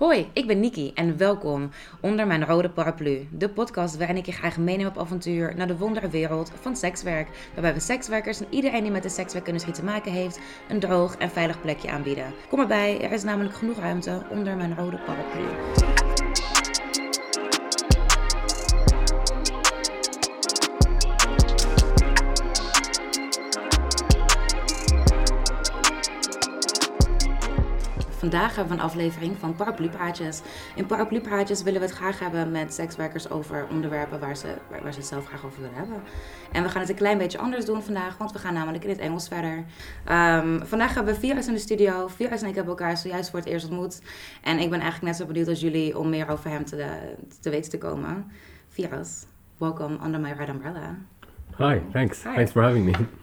Hoi, 0.00 0.30
ik 0.32 0.46
ben 0.46 0.60
Niki 0.60 0.92
en 0.94 1.16
welkom 1.16 1.70
onder 2.00 2.26
mijn 2.26 2.46
rode 2.46 2.70
paraplu. 2.70 3.28
De 3.30 3.48
podcast 3.48 3.96
waarin 3.96 4.16
ik 4.16 4.26
je 4.26 4.32
graag 4.32 4.58
meeneem 4.58 4.86
op 4.86 4.98
avontuur 4.98 5.54
naar 5.56 5.66
de 5.66 5.76
wonderwereld 5.76 6.52
van 6.60 6.76
sekswerk. 6.76 7.28
Waarbij 7.52 7.74
we 7.74 7.80
sekswerkers 7.80 8.40
en 8.40 8.46
iedereen 8.50 8.82
die 8.82 8.90
met 8.90 9.02
de 9.02 9.08
sekswerkindustrie 9.08 9.74
te 9.74 9.84
maken 9.84 10.12
heeft, 10.12 10.40
een 10.68 10.80
droog 10.80 11.16
en 11.16 11.30
veilig 11.30 11.60
plekje 11.60 11.90
aanbieden. 11.90 12.32
Kom 12.48 12.60
erbij, 12.60 13.00
er 13.00 13.12
is 13.12 13.22
namelijk 13.22 13.54
genoeg 13.54 13.78
ruimte 13.78 14.22
onder 14.30 14.56
mijn 14.56 14.76
rode 14.76 14.98
paraplu. 14.98 15.99
Vandaag 28.20 28.56
hebben 28.56 28.76
we 28.76 28.82
een 28.82 28.88
aflevering 28.88 29.36
van 29.38 29.54
Paraplupraatjes. 29.54 30.40
In 30.74 30.86
Paraplupraatjes 30.86 31.62
willen 31.62 31.80
we 31.80 31.86
het 31.86 31.96
graag 31.96 32.18
hebben 32.18 32.50
met 32.50 32.74
sekswerkers 32.74 33.30
over 33.30 33.66
onderwerpen 33.70 34.20
waar 34.20 34.36
ze, 34.36 34.54
waar, 34.70 34.82
waar 34.82 34.92
ze 34.92 34.98
het 34.98 35.08
zelf 35.08 35.26
graag 35.26 35.44
over 35.44 35.60
willen 35.60 35.76
hebben. 35.76 36.02
En 36.52 36.62
we 36.62 36.68
gaan 36.68 36.80
het 36.80 36.90
een 36.90 36.96
klein 36.96 37.18
beetje 37.18 37.38
anders 37.38 37.64
doen 37.64 37.82
vandaag, 37.82 38.18
want 38.18 38.32
we 38.32 38.38
gaan 38.38 38.54
namelijk 38.54 38.84
in 38.84 38.90
het 38.90 38.98
Engels 38.98 39.28
verder. 39.28 39.64
Ehm, 40.04 40.64
vandaag 40.64 40.94
hebben 40.94 41.14
we 41.14 41.20
Virus 41.20 41.46
in 41.46 41.52
de 41.52 41.58
studio. 41.58 42.08
Virus 42.08 42.42
en 42.42 42.48
ik 42.48 42.54
hebben 42.54 42.76
elkaar 42.76 42.96
zojuist 42.96 43.30
voor 43.30 43.38
het 43.38 43.48
eerst 43.48 43.68
ontmoet. 43.68 44.02
En 44.42 44.58
ik 44.58 44.70
ben 44.70 44.80
eigenlijk 44.80 45.02
net 45.02 45.16
zo 45.16 45.26
benieuwd 45.26 45.48
als 45.48 45.60
jullie 45.60 45.98
om 45.98 46.08
meer 46.08 46.28
over 46.28 46.50
hem 46.50 46.64
te, 46.64 46.86
te 47.40 47.50
weten 47.50 47.70
te 47.70 47.78
komen. 47.78 48.30
Virus, 48.68 49.24
welcome 49.58 49.98
under 50.04 50.20
my 50.20 50.32
red 50.32 50.48
umbrella. 50.48 50.96
Hi, 51.56 51.78
thanks. 51.92 52.22
Hi. 52.22 52.34
Thanks 52.34 52.52
for 52.52 52.62
having 52.62 52.84
me. 52.84 53.18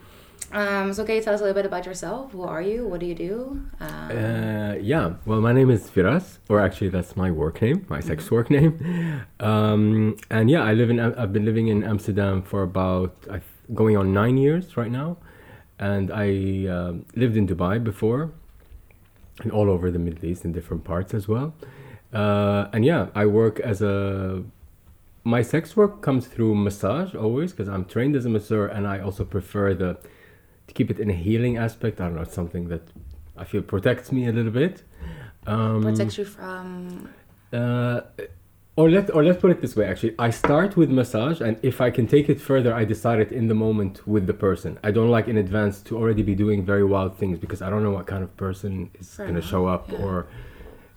Um, 0.50 0.94
so 0.94 1.04
can 1.04 1.16
you 1.16 1.20
tell 1.22 1.34
us 1.34 1.40
a 1.40 1.44
little 1.44 1.54
bit 1.54 1.66
about 1.66 1.84
yourself? 1.84 2.32
Who 2.32 2.42
are 2.42 2.62
you? 2.62 2.86
What 2.86 3.00
do 3.00 3.06
you 3.06 3.14
do? 3.14 3.60
Um, 3.80 4.10
Uh, 4.10 4.74
yeah, 4.80 5.14
well, 5.26 5.40
my 5.42 5.52
name 5.52 5.70
is 5.70 5.90
Firas, 5.90 6.38
or 6.48 6.58
actually, 6.60 6.88
that's 6.88 7.16
my 7.16 7.30
work 7.30 7.60
name, 7.60 7.84
my 7.88 8.00
sex 8.00 8.30
work 8.30 8.48
name. 8.58 8.72
Um, 9.40 10.16
and 10.30 10.48
yeah, 10.50 10.62
I 10.62 10.72
live 10.72 10.88
in. 10.88 10.98
I've 11.00 11.32
been 11.34 11.44
living 11.44 11.68
in 11.68 11.84
Amsterdam 11.84 12.42
for 12.42 12.62
about 12.62 13.12
I 13.30 13.40
going 13.74 13.96
on 13.98 14.14
nine 14.14 14.38
years 14.38 14.76
right 14.78 14.90
now, 14.90 15.18
and 15.78 16.10
I 16.10 16.28
um 16.76 17.04
lived 17.14 17.36
in 17.36 17.46
Dubai 17.46 17.74
before, 17.84 18.30
and 19.42 19.52
all 19.52 19.68
over 19.68 19.90
the 19.90 19.98
Middle 19.98 20.24
East 20.24 20.44
in 20.46 20.52
different 20.52 20.82
parts 20.84 21.12
as 21.12 21.28
well. 21.28 21.52
Uh, 22.12 22.68
and 22.72 22.84
yeah, 22.86 23.08
I 23.14 23.26
work 23.26 23.60
as 23.60 23.82
a. 23.82 24.42
My 25.24 25.42
sex 25.42 25.76
work 25.76 26.00
comes 26.00 26.26
through 26.26 26.54
massage 26.54 27.14
always 27.14 27.52
because 27.52 27.68
I'm 27.68 27.84
trained 27.84 28.16
as 28.16 28.24
a 28.24 28.30
masseur, 28.30 28.66
and 28.66 28.86
I 28.86 28.98
also 29.00 29.24
prefer 29.26 29.74
the 29.74 29.98
to 30.68 30.74
keep 30.74 30.90
it 30.90 31.00
in 31.00 31.10
a 31.10 31.18
healing 31.26 31.56
aspect. 31.56 32.00
I 32.00 32.04
don't 32.04 32.16
know, 32.16 32.22
it's 32.22 32.34
something 32.34 32.68
that 32.68 32.82
I 33.36 33.44
feel 33.44 33.62
protects 33.62 34.12
me 34.12 34.28
a 34.28 34.32
little 34.32 34.52
bit. 34.52 34.82
Um, 35.46 35.82
protects 35.82 36.18
you 36.18 36.24
from 36.24 37.08
uh, 37.52 38.00
or 38.76 38.88
let 38.88 39.12
or 39.14 39.24
let's 39.24 39.40
put 39.40 39.50
it 39.50 39.60
this 39.60 39.74
way. 39.74 39.86
Actually, 39.86 40.14
I 40.18 40.30
start 40.30 40.76
with 40.76 40.90
massage, 40.90 41.40
and 41.40 41.58
if 41.62 41.80
I 41.80 41.90
can 41.90 42.06
take 42.06 42.28
it 42.28 42.40
further, 42.40 42.72
I 42.72 42.84
decide 42.84 43.18
it 43.18 43.32
in 43.32 43.48
the 43.48 43.54
moment 43.54 44.06
with 44.06 44.26
the 44.28 44.34
person. 44.34 44.78
I 44.84 44.92
don't 44.92 45.10
like 45.10 45.26
in 45.26 45.36
advance 45.36 45.80
to 45.82 45.96
already 45.96 46.22
be 46.22 46.36
doing 46.36 46.64
very 46.64 46.84
wild 46.84 47.18
things 47.18 47.38
because 47.38 47.60
I 47.60 47.70
don't 47.70 47.82
know 47.82 47.90
what 47.90 48.06
kind 48.06 48.22
of 48.22 48.36
person 48.36 48.90
is 49.00 49.16
going 49.16 49.34
to 49.34 49.42
show 49.42 49.66
up 49.66 49.90
yeah. 49.90 50.04
or. 50.04 50.26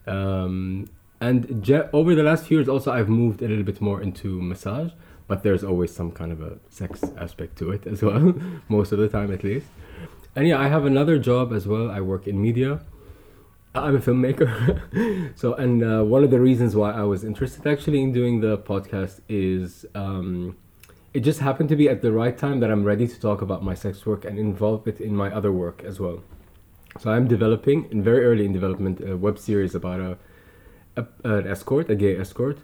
Um, 0.06 0.90
and 1.22 1.64
je- 1.64 1.88
over 1.94 2.16
the 2.16 2.24
last 2.24 2.48
few 2.48 2.58
years, 2.58 2.68
also 2.68 2.92
I've 2.92 3.08
moved 3.10 3.44
a 3.44 3.48
little 3.48 3.64
bit 3.64 3.80
more 3.80 4.02
into 4.02 4.42
massage, 4.42 4.92
but 5.32 5.44
there's 5.44 5.64
always 5.64 5.96
some 5.96 6.12
kind 6.12 6.34
of 6.34 6.42
a 6.42 6.58
sex 6.70 7.06
aspect 7.18 7.58
to 7.58 7.72
it 7.72 7.88
as 7.94 8.02
well, 8.02 8.34
most 8.68 8.92
of 8.92 9.00
the 9.00 9.08
time 9.08 9.32
at 9.32 9.46
least. 9.46 9.68
And 10.36 10.46
yeah, 10.46 10.60
I 10.60 10.68
have 10.68 10.84
another 10.84 11.18
job 11.18 11.54
as 11.54 11.66
well. 11.66 11.90
I 11.90 12.02
work 12.02 12.28
in 12.28 12.42
media. 12.42 12.82
I'm 13.74 13.96
a 13.96 14.00
filmmaker. 14.00 14.52
so, 15.42 15.54
and 15.54 15.82
uh, 15.82 16.04
one 16.04 16.26
of 16.26 16.32
the 16.32 16.42
reasons 16.42 16.76
why 16.76 16.92
I 16.92 17.04
was 17.04 17.24
interested 17.24 17.66
actually 17.66 18.02
in 18.02 18.12
doing 18.12 18.42
the 18.42 18.58
podcast 18.58 19.22
is 19.30 19.86
um, 19.96 20.58
it 21.14 21.22
just 21.22 21.40
happened 21.40 21.70
to 21.70 21.78
be 21.78 21.88
at 21.88 22.02
the 22.02 22.12
right 22.12 22.38
time 22.38 22.60
that 22.60 22.70
I'm 22.70 22.84
ready 22.84 23.08
to 23.08 23.18
talk 23.18 23.42
about 23.42 23.64
my 23.64 23.74
sex 23.74 24.06
work 24.06 24.26
and 24.26 24.38
involve 24.38 24.86
it 24.86 25.00
in 25.00 25.16
my 25.16 25.34
other 25.34 25.54
work 25.54 25.82
as 25.86 25.98
well. 25.98 26.20
So, 27.00 27.10
I'm 27.10 27.30
developing, 27.30 27.88
and 27.90 28.04
very 28.04 28.26
early 28.26 28.46
in 28.46 28.52
development, 28.52 29.00
a 29.00 29.16
web 29.16 29.40
series 29.40 29.76
about 29.76 30.02
a, 30.02 30.18
a 30.98 31.06
an 31.24 31.48
escort, 31.48 31.90
a 31.90 31.96
gay 31.96 32.18
escort, 32.18 32.58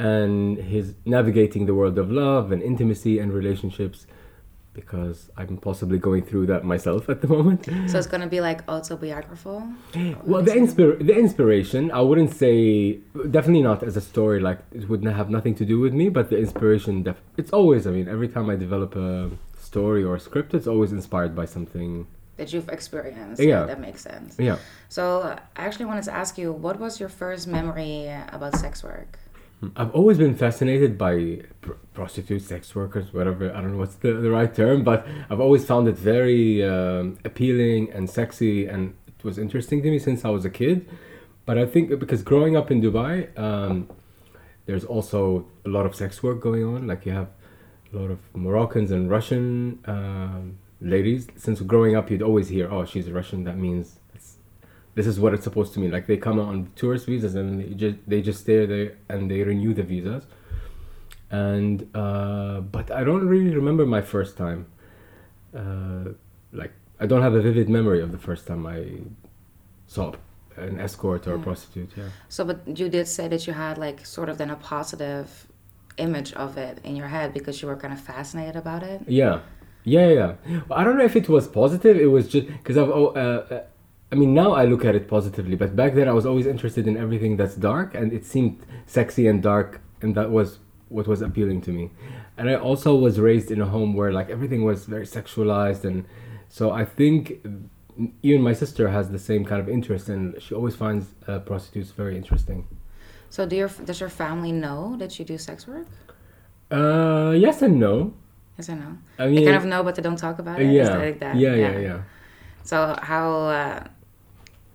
and 0.00 0.56
his 0.74 0.94
navigating 1.04 1.62
the 1.66 1.74
world 1.80 1.96
of 1.98 2.10
love 2.10 2.44
and 2.52 2.60
intimacy 2.62 3.14
and 3.22 3.28
relationships. 3.32 4.06
Because 4.72 5.18
I'm 5.36 5.56
possibly 5.68 5.98
going 5.98 6.22
through 6.28 6.46
that 6.52 6.62
myself 6.64 7.08
at 7.14 7.18
the 7.22 7.28
moment. 7.36 7.62
So 7.90 7.98
it's 7.98 8.06
gonna 8.06 8.28
be 8.28 8.40
like 8.40 8.60
autobiographical. 8.68 9.58
Well, 10.30 10.42
the 10.48 10.52
inspir- 10.52 11.04
the 11.10 11.16
inspiration, 11.24 11.90
I 11.90 12.00
wouldn't 12.08 12.32
say 12.44 13.00
definitely 13.36 13.64
not 13.70 13.82
as 13.82 13.96
a 13.96 14.00
story. 14.12 14.38
Like 14.48 14.60
it 14.72 14.88
would 14.88 15.02
not 15.02 15.16
have 15.20 15.28
nothing 15.28 15.54
to 15.56 15.64
do 15.72 15.76
with 15.84 15.92
me, 16.00 16.08
but 16.08 16.30
the 16.30 16.38
inspiration, 16.38 17.02
def- 17.02 17.20
it's 17.36 17.50
always. 17.58 17.82
I 17.88 17.90
mean, 17.96 18.06
every 18.16 18.28
time 18.28 18.46
I 18.48 18.56
develop 18.66 18.94
a 18.94 19.30
story 19.58 20.02
or 20.04 20.14
a 20.14 20.20
script, 20.20 20.54
it's 20.54 20.68
always 20.68 20.92
inspired 20.92 21.34
by 21.40 21.46
something. 21.56 22.06
that 22.40 22.52
you've 22.54 22.70
experienced. 22.78 23.42
Yeah. 23.42 23.64
that 23.72 23.80
makes 23.88 24.00
sense. 24.10 24.30
Yeah. 24.38 24.56
So 24.88 25.02
I 25.60 25.60
actually 25.66 25.86
wanted 25.90 26.04
to 26.10 26.14
ask 26.22 26.32
you, 26.38 26.48
what 26.66 26.76
was 26.84 26.92
your 27.02 27.10
first 27.22 27.44
memory 27.58 28.08
about 28.36 28.52
sex 28.64 28.74
work? 28.90 29.18
I've 29.76 29.90
always 29.90 30.16
been 30.16 30.34
fascinated 30.34 30.96
by 30.96 31.42
pr- 31.60 31.72
prostitutes, 31.92 32.46
sex 32.46 32.74
workers, 32.74 33.12
whatever. 33.12 33.54
I 33.54 33.60
don't 33.60 33.72
know 33.72 33.78
what's 33.78 33.96
the, 33.96 34.14
the 34.14 34.30
right 34.30 34.52
term, 34.54 34.84
but 34.84 35.06
I've 35.28 35.40
always 35.40 35.66
found 35.66 35.86
it 35.86 35.96
very 35.96 36.64
um, 36.64 37.18
appealing 37.26 37.92
and 37.92 38.08
sexy, 38.08 38.66
and 38.66 38.94
it 39.06 39.22
was 39.22 39.38
interesting 39.38 39.82
to 39.82 39.90
me 39.90 39.98
since 39.98 40.24
I 40.24 40.30
was 40.30 40.46
a 40.46 40.50
kid. 40.50 40.88
But 41.44 41.58
I 41.58 41.66
think 41.66 41.98
because 41.98 42.22
growing 42.22 42.56
up 42.56 42.70
in 42.70 42.80
Dubai, 42.80 43.38
um, 43.38 43.90
there's 44.64 44.84
also 44.84 45.46
a 45.66 45.68
lot 45.68 45.84
of 45.84 45.94
sex 45.94 46.22
work 46.22 46.40
going 46.40 46.64
on. 46.64 46.86
Like 46.86 47.04
you 47.04 47.12
have 47.12 47.28
a 47.92 47.96
lot 47.98 48.10
of 48.10 48.18
Moroccans 48.34 48.90
and 48.90 49.10
Russian 49.10 49.80
um, 49.84 50.58
ladies. 50.80 51.28
Since 51.36 51.60
growing 51.60 51.96
up, 51.96 52.10
you'd 52.10 52.22
always 52.22 52.48
hear, 52.48 52.70
"Oh, 52.70 52.86
she's 52.86 53.10
Russian. 53.10 53.44
That 53.44 53.58
means 53.58 53.99
this 54.94 55.06
is 55.06 55.18
what 55.20 55.34
it's 55.34 55.44
supposed 55.44 55.72
to 55.74 55.80
mean." 55.80 55.90
Like 55.90 56.06
they 56.06 56.16
come 56.16 56.38
on 56.38 56.70
tourist 56.76 57.06
visas 57.06 57.34
and 57.34 57.60
they 57.60 57.74
just 57.74 57.96
they 58.06 58.22
just 58.22 58.40
stay 58.40 58.66
there 58.66 58.96
and 59.08 59.30
they 59.30 59.42
renew 59.42 59.74
the 59.74 59.82
visas. 59.82 60.26
And 61.30 61.88
uh, 61.94 62.60
but 62.60 62.90
I 62.90 63.04
don't 63.04 63.26
really 63.26 63.54
remember 63.54 63.86
my 63.86 64.02
first 64.02 64.36
time. 64.36 64.66
Uh, 65.56 66.10
like 66.52 66.72
I 66.98 67.06
don't 67.06 67.22
have 67.22 67.34
a 67.34 67.40
vivid 67.40 67.68
memory 67.68 68.02
of 68.02 68.12
the 68.12 68.18
first 68.18 68.46
time 68.46 68.66
I 68.66 69.00
saw 69.86 70.12
an 70.56 70.78
escort 70.80 71.26
or 71.26 71.34
a 71.34 71.38
prostitute. 71.38 71.90
Yeah. 71.96 72.08
So, 72.28 72.44
but 72.44 72.78
you 72.78 72.88
did 72.88 73.06
say 73.08 73.28
that 73.28 73.46
you 73.46 73.52
had 73.52 73.78
like 73.78 74.04
sort 74.04 74.28
of 74.28 74.38
then 74.38 74.50
a 74.50 74.56
positive 74.56 75.46
image 75.96 76.32
of 76.34 76.56
it 76.56 76.78
in 76.84 76.96
your 76.96 77.08
head 77.08 77.32
because 77.32 77.60
you 77.62 77.68
were 77.68 77.76
kind 77.76 77.92
of 77.92 78.00
fascinated 78.00 78.56
about 78.56 78.82
it. 78.82 79.02
Yeah, 79.06 79.40
yeah, 79.84 80.08
yeah. 80.08 80.34
Well, 80.68 80.78
I 80.78 80.84
don't 80.84 80.98
know 80.98 81.04
if 81.04 81.16
it 81.16 81.28
was 81.28 81.48
positive. 81.48 81.96
It 81.96 82.06
was 82.06 82.28
just 82.28 82.46
because 82.48 82.76
I've. 82.76 82.90
Uh, 82.90 83.04
uh, 83.04 83.62
I 84.12 84.16
mean, 84.16 84.34
now 84.34 84.52
I 84.52 84.64
look 84.64 84.84
at 84.84 84.94
it 84.94 85.06
positively, 85.08 85.54
but 85.56 85.76
back 85.76 85.94
then 85.94 86.08
I 86.08 86.12
was 86.12 86.26
always 86.26 86.46
interested 86.46 86.86
in 86.88 86.96
everything 86.96 87.36
that's 87.36 87.54
dark, 87.54 87.94
and 87.94 88.12
it 88.12 88.24
seemed 88.24 88.58
sexy 88.86 89.26
and 89.28 89.40
dark, 89.42 89.80
and 90.02 90.14
that 90.16 90.30
was 90.30 90.58
what 90.88 91.06
was 91.06 91.22
appealing 91.22 91.60
to 91.62 91.70
me. 91.70 91.90
And 92.36 92.50
I 92.50 92.54
also 92.56 92.94
was 92.96 93.20
raised 93.20 93.50
in 93.52 93.60
a 93.60 93.66
home 93.66 93.94
where 93.94 94.12
like 94.12 94.28
everything 94.30 94.64
was 94.64 94.86
very 94.86 95.06
sexualized, 95.06 95.84
and 95.84 96.04
so 96.48 96.72
I 96.72 96.84
think 96.84 97.46
even 98.22 98.42
my 98.42 98.52
sister 98.54 98.88
has 98.88 99.10
the 99.10 99.18
same 99.18 99.44
kind 99.44 99.60
of 99.60 99.68
interest, 99.68 100.08
and 100.08 100.40
she 100.42 100.54
always 100.54 100.74
finds 100.74 101.06
uh, 101.28 101.38
prostitutes 101.40 101.90
very 101.92 102.16
interesting. 102.16 102.66
So, 103.28 103.46
do 103.46 103.54
your 103.54 103.68
does 103.84 104.00
your 104.00 104.08
family 104.08 104.50
know 104.50 104.96
that 104.98 105.18
you 105.18 105.24
do 105.24 105.38
sex 105.38 105.68
work? 105.68 105.86
Uh, 106.72 107.32
yes 107.36 107.62
and 107.62 107.78
no. 107.78 108.12
Yes 108.58 108.68
and 108.68 108.80
no? 108.80 108.98
I 109.18 109.26
mean, 109.26 109.36
They 109.36 109.44
kind 109.44 109.56
of 109.56 109.64
know, 109.66 109.82
but 109.84 109.94
they 109.94 110.02
don't 110.02 110.16
talk 110.18 110.38
about 110.40 110.60
it. 110.60 110.72
yeah, 110.72 110.96
like 110.96 111.20
that? 111.20 111.36
yeah, 111.36 111.54
yeah, 111.54 111.78
yeah. 111.78 112.02
So 112.64 112.96
how 113.02 113.30
uh, 113.46 113.84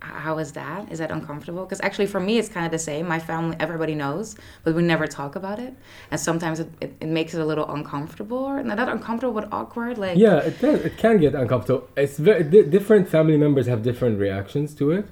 how 0.06 0.38
is 0.38 0.52
that? 0.54 0.92
Is 0.92 1.00
that 1.00 1.12
uncomfortable? 1.12 1.64
Because 1.66 1.82
actually, 1.82 2.06
for 2.06 2.20
me, 2.20 2.38
it's 2.38 2.50
kind 2.50 2.66
of 2.66 2.72
the 2.72 2.80
same. 2.80 3.08
My 3.08 3.20
family, 3.20 3.56
everybody 3.60 3.96
knows, 3.96 4.36
but 4.64 4.76
we 4.76 4.84
never 4.84 5.08
talk 5.08 5.36
about 5.36 5.60
it, 5.60 5.74
and 6.12 6.20
sometimes 6.20 6.60
it, 6.60 6.70
it, 6.82 6.96
it 7.00 7.08
makes 7.08 7.34
it 7.34 7.42
a 7.42 7.46
little 7.46 7.70
uncomfortable. 7.72 8.38
Or 8.38 8.64
not 8.64 8.80
uncomfortable, 8.90 9.34
but 9.34 9.52
awkward. 9.52 9.98
Like 9.98 10.18
Yeah, 10.18 10.38
it 10.38 10.60
does. 10.60 10.82
It 10.82 10.98
can 10.98 11.18
get 11.18 11.34
uncomfortable. 11.36 11.88
It's 11.98 12.18
very 12.18 12.44
di- 12.44 12.64
different. 12.64 13.10
Family 13.10 13.38
members 13.38 13.66
have 13.68 13.82
different 13.82 14.20
reactions 14.20 14.74
to 14.76 14.92
it. 14.92 15.06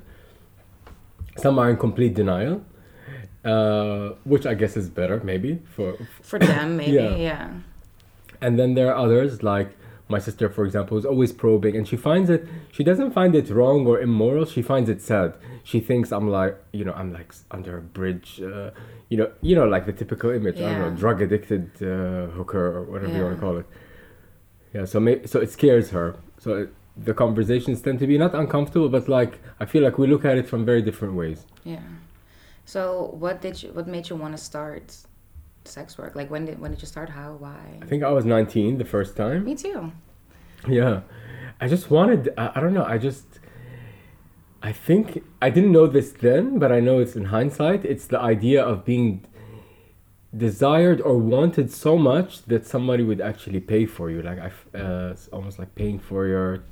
Some 1.38 1.58
are 1.58 1.70
in 1.70 1.78
complete 1.78 2.14
denial, 2.14 2.64
uh, 3.44 4.10
which 4.24 4.46
I 4.46 4.54
guess 4.54 4.78
is 4.78 4.90
better, 4.90 5.20
maybe 5.24 5.62
for. 5.76 5.98
for 6.22 6.38
them, 6.40 6.78
maybe. 6.82 6.94
Yeah. 6.94 7.16
yeah. 7.16 7.50
And 8.42 8.60
then 8.60 8.74
there 8.76 8.94
are 8.94 8.98
others, 9.06 9.42
like 9.42 9.70
my 10.10 10.20
sister, 10.20 10.50
for 10.50 10.66
example, 10.66 10.98
is 10.98 11.06
always 11.06 11.32
probing, 11.32 11.76
and 11.78 11.88
she 11.88 11.96
finds 11.96 12.30
it. 12.30 12.46
She 12.72 12.84
doesn't 12.84 13.12
find 13.12 13.34
it 13.36 13.50
wrong 13.50 13.88
or 13.88 14.00
immoral. 14.02 14.46
She 14.46 14.62
finds 14.62 14.90
it 14.90 15.02
sad. 15.02 15.36
She 15.64 15.80
thinks 15.80 16.12
I'm 16.12 16.30
like, 16.30 16.58
you 16.74 16.84
know, 16.86 16.94
I'm 16.94 17.14
like 17.14 17.34
under 17.52 17.78
a 17.78 17.82
bridge. 17.82 18.42
Uh, 18.42 18.72
you 19.10 19.18
know, 19.18 19.32
you 19.42 19.56
know, 19.56 19.66
like 19.66 19.86
the 19.86 19.94
typical 19.94 20.30
image. 20.30 20.58
I 20.58 20.62
don't 20.70 20.80
know, 20.80 20.88
Yeah. 20.90 20.96
drug 20.96 21.22
addicted 21.22 21.70
uh, 21.82 22.28
hooker 22.38 22.66
or 22.78 22.84
whatever 22.84 23.16
you 23.18 23.24
want 23.24 23.36
to 23.36 23.42
call 23.42 23.58
it. 23.58 23.66
Yeah. 24.74 24.86
So 24.86 25.00
may- 25.00 25.26
so 25.26 25.40
it 25.40 25.50
scares 25.52 25.90
her. 25.92 26.16
So 26.40 26.50
it, 26.64 26.74
the 26.98 27.14
conversations 27.14 27.82
tend 27.82 28.00
to 28.00 28.08
be 28.08 28.18
not 28.18 28.36
uncomfortable, 28.36 28.90
but 28.90 29.08
like 29.08 29.40
I 29.60 29.66
feel 29.66 29.84
like 29.84 29.98
we 29.98 30.06
look 30.08 30.26
at 30.26 30.38
it 30.38 30.48
from 30.48 30.66
very 30.66 30.82
different 30.82 31.14
ways. 31.16 31.46
Yeah. 31.64 31.80
So 32.66 33.16
what 33.20 33.42
did 33.42 33.62
you? 33.64 33.70
What 33.72 33.88
made 33.88 34.10
you 34.10 34.16
want 34.16 34.36
to 34.38 34.44
start 34.44 34.98
sex 35.66 35.98
work? 35.98 36.16
Like 36.16 36.30
when 36.30 36.46
did 36.46 36.60
when 36.60 36.72
did 36.72 36.82
you 36.82 36.88
start? 36.88 37.10
How? 37.10 37.34
Why? 37.34 37.80
I 37.82 37.86
think 37.86 38.04
I 38.04 38.12
was 38.12 38.26
19 38.26 38.78
the 38.78 38.86
first 38.86 39.16
time. 39.16 39.46
Me 39.46 39.56
too. 39.56 39.92
Yeah. 40.68 41.02
I 41.60 41.68
just 41.68 41.90
wanted, 41.90 42.34
I, 42.38 42.52
I 42.56 42.60
don't 42.60 42.74
know, 42.74 42.84
I 42.84 42.98
just, 42.98 43.40
I 44.62 44.72
think, 44.72 45.24
I 45.42 45.50
didn't 45.50 45.72
know 45.72 45.88
this 45.88 46.12
then, 46.12 46.60
but 46.60 46.72
I 46.72 46.80
know 46.80 47.00
it's 47.00 47.16
in 47.16 47.26
hindsight. 47.26 47.86
It's 47.86 48.06
the 48.06 48.20
idea 48.20 48.64
of 48.64 48.86
being 48.86 49.26
desired 50.36 51.00
or 51.02 51.18
wanted 51.18 51.72
so 51.72 51.98
much 51.98 52.44
that 52.46 52.66
somebody 52.66 53.04
would 53.04 53.22
actually 53.22 53.60
pay 53.60 53.86
for 53.86 54.10
you. 54.10 54.22
Like, 54.22 54.40
I, 54.40 54.78
uh, 54.78 55.12
it's 55.12 55.28
almost 55.30 55.60
like 55.60 55.76
paying 55.76 56.00
for 56.00 56.28
your 56.28 56.64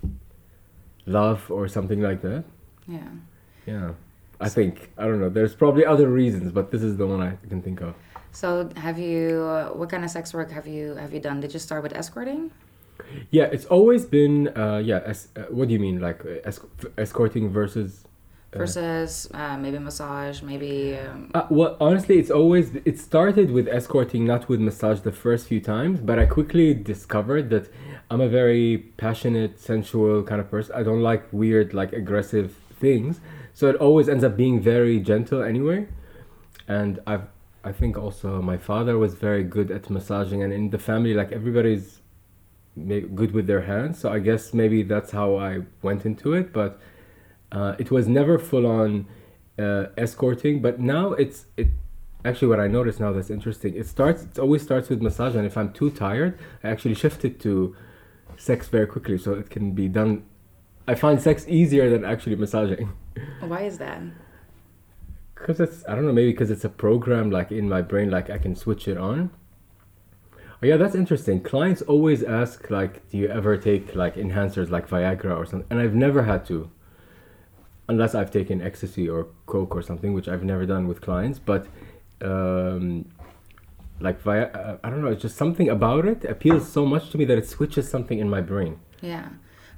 love 1.06 1.50
or 1.52 1.68
something 1.68 2.02
like 2.02 2.22
that. 2.22 2.44
Yeah. 2.88 3.10
Yeah. 3.66 3.92
I 4.40 4.50
think, 4.50 4.92
I 4.98 5.04
don't 5.06 5.20
know, 5.20 5.30
there's 5.30 5.54
probably 5.54 5.86
other 5.86 6.10
reasons, 6.10 6.52
but 6.52 6.72
this 6.72 6.82
is 6.82 6.98
the 6.98 7.06
one 7.06 7.22
I 7.22 7.38
can 7.48 7.62
think 7.62 7.82
of. 7.82 7.94
So 8.32 8.70
have 8.78 8.98
you? 9.00 9.44
Uh, 9.44 9.70
what 9.70 9.90
kind 9.90 10.04
of 10.04 10.10
sex 10.10 10.34
work 10.34 10.52
have 10.52 10.68
you 10.68 10.96
have 10.96 11.14
you 11.14 11.20
done? 11.20 11.40
Did 11.42 11.54
you 11.54 11.60
start 11.60 11.84
with 11.84 11.94
escorting? 11.94 12.52
Yeah, 13.32 13.46
it's 13.46 13.66
always 13.66 14.06
been, 14.06 14.50
uh, 14.56 14.78
yeah, 14.78 15.02
es- 15.06 15.30
uh, 15.36 15.42
what 15.50 15.68
do 15.68 15.74
you 15.74 15.80
mean? 15.80 16.00
Like 16.00 16.22
uh, 16.24 16.48
esc- 16.50 16.70
escorting 16.98 17.50
versus 17.50 18.06
Uh, 18.54 18.58
versus 18.60 19.28
uh, 19.34 19.56
maybe 19.58 19.80
massage, 19.80 20.42
maybe. 20.44 20.96
Um, 21.00 21.32
Uh, 21.34 21.48
well, 21.50 21.72
honestly, 21.80 22.16
it's 22.22 22.32
always 22.42 22.66
it 22.86 22.98
started 23.00 23.48
with 23.58 23.68
escorting, 23.68 24.24
not 24.34 24.42
with 24.50 24.60
massage 24.60 25.00
the 25.10 25.12
first 25.26 25.48
few 25.48 25.62
times. 25.62 25.98
But 26.10 26.20
I 26.20 26.26
quickly 26.38 26.74
discovered 26.94 27.46
that 27.54 27.66
I'm 28.12 28.22
a 28.22 28.28
very 28.42 28.68
passionate, 28.98 29.54
sensual 29.60 30.24
kind 30.30 30.40
of 30.44 30.48
person. 30.56 30.72
I 30.80 30.84
don't 30.84 31.02
like 31.12 31.24
weird, 31.32 31.68
like 31.74 31.92
aggressive 32.04 32.48
things. 32.84 33.14
So 33.54 33.64
it 33.72 33.76
always 33.86 34.08
ends 34.14 34.24
up 34.28 34.36
being 34.36 34.60
very 34.74 35.00
gentle 35.12 35.42
anyway. 35.52 35.88
And 36.68 37.00
I've, 37.12 37.26
I 37.64 37.72
think 37.72 37.98
also 37.98 38.42
my 38.42 38.58
father 38.58 38.98
was 38.98 39.14
very 39.14 39.44
good 39.44 39.70
at 39.72 39.90
massaging, 39.90 40.42
and 40.44 40.52
in 40.52 40.70
the 40.72 40.80
family, 40.80 41.14
like 41.14 41.32
everybody's 41.32 42.02
good 42.88 43.34
with 43.34 43.48
their 43.48 43.62
hands. 43.62 44.00
So 44.00 44.12
I 44.12 44.20
guess 44.20 44.54
maybe 44.54 44.84
that's 44.84 45.12
how 45.12 45.36
I 45.36 45.62
went 45.82 46.06
into 46.06 46.34
it. 46.34 46.54
But 46.54 46.80
uh, 47.52 47.76
it 47.78 47.92
was 47.92 48.08
never 48.08 48.40
full 48.40 48.66
on 48.66 49.08
uh, 49.60 49.88
escorting. 49.98 50.62
But 50.62 50.80
now 50.80 51.14
it's 51.14 51.46
it. 51.58 51.68
Actually, 52.24 52.50
what 52.50 52.60
I 52.60 52.68
notice 52.68 53.00
now 53.00 53.12
that's 53.12 53.30
interesting. 53.30 53.76
It 53.76 53.88
starts. 53.88 54.24
It 54.24 54.40
always 54.40 54.62
starts 54.62 54.90
with 54.90 55.02
massage, 55.02 55.36
and 55.36 55.46
if 55.46 55.58
I'm 55.58 55.74
too 55.74 55.90
tired, 55.92 56.38
I 56.64 56.70
actually 56.70 56.96
shift 56.96 57.26
it 57.26 57.40
to 57.42 57.76
sex 58.38 58.68
very 58.68 58.88
quickly, 58.88 59.18
so 59.18 59.34
it 59.34 59.50
can 59.50 59.72
be 59.72 59.88
done. 59.88 60.24
I 60.88 60.96
find 60.96 61.22
sex 61.22 61.46
easier 61.48 61.90
than 61.90 62.06
actually 62.06 62.36
massaging. 62.36 62.92
why 63.42 63.62
is 63.62 63.78
that? 63.78 64.02
Because 65.42 65.60
it's, 65.60 65.84
I 65.88 65.96
don't 65.96 66.06
know, 66.06 66.14
maybe 66.14 66.32
because 66.32 66.52
it's 66.52 66.64
a 66.64 66.70
program 66.70 67.32
like 67.32 67.52
in 67.52 67.68
my 67.68 67.82
brain, 67.82 68.10
like 68.12 68.30
I 68.30 68.38
can 68.38 68.56
switch 68.56 68.88
it 68.88 68.98
on. 68.98 69.32
Oh, 70.64 70.68
yeah, 70.68 70.78
that's 70.78 70.94
interesting. 70.94 71.42
Clients 71.42 71.82
always 71.82 72.22
ask, 72.24 72.70
like, 72.70 73.10
do 73.10 73.18
you 73.18 73.28
ever 73.28 73.58
take 73.58 73.96
like 73.96 74.16
enhancers 74.16 74.70
like 74.70 74.88
Viagra 74.88 75.36
or 75.36 75.46
something? 75.46 75.68
And 75.72 75.80
I've 75.80 75.96
never 75.96 76.24
had 76.24 76.46
to, 76.46 76.70
unless 77.90 78.14
I've 78.14 78.30
taken 78.30 78.62
ecstasy 78.62 79.10
or 79.10 79.28
coke 79.48 79.76
or 79.76 79.82
something, 79.82 80.14
which 80.14 80.28
I've 80.28 80.44
never 80.44 80.68
done 80.68 80.88
with 80.88 81.02
clients. 81.02 81.40
But 81.40 81.66
um, 82.22 83.10
like 84.00 84.22
via, 84.22 84.52
uh, 84.52 84.78
I 84.84 84.92
don't 84.92 85.02
know, 85.02 85.08
it's 85.08 85.24
just 85.24 85.36
something 85.36 85.68
about 85.70 86.06
it 86.06 86.26
appeals 86.26 86.72
so 86.72 86.86
much 86.86 87.10
to 87.10 87.18
me 87.18 87.26
that 87.26 87.40
it 87.40 87.48
switches 87.48 87.90
something 87.90 88.20
in 88.20 88.30
my 88.30 88.42
brain. 88.42 88.80
Yeah. 89.02 89.30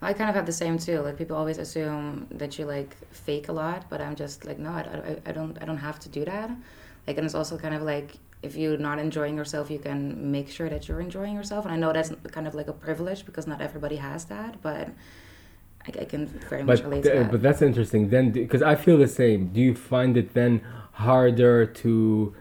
I 0.03 0.13
kind 0.13 0.29
of 0.29 0.35
have 0.35 0.45
the 0.45 0.51
same 0.51 0.77
too. 0.77 0.99
Like 1.01 1.17
people 1.17 1.35
always 1.37 1.57
assume 1.57 2.27
that 2.31 2.57
you 2.59 2.65
like 2.65 2.95
fake 3.11 3.47
a 3.49 3.53
lot, 3.53 3.85
but 3.89 4.01
I'm 4.01 4.15
just 4.15 4.45
like, 4.45 4.59
no, 4.59 4.69
I, 4.69 4.81
I, 4.81 5.29
I 5.29 5.31
don't, 5.31 5.57
I 5.61 5.65
don't 5.65 5.77
have 5.77 5.99
to 6.01 6.09
do 6.09 6.25
that. 6.25 6.49
Like, 7.07 7.17
and 7.17 7.25
it's 7.25 7.35
also 7.35 7.57
kind 7.57 7.75
of 7.75 7.81
like 7.81 8.17
if 8.41 8.55
you're 8.55 8.77
not 8.77 8.99
enjoying 8.99 9.37
yourself, 9.37 9.71
you 9.71 9.79
can 9.79 10.31
make 10.31 10.49
sure 10.49 10.69
that 10.69 10.87
you're 10.87 10.99
enjoying 11.01 11.33
yourself. 11.33 11.65
And 11.65 11.73
I 11.73 11.77
know 11.77 11.93
that's 11.93 12.11
kind 12.31 12.47
of 12.47 12.55
like 12.55 12.67
a 12.67 12.73
privilege 12.73 13.25
because 13.25 13.47
not 13.47 13.61
everybody 13.61 13.95
has 13.95 14.25
that, 14.25 14.61
but 14.61 14.89
I, 15.87 16.01
I 16.01 16.05
can 16.05 16.27
very 16.49 16.63
much 16.63 16.79
But 16.81 16.83
relate 16.83 17.03
to 17.03 17.09
th- 17.11 17.23
that. 17.23 17.31
but 17.31 17.41
that's 17.41 17.61
interesting. 17.61 18.09
Then, 18.09 18.31
because 18.31 18.61
I 18.61 18.75
feel 18.75 18.97
the 18.97 19.07
same. 19.07 19.47
Do 19.47 19.61
you 19.61 19.75
find 19.75 20.17
it 20.17 20.33
then 20.33 20.61
harder 20.93 21.65
to 21.65 22.35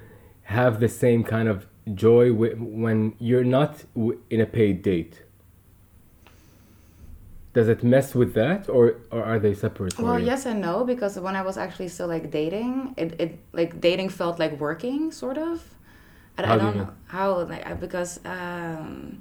have 0.44 0.80
the 0.80 0.88
same 0.88 1.24
kind 1.24 1.48
of 1.48 1.66
joy 1.94 2.32
when 2.32 3.14
you're 3.18 3.44
not 3.44 3.84
w- 3.94 4.20
in 4.30 4.40
a 4.40 4.46
paid 4.46 4.82
date? 4.82 5.22
Does 7.54 7.68
it 7.68 7.84
mess 7.84 8.14
with 8.14 8.32
that, 8.34 8.68
or 8.68 8.96
or 9.10 9.22
are 9.22 9.38
they 9.38 9.54
separate? 9.54 9.98
Well, 9.98 10.18
you? 10.18 10.26
yes 10.26 10.46
and 10.46 10.60
no, 10.60 10.84
because 10.84 11.18
when 11.20 11.36
I 11.36 11.42
was 11.42 11.56
actually 11.58 11.88
still 11.88 12.08
like 12.08 12.30
dating, 12.30 12.94
it, 12.96 13.20
it 13.20 13.38
like 13.52 13.80
dating 13.80 14.08
felt 14.08 14.38
like 14.38 14.58
working, 14.58 15.12
sort 15.12 15.36
of. 15.38 15.62
I, 16.38 16.42
How 16.42 16.54
I 16.54 16.58
do 16.58 16.64
you 16.66 16.72
don't 16.72 16.76
mean? 16.76 16.86
know 16.86 16.92
how 17.06 17.42
like 17.42 17.80
because 17.80 18.20
um, 18.24 19.20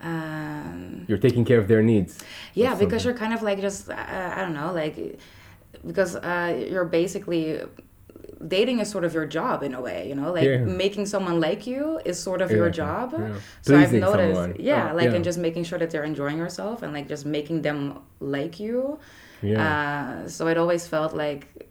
um, 0.00 1.04
You're 1.08 1.18
taking 1.18 1.44
care 1.44 1.58
of 1.58 1.68
their 1.68 1.82
needs. 1.82 2.18
yeah, 2.54 2.74
because 2.74 3.04
you're 3.04 3.14
kind 3.14 3.34
of 3.34 3.42
like 3.42 3.60
just 3.60 3.90
uh, 3.90 3.94
I 4.36 4.42
don't 4.42 4.54
know 4.54 4.72
like 4.72 5.18
because 5.86 6.16
uh, 6.16 6.66
you're 6.70 6.84
basically 6.84 7.60
dating 8.46 8.80
is 8.80 8.88
sort 8.90 9.04
of 9.04 9.12
your 9.14 9.26
job 9.26 9.62
in 9.62 9.74
a 9.74 9.80
way, 9.80 10.08
you 10.08 10.14
know, 10.14 10.32
like 10.32 10.44
Yeah. 10.44 10.58
making 10.58 11.06
someone 11.06 11.40
like 11.40 11.66
you 11.66 12.00
is 12.04 12.18
sort 12.22 12.40
of 12.42 12.50
your 12.50 12.70
job. 12.70 13.12
yeah. 13.12 13.34
So 13.62 13.76
I've 13.76 13.92
noticed, 13.92 14.34
someone. 14.34 14.56
yeah, 14.58 14.90
Oh, 14.92 14.96
like 14.96 15.08
yeah. 15.10 15.14
and 15.16 15.24
just 15.24 15.38
making 15.38 15.64
sure 15.64 15.78
that 15.78 15.90
they're 15.90 16.04
enjoying 16.04 16.38
yourself 16.38 16.82
and 16.82 16.92
like 16.92 17.08
just 17.08 17.24
making 17.26 17.62
them 17.62 17.98
like 18.20 18.58
you. 18.60 18.98
Yeah. 19.42 19.60
Uh, 20.24 20.28
so 20.28 20.46
it 20.48 20.56
always 20.58 20.86
felt 20.86 21.14
like 21.14 21.68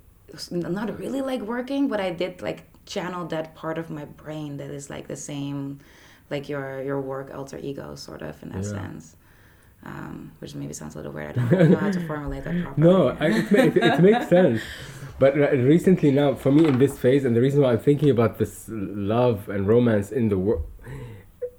not 0.51 0.99
really 0.99 1.21
like 1.21 1.41
working, 1.41 1.87
but 1.87 1.99
I 1.99 2.11
did 2.11 2.41
like 2.41 2.59
channel 2.85 3.25
that 3.27 3.55
part 3.55 3.77
of 3.77 3.89
my 3.89 4.05
brain 4.05 4.57
that 4.57 4.69
is 4.71 4.89
like 4.89 5.07
the 5.07 5.15
same, 5.15 5.79
like 6.29 6.49
your 6.49 6.81
your 6.83 6.99
work 7.01 7.33
alter 7.33 7.57
ego, 7.61 7.95
sort 7.95 8.21
of 8.21 8.41
in 8.43 8.49
that 8.49 8.63
Yeah. 8.63 8.69
sense. 8.77 9.15
Um, 9.83 10.33
which 10.39 10.55
maybe 10.55 10.73
sounds 10.73 10.95
a 10.95 10.97
little 10.97 11.13
weird. 11.13 11.37
I 11.37 11.41
don't 11.49 11.49
really 11.51 11.69
know 11.69 11.77
how 11.77 11.91
to 11.91 12.05
formulate 12.05 12.43
that 12.43 12.63
properly. 12.63 12.87
No, 12.87 13.07
I, 13.19 13.27
it, 13.27 13.51
it, 13.51 13.77
it 13.77 13.99
makes 14.01 14.27
sense. 14.37 14.61
But 15.19 15.35
recently, 15.35 16.11
now 16.11 16.35
for 16.35 16.51
me 16.51 16.65
in 16.65 16.79
this 16.79 16.97
phase, 16.97 17.25
and 17.25 17.35
the 17.35 17.41
reason 17.41 17.61
why 17.61 17.73
I'm 17.73 17.79
thinking 17.79 18.09
about 18.09 18.37
this 18.37 18.65
love 18.69 19.49
and 19.49 19.67
romance 19.67 20.11
in 20.11 20.29
the 20.29 20.37
world 20.37 20.65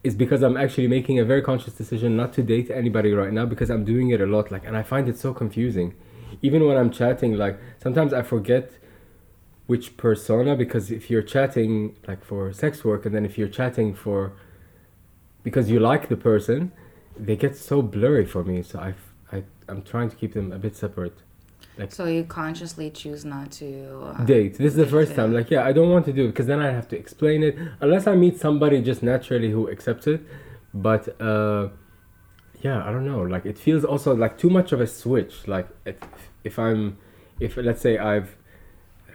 is 0.02 0.14
because 0.14 0.42
I'm 0.42 0.56
actually 0.56 0.88
making 0.88 1.18
a 1.18 1.24
very 1.24 1.42
conscious 1.42 1.74
decision 1.74 2.16
not 2.16 2.32
to 2.34 2.42
date 2.42 2.70
anybody 2.70 3.12
right 3.12 3.32
now 3.32 3.44
because 3.44 3.70
I'm 3.70 3.84
doing 3.84 4.10
it 4.10 4.20
a 4.20 4.26
lot. 4.26 4.50
Like, 4.50 4.64
and 4.66 4.76
I 4.76 4.82
find 4.82 5.08
it 5.08 5.18
so 5.18 5.34
confusing. 5.34 5.94
Even 6.40 6.66
when 6.66 6.78
I'm 6.78 6.90
chatting, 6.90 7.36
like 7.36 7.58
sometimes 7.82 8.14
I 8.14 8.22
forget 8.22 8.72
which 9.66 9.96
persona 9.98 10.56
because 10.56 10.90
if 10.90 11.10
you're 11.10 11.22
chatting 11.22 11.96
like 12.08 12.24
for 12.24 12.52
sex 12.52 12.82
work, 12.82 13.04
and 13.04 13.14
then 13.14 13.26
if 13.26 13.36
you're 13.36 13.48
chatting 13.48 13.94
for 13.94 14.32
because 15.42 15.70
you 15.70 15.80
like 15.80 16.08
the 16.08 16.16
person, 16.16 16.72
they 17.24 17.36
get 17.36 17.56
so 17.56 17.82
blurry 17.82 18.24
for 18.24 18.42
me. 18.44 18.62
So 18.62 18.78
I, 18.78 18.94
I, 19.32 19.44
I'm 19.68 19.82
trying 19.82 20.08
to 20.10 20.16
keep 20.16 20.32
them 20.34 20.52
a 20.52 20.58
bit 20.58 20.76
separate. 20.76 21.18
So 21.88 22.04
you 22.04 22.24
consciously 22.24 22.90
choose 22.90 23.24
not 23.24 23.52
to 23.52 23.68
uh, 24.04 24.24
Date. 24.24 24.58
This 24.58 24.72
is 24.72 24.76
the 24.76 24.86
first 24.86 25.14
time. 25.14 25.32
Like, 25.32 25.50
yeah, 25.50 25.64
I 25.64 25.72
don't 25.72 25.90
want 25.90 26.04
to 26.06 26.12
do 26.12 26.24
it 26.24 26.28
because 26.28 26.46
then 26.46 26.60
I 26.60 26.70
have 26.70 26.88
to 26.88 26.96
explain 26.98 27.42
it. 27.42 27.56
Unless 27.80 28.06
I 28.06 28.16
meet 28.16 28.38
somebody 28.38 28.82
just 28.82 29.02
naturally 29.02 29.50
who 29.50 29.70
accepts 29.70 30.06
it. 30.06 30.20
But 30.74 31.20
uh, 31.20 31.68
yeah, 32.60 32.86
I 32.86 32.92
don't 32.92 33.06
know. 33.06 33.22
Like, 33.22 33.46
it 33.46 33.56
feels 33.56 33.84
also 33.84 34.14
like 34.14 34.36
too 34.36 34.50
much 34.50 34.72
of 34.72 34.80
a 34.80 34.86
switch. 34.86 35.48
Like, 35.48 35.68
if, 35.86 35.96
if 36.44 36.58
I'm, 36.58 36.98
if 37.38 37.56
let's 37.56 37.80
say 37.80 37.96
I've 37.96 38.36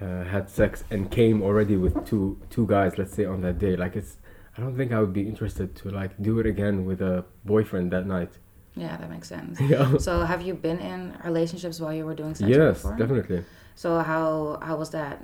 uh, 0.02 0.24
had 0.24 0.50
sex 0.50 0.84
and 0.90 1.12
came 1.12 1.44
already 1.44 1.78
with 1.78 2.06
two 2.06 2.40
two 2.50 2.66
guys, 2.66 2.98
let's 2.98 3.14
say 3.14 3.26
on 3.26 3.42
that 3.42 3.60
day, 3.60 3.76
like 3.76 3.96
it's. 3.96 4.18
I 4.58 4.62
don't 4.62 4.76
think 4.78 4.92
I 4.92 5.00
would 5.00 5.14
be 5.14 5.28
interested 5.28 5.76
to 5.78 5.90
like 5.90 6.12
do 6.22 6.40
it 6.40 6.46
again 6.46 6.86
with 6.86 7.02
a 7.02 7.26
boyfriend 7.44 7.92
that 7.92 8.06
night. 8.08 8.32
Yeah, 8.76 8.98
that 8.98 9.10
makes 9.10 9.28
sense. 9.28 9.60
yeah. 9.74 9.98
So 9.98 10.26
have 10.26 10.42
you 10.42 10.54
been 10.54 10.80
in 10.80 11.18
relationships 11.24 11.80
while 11.80 11.94
you 11.94 12.06
were 12.06 12.16
doing 12.16 12.36
sex 12.36 12.50
Yes, 12.50 12.82
before? 12.82 12.98
definitely. 12.98 13.44
So 13.76 14.00
how 14.00 14.60
how 14.62 14.76
was 14.78 14.92
that? 14.92 15.24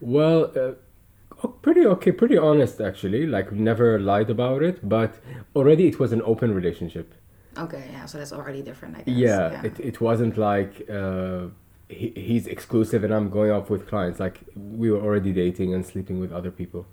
Well, 0.00 0.52
uh, 0.56 1.48
pretty 1.62 1.86
okay, 1.86 2.12
pretty 2.12 2.36
honest 2.36 2.80
actually. 2.80 3.26
Like 3.26 3.52
never 3.52 3.98
lied 3.98 4.30
about 4.30 4.62
it, 4.62 4.86
but 4.86 5.14
already 5.54 5.88
it 5.88 5.98
was 5.98 6.12
an 6.12 6.22
open 6.22 6.54
relationship. 6.54 7.14
Okay, 7.58 7.88
yeah, 7.90 8.04
so 8.04 8.18
that's 8.18 8.32
already 8.32 8.60
different, 8.60 8.96
I 8.96 9.02
guess. 9.02 9.16
Yeah, 9.16 9.62
it 9.64 9.80
it 9.80 10.00
wasn't 10.00 10.36
like 10.36 10.88
uh, 10.90 11.46
he, 11.88 12.12
he's 12.14 12.46
exclusive 12.46 13.02
and 13.04 13.14
I'm 13.14 13.30
going 13.30 13.50
off 13.50 13.70
with 13.70 13.88
clients. 13.88 14.20
Like 14.20 14.40
we 14.54 14.90
were 14.90 15.00
already 15.00 15.32
dating 15.32 15.72
and 15.72 15.84
sleeping 15.84 16.20
with 16.20 16.32
other 16.32 16.50
people. 16.50 16.86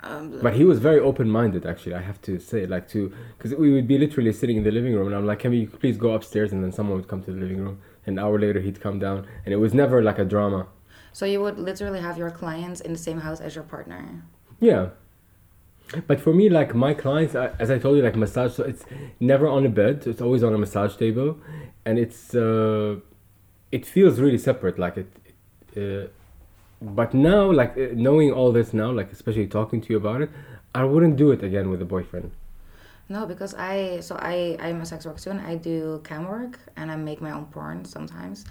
Um, 0.00 0.38
But 0.42 0.54
he 0.54 0.64
was 0.64 0.78
very 0.78 1.00
open 1.00 1.28
minded 1.30 1.66
actually. 1.66 1.94
I 1.94 2.02
have 2.02 2.20
to 2.22 2.38
say, 2.38 2.66
like 2.66 2.88
to 2.90 3.12
because 3.36 3.54
we 3.54 3.72
would 3.72 3.88
be 3.88 3.98
literally 3.98 4.32
sitting 4.32 4.56
in 4.56 4.64
the 4.64 4.70
living 4.70 4.94
room 4.94 5.06
and 5.08 5.16
I'm 5.16 5.26
like, 5.26 5.40
can 5.40 5.50
we 5.50 5.66
please 5.66 5.96
go 5.96 6.12
upstairs? 6.12 6.52
And 6.52 6.62
then 6.62 6.72
someone 6.72 6.96
would 6.98 7.08
come 7.08 7.22
to 7.24 7.32
the 7.32 7.40
living 7.40 7.58
room. 7.58 7.80
An 8.06 8.18
hour 8.18 8.38
later, 8.38 8.60
he'd 8.60 8.80
come 8.80 9.00
down, 9.00 9.26
and 9.44 9.52
it 9.52 9.56
was 9.56 9.74
never 9.74 10.00
like 10.02 10.18
a 10.20 10.24
drama. 10.24 10.68
so 11.12 11.24
you 11.26 11.40
would 11.40 11.58
literally 11.58 12.00
have 12.00 12.16
your 12.18 12.30
clients 12.30 12.80
in 12.80 12.92
the 12.92 12.98
same 12.98 13.20
house 13.20 13.40
as 13.40 13.54
your 13.56 13.64
partner. 13.64 14.22
Yeah. 14.60 14.90
But 16.06 16.20
for 16.20 16.32
me, 16.34 16.48
like 16.48 16.74
my 16.74 16.94
clients, 16.94 17.34
as 17.34 17.70
I 17.70 17.78
told 17.78 17.96
you, 17.96 18.02
like 18.02 18.16
massage, 18.16 18.52
so 18.54 18.64
it's 18.64 18.84
never 19.20 19.46
on 19.48 19.64
a 19.64 19.68
bed. 19.68 20.04
It's 20.06 20.20
always 20.20 20.42
on 20.42 20.52
a 20.54 20.58
massage 20.58 20.96
table, 20.96 21.38
and 21.84 21.98
it's 21.98 22.34
uh, 22.34 22.96
it 23.70 23.86
feels 23.86 24.18
really 24.20 24.38
separate. 24.38 24.78
Like 24.78 24.96
it, 24.96 25.10
uh, 25.76 26.08
but 26.80 27.14
now, 27.14 27.50
like 27.50 27.76
uh, 27.76 27.88
knowing 27.94 28.32
all 28.32 28.52
this 28.52 28.72
now, 28.72 28.90
like 28.90 29.12
especially 29.12 29.46
talking 29.46 29.80
to 29.80 29.88
you 29.92 29.96
about 29.96 30.20
it, 30.22 30.30
I 30.74 30.84
wouldn't 30.84 31.16
do 31.16 31.30
it 31.32 31.42
again 31.42 31.70
with 31.70 31.80
a 31.82 31.86
boyfriend. 31.86 32.30
No, 33.08 33.24
because 33.26 33.54
I 33.54 34.00
so 34.00 34.16
I 34.18 34.56
I'm 34.60 34.80
a 34.80 34.86
sex 34.86 35.06
worker 35.06 35.20
too, 35.20 35.30
and 35.30 35.40
I 35.40 35.54
do 35.56 36.00
cam 36.04 36.26
work, 36.26 36.58
and 36.76 36.90
I 36.90 36.96
make 36.96 37.20
my 37.20 37.30
own 37.30 37.46
porn 37.46 37.84
sometimes. 37.84 38.44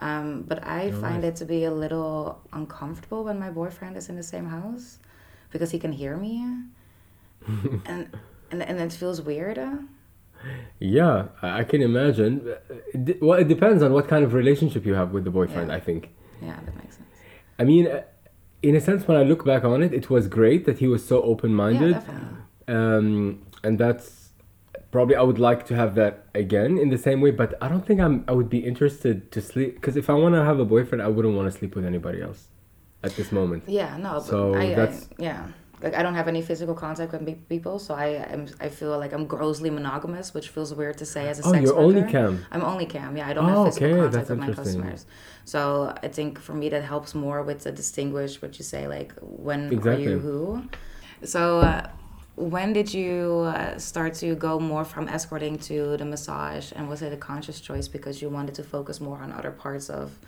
Um, 0.00 0.42
but 0.48 0.64
I 0.66 0.88
Oh, 0.88 1.00
find 1.00 1.22
nice. 1.22 1.32
it 1.32 1.36
to 1.36 1.44
be 1.44 1.64
a 1.64 1.70
little 1.70 2.40
uncomfortable 2.52 3.24
when 3.24 3.38
my 3.38 3.50
boyfriend 3.50 3.96
is 3.96 4.08
in 4.08 4.16
the 4.16 4.22
same 4.22 4.46
house, 4.46 4.98
because 5.52 5.70
he 5.70 5.78
can 5.78 5.92
hear 5.92 6.16
me, 6.16 6.44
and 7.86 8.08
and 8.50 8.62
and 8.62 8.80
it 8.80 8.92
feels 8.92 9.20
weird. 9.22 9.58
uh. 9.58 9.76
Yeah, 10.78 11.28
I 11.42 11.64
can 11.64 11.82
imagine. 11.82 12.54
Well, 13.20 13.38
it 13.38 13.48
depends 13.48 13.82
on 13.82 13.92
what 13.92 14.08
kind 14.08 14.24
of 14.24 14.32
relationship 14.34 14.86
you 14.86 14.94
have 14.94 15.12
with 15.12 15.24
the 15.24 15.30
boyfriend. 15.30 15.68
Yeah. 15.68 15.76
I 15.76 15.80
think. 15.80 16.08
Yeah, 16.42 16.56
that 16.64 16.74
sense. 16.82 16.89
I 17.60 17.64
mean, 17.64 17.84
uh, 17.86 18.02
in 18.68 18.74
a 18.80 18.80
sense, 18.88 19.00
when 19.08 19.16
I 19.22 19.24
look 19.30 19.42
back 19.52 19.62
on 19.72 19.78
it, 19.86 19.92
it 20.00 20.06
was 20.14 20.24
great 20.38 20.60
that 20.66 20.78
he 20.82 20.88
was 20.94 21.02
so 21.12 21.16
open-minded. 21.32 21.92
definitely. 21.94 22.38
um, 22.76 23.06
and 23.66 23.78
that's 23.82 24.06
probably 24.94 25.14
I 25.22 25.24
would 25.30 25.38
like 25.38 25.62
to 25.70 25.74
have 25.82 25.94
that 26.00 26.14
again 26.34 26.72
in 26.84 26.88
the 26.94 26.98
same 27.06 27.20
way. 27.24 27.30
But 27.42 27.50
I 27.64 27.66
don't 27.72 27.86
think 27.88 27.98
I'm. 28.00 28.16
I 28.30 28.32
would 28.38 28.50
be 28.58 28.60
interested 28.72 29.30
to 29.34 29.40
sleep 29.50 29.70
because 29.78 29.96
if 30.02 30.06
I 30.08 30.14
want 30.22 30.34
to 30.38 30.42
have 30.50 30.58
a 30.58 30.64
boyfriend, 30.74 31.00
I 31.02 31.08
wouldn't 31.14 31.34
want 31.38 31.46
to 31.52 31.58
sleep 31.58 31.72
with 31.76 31.84
anybody 31.92 32.20
else 32.28 32.48
at 33.06 33.12
this 33.18 33.30
moment. 33.38 33.64
Yeah, 33.80 33.96
no, 33.98 34.10
but 34.14 34.24
So 34.34 34.54
I, 34.54 34.66
that's- 34.80 35.08
I 35.18 35.22
yeah. 35.28 35.42
Like 35.82 35.94
I 35.94 36.02
don't 36.02 36.14
have 36.14 36.28
any 36.28 36.42
physical 36.42 36.74
contact 36.74 37.12
with 37.12 37.48
people, 37.48 37.78
so 37.78 37.94
I 37.94 38.06
am 38.34 38.46
I 38.60 38.68
feel 38.68 38.98
like 38.98 39.12
I'm 39.12 39.26
grossly 39.26 39.70
monogamous, 39.70 40.34
which 40.34 40.48
feels 40.50 40.74
weird 40.74 40.98
to 40.98 41.06
say 41.06 41.28
as 41.28 41.38
a 41.40 41.46
Oh, 41.46 41.52
sex 41.52 41.62
you're 41.64 41.74
worker. 41.74 41.98
only 41.98 42.12
cam. 42.12 42.44
I'm 42.52 42.62
only 42.62 42.86
cam. 42.86 43.16
Yeah, 43.16 43.28
I 43.28 43.32
don't 43.32 43.46
Oh, 43.48 43.64
have 43.64 43.74
physical 43.74 43.88
okay, 43.88 43.96
contact 43.96 44.12
that's 44.14 44.30
with 44.30 44.38
my 44.38 44.52
customers. 44.52 45.06
So 45.44 45.94
I 46.02 46.08
think 46.08 46.38
for 46.38 46.52
me 46.54 46.68
that 46.68 46.84
helps 46.84 47.14
more 47.14 47.42
with 47.42 47.64
the 47.64 47.72
distinguish 47.72 48.42
what 48.42 48.58
you 48.58 48.64
say, 48.64 48.86
like 48.88 49.12
when 49.20 49.60
are 49.88 49.94
you 49.94 50.18
who. 50.18 50.62
So 51.24 51.60
uh, 51.60 51.88
when 52.36 52.72
did 52.72 52.92
you 52.94 53.50
uh, 53.54 53.78
start 53.78 54.14
to 54.14 54.34
go 54.34 54.58
more 54.60 54.84
from 54.84 55.08
escorting 55.08 55.58
to 55.70 55.96
the 55.96 56.04
massage, 56.04 56.72
and 56.76 56.88
was 56.88 57.00
it 57.02 57.12
a 57.12 57.16
conscious 57.16 57.60
choice 57.60 57.88
because 57.88 58.20
you 58.22 58.28
wanted 58.30 58.54
to 58.54 58.62
focus 58.62 59.00
more 59.00 59.18
on 59.18 59.32
other 59.32 59.50
parts 59.50 59.90
of, 59.90 60.18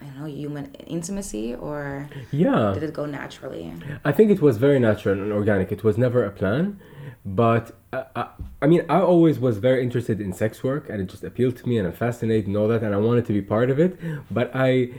I 0.00 0.04
don't 0.04 0.18
know, 0.20 0.26
human 0.26 0.74
intimacy, 0.86 1.54
or 1.54 2.08
Yeah. 2.30 2.72
did 2.74 2.82
it 2.82 2.92
go 2.92 3.06
naturally? 3.06 3.72
I 4.04 4.12
think 4.12 4.30
it 4.30 4.40
was 4.42 4.58
very 4.58 4.78
natural 4.78 5.20
and 5.20 5.32
organic. 5.32 5.72
It 5.72 5.82
was 5.84 5.96
never 5.96 6.24
a 6.24 6.30
plan, 6.30 6.78
but 7.24 7.74
I, 7.92 8.04
I, 8.14 8.28
I 8.62 8.66
mean, 8.66 8.82
I 8.88 9.00
always 9.00 9.38
was 9.38 9.58
very 9.58 9.82
interested 9.82 10.20
in 10.20 10.32
sex 10.32 10.62
work, 10.62 10.88
and 10.90 11.00
it 11.00 11.08
just 11.08 11.24
appealed 11.24 11.56
to 11.56 11.68
me, 11.68 11.78
and 11.78 11.86
I'm 11.88 11.94
fascinated 11.94 12.46
and 12.46 12.56
all 12.56 12.68
that, 12.68 12.82
and 12.82 12.94
I 12.94 12.98
wanted 12.98 13.24
to 13.26 13.32
be 13.32 13.42
part 13.42 13.70
of 13.70 13.78
it. 13.80 13.98
But 14.30 14.50
I, 14.54 14.90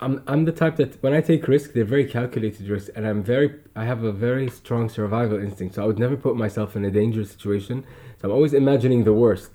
I'm, 0.00 0.22
I'm 0.26 0.44
the 0.44 0.52
type 0.52 0.76
that 0.76 1.02
when 1.02 1.12
I 1.12 1.20
take 1.20 1.46
risks, 1.48 1.72
they're 1.74 1.84
very 1.84 2.06
calculated 2.06 2.68
risks, 2.68 2.90
and 2.96 3.06
I'm 3.06 3.22
very, 3.22 3.54
I 3.74 3.84
have 3.84 4.02
a 4.04 4.12
very 4.12 4.48
strong 4.48 4.88
survival 4.88 5.38
instinct. 5.38 5.74
So 5.74 5.82
I 5.82 5.86
would 5.86 5.98
never 5.98 6.16
put 6.16 6.36
myself 6.36 6.76
in 6.76 6.84
a 6.84 6.90
dangerous 6.90 7.30
situation. 7.30 7.84
So 8.20 8.28
I'm 8.28 8.34
always 8.34 8.54
imagining 8.54 9.04
the 9.04 9.12
worst. 9.12 9.50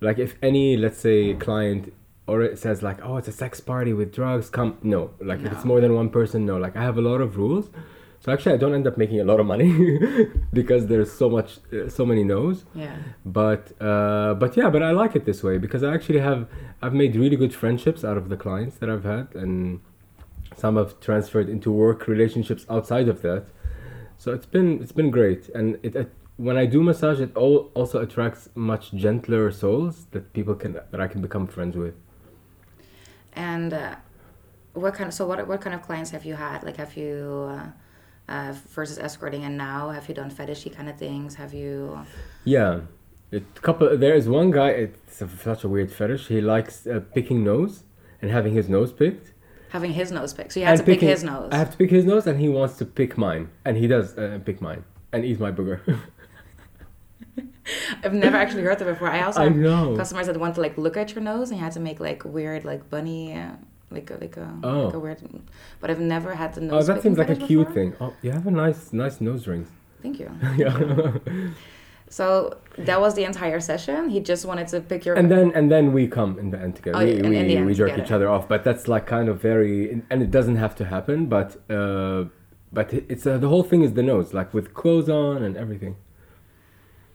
Like 0.00 0.18
if 0.18 0.34
any, 0.42 0.76
let's 0.76 0.98
say, 0.98 1.34
client 1.34 1.92
or 2.26 2.42
it 2.42 2.58
says 2.58 2.82
like, 2.82 2.98
oh, 3.02 3.16
it's 3.16 3.28
a 3.28 3.32
sex 3.32 3.60
party 3.60 3.92
with 3.92 4.12
drugs, 4.12 4.48
come. 4.48 4.78
No, 4.82 5.10
like 5.20 5.40
if 5.40 5.52
it's 5.52 5.64
more 5.64 5.80
than 5.80 5.94
one 5.94 6.08
person, 6.08 6.46
no. 6.46 6.56
Like 6.56 6.76
I 6.76 6.82
have 6.82 6.96
a 6.96 7.02
lot 7.02 7.20
of 7.20 7.36
rules. 7.36 7.68
So 8.20 8.32
actually, 8.32 8.54
I 8.54 8.56
don't 8.56 8.74
end 8.74 8.86
up 8.86 8.96
making 8.96 9.20
a 9.20 9.24
lot 9.24 9.38
of 9.38 9.44
money 9.44 9.98
because 10.52 10.86
there's 10.86 11.12
so 11.12 11.28
much, 11.28 11.58
uh, 11.70 11.90
so 11.90 12.06
many 12.06 12.24
no's. 12.24 12.64
Yeah. 12.74 12.96
But 13.26 13.72
uh, 13.80 14.32
but 14.34 14.56
yeah, 14.56 14.70
but 14.70 14.82
I 14.82 14.92
like 14.92 15.14
it 15.14 15.26
this 15.26 15.42
way 15.42 15.58
because 15.58 15.82
I 15.82 15.92
actually 15.92 16.20
have 16.20 16.48
I've 16.80 16.94
made 16.94 17.14
really 17.16 17.36
good 17.36 17.54
friendships 17.54 18.02
out 18.02 18.16
of 18.16 18.30
the 18.30 18.38
clients 18.38 18.78
that 18.78 18.88
I've 18.88 19.04
had, 19.04 19.34
and 19.34 19.80
some 20.56 20.76
have 20.76 20.98
transferred 21.00 21.50
into 21.50 21.70
work 21.70 22.06
relationships 22.08 22.64
outside 22.70 23.08
of 23.08 23.20
that. 23.20 23.44
So 24.16 24.32
it's 24.32 24.46
been 24.46 24.80
it's 24.80 24.92
been 24.92 25.10
great, 25.10 25.50
and 25.50 25.78
it, 25.82 25.94
it 25.94 26.10
when 26.38 26.56
I 26.56 26.64
do 26.64 26.82
massage, 26.82 27.20
it 27.20 27.36
all 27.36 27.70
also 27.74 28.00
attracts 28.00 28.48
much 28.54 28.92
gentler 28.92 29.50
souls 29.50 30.06
that 30.12 30.32
people 30.32 30.54
can 30.54 30.72
that 30.72 30.98
I 30.98 31.08
can 31.08 31.20
become 31.20 31.46
friends 31.46 31.76
with. 31.76 31.94
And 33.36 33.72
uh, 33.72 33.96
what 34.74 34.94
kind 34.94 35.08
of 35.08 35.14
so 35.14 35.26
what 35.26 35.46
what 35.46 35.60
kind 35.60 35.74
of 35.74 35.82
clients 35.82 36.10
have 36.10 36.24
you 36.24 36.34
had? 36.34 36.62
Like 36.64 36.76
have 36.76 36.96
you 36.96 37.48
uh, 37.50 37.66
uh, 38.32 38.54
versus 38.68 38.98
escorting 38.98 39.44
and 39.44 39.56
now 39.56 39.90
have 39.90 40.08
you 40.08 40.14
done 40.14 40.30
fetishy 40.30 40.74
kind 40.74 40.88
of 40.88 40.96
things? 40.98 41.34
Have 41.36 41.52
you 41.54 41.98
Yeah, 42.44 42.80
it 43.30 43.44
couple. 43.62 43.96
There 43.96 44.14
is 44.14 44.28
one 44.28 44.50
guy. 44.50 44.70
It's 44.70 45.20
a, 45.22 45.28
such 45.28 45.64
a 45.64 45.68
weird 45.68 45.92
fetish. 45.92 46.28
He 46.28 46.40
likes 46.40 46.86
uh, 46.86 47.00
picking 47.14 47.44
nose 47.44 47.84
and 48.22 48.30
having 48.30 48.54
his 48.54 48.68
nose 48.68 48.92
picked. 48.92 49.32
having 49.68 49.92
his 49.92 50.10
nose 50.12 50.32
picked? 50.32 50.52
So 50.52 50.60
you 50.60 50.66
have 50.66 50.78
And 50.78 50.86
to 50.86 50.92
pick 50.92 51.00
his 51.00 51.24
nose. 51.24 51.50
I 51.52 51.56
have 51.56 51.70
to 51.72 51.76
pick 51.76 51.90
his 51.90 52.04
nose, 52.04 52.26
and 52.26 52.40
he 52.40 52.48
wants 52.48 52.76
to 52.78 52.84
pick 52.84 53.18
mine, 53.18 53.50
and 53.64 53.76
he 53.76 53.86
does 53.88 54.16
uh, 54.16 54.38
pick 54.44 54.60
mine 54.60 54.84
and 55.12 55.24
eat 55.24 55.40
my 55.40 55.50
booger. 55.50 55.80
I've 58.02 58.12
never 58.14 58.36
actually 58.36 58.62
heard 58.62 58.78
that 58.78 58.84
before. 58.84 59.08
I 59.10 59.22
also 59.22 59.40
I 59.40 59.44
have 59.44 59.56
know. 59.56 59.96
customers 59.96 60.26
that 60.26 60.36
want 60.38 60.54
to 60.56 60.60
like 60.60 60.76
look 60.76 60.96
at 60.96 61.14
your 61.14 61.22
nose 61.22 61.50
and 61.50 61.58
you 61.58 61.64
have 61.64 61.74
to 61.74 61.80
make 61.80 61.98
like 62.00 62.24
weird 62.24 62.64
like 62.64 62.88
bunny. 62.90 63.34
Uh, 63.34 63.50
like 63.90 64.10
a, 64.10 64.14
like 64.14 64.36
a, 64.36 64.52
Oh. 64.64 64.86
like 64.86 64.94
a 64.94 64.98
weird, 64.98 65.22
but 65.80 65.88
I've 65.90 66.00
never 66.00 66.34
had 66.34 66.52
the 66.54 66.62
nose. 66.62 66.88
Oh, 66.88 66.92
that 66.94 67.02
seems 67.02 67.16
like 67.16 67.28
a 67.30 67.36
cute 67.36 67.68
before. 67.68 67.74
thing. 67.74 67.96
Oh, 68.00 68.12
you 68.22 68.32
have 68.32 68.44
a 68.46 68.50
nice, 68.50 68.92
nice 68.92 69.20
nose 69.20 69.46
rings. 69.46 69.68
Thank 70.02 70.18
you. 70.18 70.30
yeah. 70.56 71.12
So 72.08 72.58
that 72.78 73.00
was 73.00 73.14
the 73.14 73.24
entire 73.24 73.58
session. 73.60 74.08
He 74.08 74.20
just 74.20 74.44
wanted 74.44 74.68
to 74.68 74.80
pick 74.80 75.04
your. 75.04 75.16
and 75.16 75.30
then, 75.30 75.50
and 75.54 75.70
then 75.70 75.92
we 75.92 76.06
come 76.06 76.38
in 76.38 76.50
the 76.50 76.58
end 76.58 76.76
together. 76.76 76.98
Oh, 76.98 77.04
we 77.04 77.12
in- 77.18 77.28
we, 77.28 77.56
end 77.56 77.66
we 77.66 77.74
jerk 77.74 77.88
together. 77.90 78.04
each 78.04 78.12
other 78.12 78.28
off, 78.28 78.46
but 78.46 78.62
that's 78.62 78.86
like 78.88 79.06
kind 79.06 79.28
of 79.28 79.40
very, 79.40 80.02
and 80.10 80.22
it 80.22 80.30
doesn't 80.30 80.56
have 80.56 80.74
to 80.76 80.84
happen. 80.84 81.26
But, 81.26 81.56
uh, 81.70 82.24
but 82.72 82.92
it's 82.92 83.26
uh, 83.26 83.38
the 83.38 83.48
whole 83.48 83.62
thing 83.64 83.82
is 83.82 83.94
the 83.94 84.02
nose, 84.02 84.32
like 84.34 84.52
with 84.54 84.74
clothes 84.74 85.08
on 85.08 85.42
and 85.42 85.56
everything. 85.56 85.96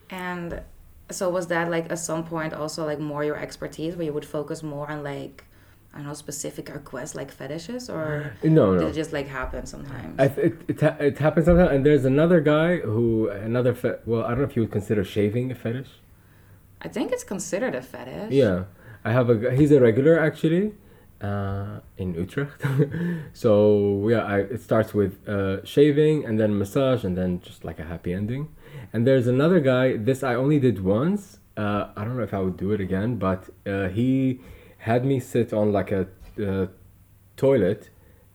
And 0.10 0.62
so 1.12 1.30
was 1.30 1.48
that 1.48 1.70
like 1.70 1.92
at 1.92 2.00
some 2.00 2.24
point 2.24 2.54
also 2.54 2.86
like 2.86 3.00
more 3.00 3.24
your 3.24 3.38
expertise 3.38 3.96
where 3.96 4.06
you 4.06 4.14
would 4.14 4.26
focus 4.26 4.62
more 4.64 4.90
on 4.90 5.04
like 5.04 5.46
I 5.94 5.98
don't 5.98 6.08
know 6.08 6.14
specific 6.14 6.70
requests 6.70 7.16
like 7.16 7.32
fetishes 7.32 7.90
or 7.90 8.34
No, 8.44 8.74
did 8.74 8.82
no. 8.82 8.88
it 8.88 8.94
just 8.94 9.12
like 9.12 9.28
happen 9.28 9.66
sometimes? 9.66 10.20
I 10.20 10.28
th- 10.28 10.48
it, 10.48 10.56
it, 10.68 10.82
ha- 10.82 10.98
it 11.00 11.18
happens 11.18 11.46
sometimes, 11.48 11.72
and 11.72 11.84
there's 11.86 12.06
another 12.06 12.42
guy 12.42 12.78
who 12.78 13.28
another 13.30 13.74
fe- 13.74 13.98
well, 14.06 14.24
I 14.24 14.30
don't 14.30 14.40
know 14.40 14.44
if 14.46 14.56
you 14.56 14.62
would 14.64 14.72
consider 14.72 15.04
shaving 15.04 15.52
a 15.52 15.56
fetish. 15.56 15.90
I 16.82 16.90
think 16.90 17.12
it's 17.12 17.24
considered 17.24 17.74
a 17.74 17.82
fetish. 17.82 18.32
Yeah, 18.32 18.66
I 19.04 19.12
have 19.14 19.30
a 19.32 19.52
He's 19.56 19.72
a 19.72 19.82
regular 19.82 20.20
actually, 20.20 20.74
uh, 21.22 21.80
in 21.98 22.14
Utrecht. 22.14 22.62
so 23.34 24.08
yeah, 24.10 24.24
I, 24.24 24.38
it 24.42 24.62
starts 24.62 24.94
with 24.94 25.28
uh, 25.28 25.66
shaving 25.66 26.24
and 26.24 26.40
then 26.40 26.58
massage 26.58 27.04
and 27.04 27.18
then 27.18 27.42
just 27.42 27.66
like 27.66 27.80
a 27.80 27.84
happy 27.86 28.14
ending. 28.14 28.50
And 28.94 29.06
there's 29.06 29.28
another 29.28 29.60
guy. 29.60 29.98
This 29.98 30.24
I 30.24 30.36
only 30.36 30.60
did 30.60 30.84
once. 30.84 31.40
Uh, 31.56 31.90
I 31.96 32.04
don't 32.04 32.18
know 32.18 32.24
if 32.24 32.34
I 32.34 32.40
would 32.40 32.58
do 32.58 32.72
it 32.72 32.82
again, 32.82 33.18
but 33.18 33.50
uh, 33.66 33.90
he 33.90 34.40
had 34.80 35.06
me 35.06 35.20
sit 35.20 35.54
on 35.54 35.72
like 35.72 35.92
a 35.92 36.08
uh, 36.42 36.68
toilet, 37.36 37.90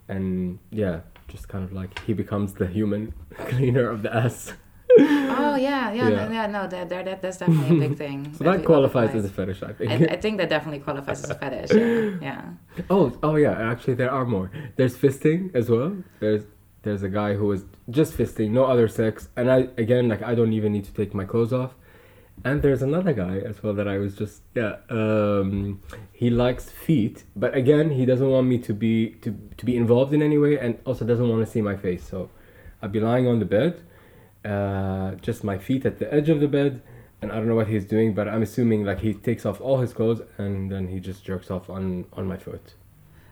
and 0.08 0.58
yeah, 0.70 1.00
just 1.28 1.48
kind 1.48 1.64
of 1.64 1.72
like 1.72 1.98
he 2.00 2.12
becomes 2.12 2.54
the 2.54 2.66
human 2.66 3.14
cleaner 3.48 3.88
of 3.88 4.02
the 4.02 4.14
ass. 4.14 4.52
Oh 4.98 5.56
yeah, 5.56 5.92
yeah, 5.92 6.08
Yeah. 6.08 6.28
No, 6.28 6.32
yeah. 6.32 6.46
No, 6.46 6.68
that, 6.68 6.88
that, 6.88 7.04
that 7.04 7.22
that's 7.22 7.38
definitely 7.38 7.76
a 7.76 7.88
big 7.88 7.98
thing. 8.04 8.32
So 8.34 8.44
that 8.44 8.64
qualifies 8.64 9.14
as 9.14 9.24
a 9.24 9.28
fetish, 9.28 9.62
I 9.62 9.72
think. 9.72 9.90
I, 9.90 10.14
I 10.14 10.16
think 10.16 10.38
that 10.38 10.48
definitely 10.48 10.80
qualifies 10.80 11.24
as 11.24 11.30
a 11.30 11.34
fetish. 11.34 11.70
Yeah. 11.72 12.18
yeah. 12.20 12.82
Oh, 12.90 13.16
oh 13.22 13.36
yeah. 13.36 13.52
Actually, 13.70 13.94
there 13.94 14.10
are 14.10 14.24
more. 14.24 14.50
There's 14.76 14.96
fisting 14.96 15.54
as 15.54 15.70
well. 15.70 15.96
There's 16.20 16.44
there's 16.84 17.02
a 17.02 17.08
guy 17.08 17.34
who 17.34 17.50
is 17.52 17.64
just 17.90 18.16
fisting, 18.16 18.50
no 18.50 18.64
other 18.64 18.88
sex, 18.88 19.28
and 19.36 19.50
I 19.50 19.68
again 19.76 20.08
like 20.08 20.22
I 20.22 20.34
don't 20.34 20.52
even 20.52 20.72
need 20.72 20.84
to 20.84 20.92
take 20.92 21.14
my 21.14 21.24
clothes 21.24 21.52
off. 21.52 21.74
And 22.44 22.62
there's 22.62 22.82
another 22.82 23.12
guy 23.12 23.38
as 23.38 23.62
well 23.62 23.74
that 23.74 23.88
I 23.88 23.98
was 23.98 24.16
just 24.16 24.42
yeah. 24.54 24.76
Um, 24.90 25.80
he 26.12 26.30
likes 26.30 26.68
feet, 26.70 27.24
but 27.34 27.54
again 27.56 27.90
he 27.90 28.04
doesn't 28.06 28.28
want 28.28 28.46
me 28.46 28.58
to 28.58 28.74
be 28.74 29.10
to 29.22 29.36
to 29.56 29.64
be 29.64 29.76
involved 29.76 30.12
in 30.12 30.22
any 30.22 30.38
way, 30.38 30.58
and 30.58 30.78
also 30.84 31.04
doesn't 31.04 31.28
want 31.28 31.44
to 31.44 31.50
see 31.50 31.62
my 31.62 31.76
face. 31.76 32.06
So 32.06 32.30
I'd 32.82 32.92
be 32.92 33.00
lying 33.00 33.26
on 33.26 33.38
the 33.38 33.46
bed, 33.46 33.82
uh, 34.44 35.12
just 35.16 35.42
my 35.44 35.58
feet 35.58 35.86
at 35.86 35.98
the 35.98 36.12
edge 36.12 36.28
of 36.28 36.40
the 36.40 36.48
bed. 36.48 36.82
And 37.22 37.32
I 37.32 37.36
don't 37.36 37.48
know 37.48 37.54
what 37.54 37.68
he's 37.68 37.86
doing, 37.86 38.12
but 38.12 38.28
I'm 38.28 38.42
assuming 38.42 38.84
like 38.84 39.00
he 39.00 39.14
takes 39.14 39.46
off 39.46 39.58
all 39.58 39.78
his 39.78 39.94
clothes 39.94 40.20
and 40.36 40.70
then 40.70 40.88
he 40.88 41.00
just 41.00 41.24
jerks 41.24 41.50
off 41.50 41.70
on 41.70 42.04
on 42.12 42.26
my 42.26 42.36
foot. 42.36 42.74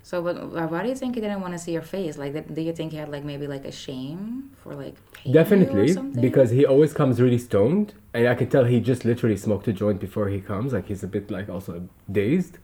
So, 0.03 0.21
but 0.23 0.51
why 0.51 0.65
why 0.67 0.83
do 0.83 0.89
you 0.89 0.95
think 0.97 1.15
he 1.15 1.21
didn't 1.21 1.41
want 1.41 1.55
to 1.55 1.59
see 1.59 1.73
your 1.73 1.83
face? 1.83 2.19
Like, 2.19 2.53
do 2.55 2.61
you 2.61 2.73
think 2.73 2.91
he 2.93 2.99
had 2.99 3.09
like 3.09 3.25
maybe 3.25 3.47
like 3.47 3.65
a 3.65 3.73
shame 3.73 4.51
for 4.63 4.75
like 4.75 4.97
paying 5.13 5.35
you 5.35 5.41
or 5.41 5.45
Definitely, 5.45 5.93
something? 5.93 6.21
because 6.21 6.51
he 6.51 6.67
always 6.67 6.93
comes 6.93 7.21
really 7.21 7.39
stoned, 7.39 7.95
and 8.13 8.27
I 8.27 8.35
can 8.35 8.49
tell 8.51 8.65
he 8.65 8.81
just 8.81 9.05
literally 9.05 9.37
smoked 9.37 9.69
a 9.69 9.73
joint 9.73 10.01
before 10.01 10.29
he 10.29 10.41
comes. 10.41 10.73
Like 10.73 10.87
he's 10.89 11.03
a 11.05 11.07
bit 11.07 11.31
like 11.31 11.49
also 11.49 11.89
dazed, 12.11 12.59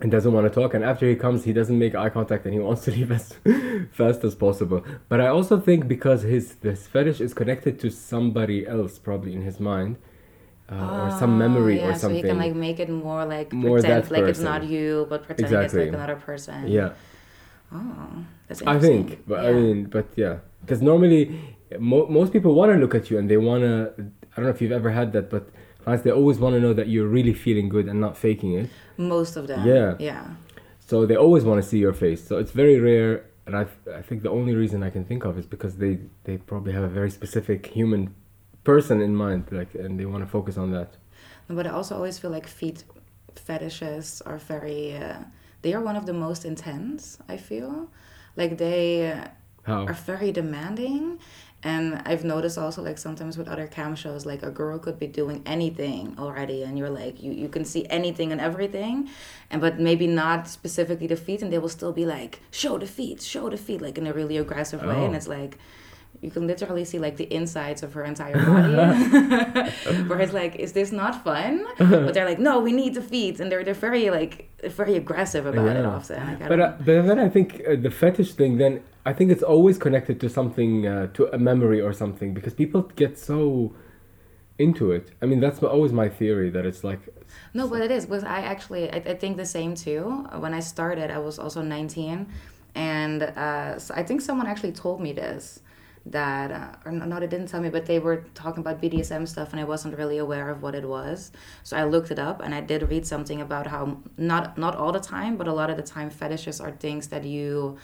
and 0.00 0.10
doesn't 0.10 0.32
want 0.32 0.46
to 0.46 0.60
talk. 0.60 0.72
And 0.72 0.82
after 0.82 1.06
he 1.06 1.14
comes, 1.14 1.44
he 1.44 1.52
doesn't 1.52 1.78
make 1.78 1.94
eye 1.94 2.08
contact, 2.08 2.46
and 2.46 2.54
he 2.54 2.60
wants 2.60 2.84
to 2.86 2.90
leave 2.96 3.12
as 3.12 3.34
fast 3.92 4.24
as 4.24 4.34
possible. 4.34 4.82
But 5.10 5.20
I 5.20 5.26
also 5.28 5.60
think 5.60 5.88
because 5.88 6.22
his 6.22 6.54
this 6.56 6.86
fetish 6.86 7.20
is 7.20 7.34
connected 7.34 7.78
to 7.80 7.90
somebody 7.90 8.66
else, 8.66 8.98
probably 8.98 9.34
in 9.34 9.42
his 9.42 9.60
mind, 9.60 9.96
uh, 10.70 10.74
or 11.02 11.10
some 11.18 11.32
Oh, 11.34 11.48
memory 11.48 11.76
yeah, 11.78 11.88
or 11.88 11.94
So 11.94 12.00
something. 12.02 12.16
you 12.18 12.22
can 12.30 12.38
like 12.38 12.54
make 12.54 12.78
it 12.80 12.88
more 12.90 13.24
like 13.24 13.52
More 13.52 13.80
pretend 13.80 14.10
like 14.10 14.24
it's 14.24 14.40
not 14.40 14.62
you, 14.64 15.06
but 15.10 15.24
pretending 15.24 15.60
it's 15.62 15.74
like 15.74 15.88
another 15.88 16.16
person. 16.16 16.68
yeah, 16.68 16.90
Oh, 17.72 18.24
that's 18.48 18.60
interesting. 18.62 19.04
I 19.04 19.06
think, 19.06 19.26
but 19.28 19.44
I 19.46 19.52
mean, 19.52 19.84
but 19.84 20.06
yeah, 20.16 20.38
because 20.62 20.82
normally 20.82 21.22
mo- 21.78 22.06
most 22.08 22.32
people 22.32 22.54
want 22.54 22.72
to 22.72 22.78
look 22.78 22.94
at 22.94 23.10
you 23.10 23.18
and 23.18 23.30
they 23.30 23.36
want 23.36 23.62
to. 23.62 23.92
I 24.32 24.36
don't 24.36 24.44
know 24.46 24.50
if 24.50 24.60
you've 24.60 24.72
ever 24.72 24.90
had 24.90 25.12
that, 25.12 25.30
but 25.30 25.50
clients 25.84 26.02
they 26.04 26.10
always 26.10 26.38
want 26.38 26.54
to 26.56 26.60
know 26.60 26.72
that 26.72 26.88
you're 26.88 27.06
really 27.06 27.32
feeling 27.32 27.68
good 27.68 27.86
and 27.88 28.00
not 28.00 28.16
faking 28.16 28.52
it. 28.54 28.68
most 28.96 29.36
of 29.36 29.46
them. 29.46 29.66
Yeah. 29.66 29.94
Yeah. 29.98 30.24
So 30.80 31.06
they 31.06 31.16
always 31.16 31.44
want 31.44 31.62
to 31.62 31.68
see 31.68 31.78
your 31.78 31.92
face. 31.92 32.20
So 32.26 32.38
it's 32.38 32.50
very 32.50 32.78
rare, 32.80 33.24
and 33.46 33.54
I 33.56 33.66
I 34.00 34.02
think 34.02 34.22
the 34.22 34.30
only 34.30 34.54
reason 34.56 34.82
I 34.82 34.90
can 34.90 35.04
think 35.04 35.24
of 35.24 35.38
is 35.38 35.46
because 35.46 35.76
they 35.76 36.00
they 36.24 36.36
probably 36.38 36.72
have 36.72 36.82
a 36.82 36.88
very 37.00 37.10
specific 37.10 37.66
human 37.66 38.14
person 38.74 39.00
in 39.08 39.14
mind, 39.24 39.42
like, 39.50 39.74
and 39.74 39.98
they 39.98 40.06
want 40.12 40.22
to 40.24 40.30
focus 40.30 40.56
on 40.56 40.68
that. 40.76 40.90
But 41.48 41.66
I 41.66 41.70
also 41.70 41.94
always 41.98 42.18
feel 42.20 42.30
like 42.38 42.46
feet 42.60 42.78
fetishes 43.34 44.22
are 44.26 44.38
very. 44.38 44.96
Uh, 44.96 45.18
they 45.62 45.74
are 45.74 45.80
one 45.90 45.96
of 45.96 46.06
the 46.06 46.12
most 46.26 46.44
intense. 46.44 47.18
I 47.28 47.36
feel 47.36 47.88
like 48.36 48.52
they 48.58 49.12
uh, 49.12 49.26
are 49.88 49.92
very 49.92 50.32
demanding. 50.32 51.18
And 51.62 52.00
I've 52.06 52.24
noticed 52.24 52.56
also 52.56 52.80
like 52.82 52.96
sometimes 52.96 53.36
with 53.36 53.46
other 53.46 53.66
cam 53.66 53.94
shows, 53.94 54.24
like 54.24 54.42
a 54.42 54.50
girl 54.50 54.78
could 54.78 54.98
be 54.98 55.06
doing 55.06 55.42
anything 55.44 56.14
already, 56.18 56.62
and 56.62 56.78
you're 56.78 56.88
like 57.02 57.22
you, 57.22 57.32
you 57.32 57.48
can 57.50 57.64
see 57.66 57.82
anything 57.90 58.32
and 58.32 58.40
everything, 58.40 59.10
and 59.50 59.60
but 59.60 59.78
maybe 59.78 60.06
not 60.06 60.48
specifically 60.48 61.06
the 61.06 61.16
feet, 61.16 61.42
and 61.42 61.52
they 61.52 61.58
will 61.58 61.68
still 61.78 61.92
be 61.92 62.06
like 62.06 62.40
show 62.50 62.78
the 62.78 62.86
feet, 62.86 63.20
show 63.20 63.50
the 63.50 63.58
feet, 63.58 63.82
like 63.82 63.98
in 63.98 64.06
a 64.06 64.12
really 64.20 64.38
aggressive 64.38 64.80
way, 64.80 65.04
and 65.04 65.12
Oh. 65.14 65.18
it's 65.18 65.28
like 65.28 65.58
you 66.22 66.30
can 66.30 66.46
literally 66.46 66.84
see 66.84 66.98
like 66.98 67.16
the 67.16 67.32
insides 67.32 67.82
of 67.82 67.94
her 67.94 68.04
entire 68.04 68.34
body, 68.44 68.74
where 70.08 70.20
it's 70.20 70.32
like 70.32 70.56
is 70.56 70.72
this 70.72 70.92
not 70.92 71.24
fun? 71.24 71.64
But 71.78 72.12
they're 72.14 72.28
like 72.28 72.38
no, 72.38 72.60
we 72.60 72.72
need 72.72 72.94
the 72.94 73.02
feet, 73.02 73.40
and 73.40 73.50
they're 73.50 73.64
they're 73.64 73.74
very 73.74 74.10
like 74.10 74.48
very 74.80 74.96
aggressive 74.96 75.46
about 75.46 75.76
it 75.76 75.82
Yeah. 75.84 75.96
often. 75.96 76.26
Like, 76.26 76.48
But 76.48 76.60
uh, 76.60 76.72
but 76.78 77.02
then 77.06 77.18
I 77.18 77.28
think 77.28 77.62
uh, 77.66 77.76
the 77.76 77.90
fetish 77.90 78.34
thing. 78.34 78.58
Then 78.58 78.82
I 79.06 79.12
think 79.12 79.30
it's 79.30 79.42
always 79.42 79.78
connected 79.78 80.20
to 80.20 80.28
something, 80.28 80.86
uh, 80.86 81.06
to 81.14 81.22
a 81.32 81.38
memory 81.38 81.80
or 81.80 81.92
something, 81.92 82.34
because 82.34 82.52
people 82.54 82.82
get 82.96 83.18
so 83.18 83.72
into 84.58 84.92
it. 84.92 85.12
I 85.22 85.26
mean, 85.26 85.40
that's 85.40 85.62
always 85.62 85.92
my 85.92 86.08
theory 86.10 86.50
that 86.50 86.66
it's 86.66 86.84
like 86.84 87.00
No, 87.54 87.66
but 87.66 87.80
it 87.80 87.90
is 87.90 88.04
because 88.04 88.24
I 88.24 88.40
actually 88.40 88.90
I, 88.92 88.96
I 88.96 89.14
think 89.14 89.36
the 89.38 89.46
same 89.46 89.74
too. 89.74 90.02
When 90.38 90.52
I 90.52 90.60
started, 90.60 91.10
I 91.10 91.18
was 91.18 91.38
also 91.38 91.62
nineteen, 91.62 92.26
and 92.74 93.22
uh, 93.22 93.78
so 93.78 93.94
I 93.96 94.02
think 94.02 94.20
someone 94.20 94.46
actually 94.46 94.72
told 94.72 95.00
me 95.00 95.12
this 95.14 95.60
that 96.06 96.50
uh, 96.50 96.74
or 96.84 96.92
no, 96.92 97.04
no, 97.04 97.20
they 97.20 97.26
didn't 97.26 97.48
tell 97.48 97.60
me, 97.60 97.68
but 97.68 97.86
they 97.86 97.98
were 97.98 98.24
talking 98.34 98.60
about 98.60 98.80
BDSM 98.80 99.28
stuff, 99.28 99.52
and 99.52 99.60
I 99.60 99.64
wasn't 99.64 99.96
really 99.96 100.18
aware 100.18 100.48
of 100.50 100.62
what 100.62 100.74
it 100.74 100.88
was. 100.88 101.32
So 101.62 101.76
I 101.76 101.84
looked 101.84 102.10
it 102.10 102.18
up, 102.18 102.40
and 102.42 102.54
I 102.54 102.60
did 102.60 102.88
read 102.88 103.06
something 103.06 103.40
about 103.40 103.66
how 103.66 103.98
not 104.16 104.56
not 104.56 104.76
all 104.76 104.92
the 104.92 105.00
time, 105.00 105.36
but 105.36 105.46
a 105.46 105.52
lot 105.52 105.70
of 105.70 105.76
the 105.76 105.82
time, 105.82 106.10
fetishes 106.10 106.60
are 106.60 106.70
things 106.72 107.08
that 107.08 107.24
you. 107.24 107.78